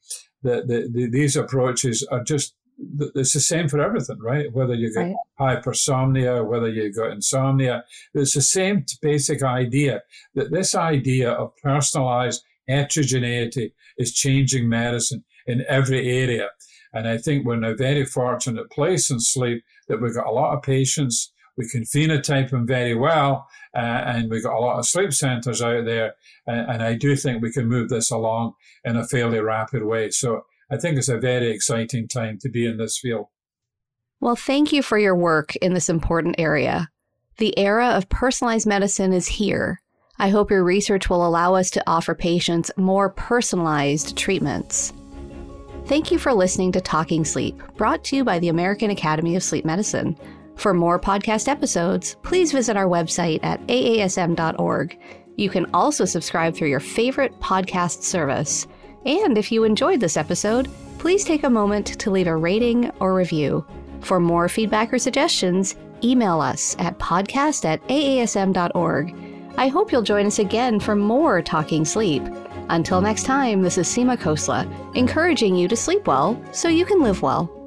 that 0.42 0.68
the, 0.68 0.88
the, 0.92 1.08
these 1.10 1.36
approaches 1.36 2.06
are 2.10 2.22
just 2.22 2.54
it's 3.14 3.34
the 3.34 3.40
same 3.40 3.68
for 3.68 3.80
everything, 3.80 4.18
right? 4.20 4.52
Whether 4.52 4.74
you 4.74 4.92
got 4.94 5.12
right. 5.38 5.62
hypersomnia, 5.62 6.46
whether 6.46 6.68
you've 6.68 6.96
got 6.96 7.12
insomnia, 7.12 7.84
it's 8.14 8.34
the 8.34 8.42
same 8.42 8.84
basic 9.02 9.42
idea 9.42 10.02
that 10.34 10.50
this 10.50 10.74
idea 10.74 11.30
of 11.30 11.54
personalized 11.62 12.42
heterogeneity 12.68 13.74
is 13.98 14.14
changing 14.14 14.68
medicine 14.68 15.24
in 15.46 15.64
every 15.68 16.08
area. 16.08 16.48
And 16.92 17.08
I 17.08 17.18
think 17.18 17.44
we're 17.44 17.54
in 17.54 17.64
a 17.64 17.74
very 17.74 18.04
fortunate 18.04 18.70
place 18.70 19.10
in 19.10 19.20
sleep 19.20 19.62
that 19.88 20.00
we've 20.00 20.14
got 20.14 20.26
a 20.26 20.32
lot 20.32 20.56
of 20.56 20.62
patients. 20.62 21.32
We 21.56 21.68
can 21.68 21.82
phenotype 21.82 22.50
them 22.50 22.66
very 22.66 22.94
well, 22.94 23.46
uh, 23.74 23.78
and 23.78 24.30
we've 24.30 24.42
got 24.42 24.56
a 24.56 24.60
lot 24.60 24.78
of 24.78 24.86
sleep 24.86 25.12
centers 25.12 25.60
out 25.60 25.84
there. 25.84 26.14
And, 26.46 26.70
and 26.70 26.82
I 26.82 26.94
do 26.94 27.16
think 27.16 27.42
we 27.42 27.52
can 27.52 27.68
move 27.68 27.88
this 27.88 28.10
along 28.10 28.54
in 28.84 28.96
a 28.96 29.06
fairly 29.06 29.40
rapid 29.40 29.84
way. 29.84 30.10
So 30.10 30.42
I 30.70 30.76
think 30.76 30.96
it's 30.96 31.08
a 31.08 31.18
very 31.18 31.50
exciting 31.50 32.08
time 32.08 32.38
to 32.40 32.48
be 32.48 32.66
in 32.66 32.76
this 32.76 32.98
field. 32.98 33.26
Well, 34.20 34.36
thank 34.36 34.72
you 34.72 34.82
for 34.82 34.98
your 34.98 35.16
work 35.16 35.56
in 35.56 35.74
this 35.74 35.88
important 35.88 36.36
area. 36.38 36.88
The 37.38 37.58
era 37.58 37.90
of 37.90 38.08
personalized 38.08 38.66
medicine 38.66 39.12
is 39.12 39.26
here. 39.26 39.80
I 40.18 40.28
hope 40.28 40.50
your 40.50 40.62
research 40.62 41.08
will 41.08 41.26
allow 41.26 41.54
us 41.54 41.70
to 41.70 41.82
offer 41.86 42.14
patients 42.14 42.70
more 42.76 43.08
personalized 43.08 44.18
treatments. 44.18 44.92
Thank 45.90 46.12
you 46.12 46.18
for 46.20 46.32
listening 46.32 46.70
to 46.70 46.80
Talking 46.80 47.24
Sleep, 47.24 47.60
brought 47.76 48.04
to 48.04 48.16
you 48.16 48.22
by 48.22 48.38
the 48.38 48.48
American 48.48 48.90
Academy 48.90 49.34
of 49.34 49.42
Sleep 49.42 49.64
Medicine. 49.64 50.16
For 50.54 50.72
more 50.72 51.00
podcast 51.00 51.48
episodes, 51.48 52.14
please 52.22 52.52
visit 52.52 52.76
our 52.76 52.86
website 52.86 53.40
at 53.42 53.60
aasm.org. 53.66 54.96
You 55.34 55.50
can 55.50 55.66
also 55.74 56.04
subscribe 56.04 56.54
through 56.54 56.68
your 56.68 56.78
favorite 56.78 57.36
podcast 57.40 58.04
service. 58.04 58.68
And 59.04 59.36
if 59.36 59.50
you 59.50 59.64
enjoyed 59.64 59.98
this 59.98 60.16
episode, 60.16 60.68
please 60.98 61.24
take 61.24 61.42
a 61.42 61.50
moment 61.50 61.98
to 61.98 62.12
leave 62.12 62.28
a 62.28 62.36
rating 62.36 62.92
or 63.00 63.12
review. 63.12 63.66
For 64.00 64.20
more 64.20 64.48
feedback 64.48 64.92
or 64.92 64.98
suggestions, 65.00 65.74
email 66.04 66.40
us 66.40 66.76
at 66.78 67.00
podcast 67.00 67.64
at 67.64 67.84
aasm.org. 67.88 69.12
I 69.56 69.66
hope 69.66 69.90
you'll 69.90 70.02
join 70.02 70.26
us 70.26 70.38
again 70.38 70.78
for 70.78 70.94
more 70.94 71.42
Talking 71.42 71.84
Sleep. 71.84 72.22
Until 72.70 73.00
next 73.00 73.24
time, 73.24 73.62
this 73.62 73.78
is 73.78 73.88
Seema 73.88 74.16
Khosla, 74.16 74.64
encouraging 74.94 75.56
you 75.56 75.66
to 75.66 75.74
sleep 75.74 76.06
well 76.06 76.40
so 76.52 76.68
you 76.68 76.84
can 76.84 77.02
live 77.02 77.20
well. 77.20 77.59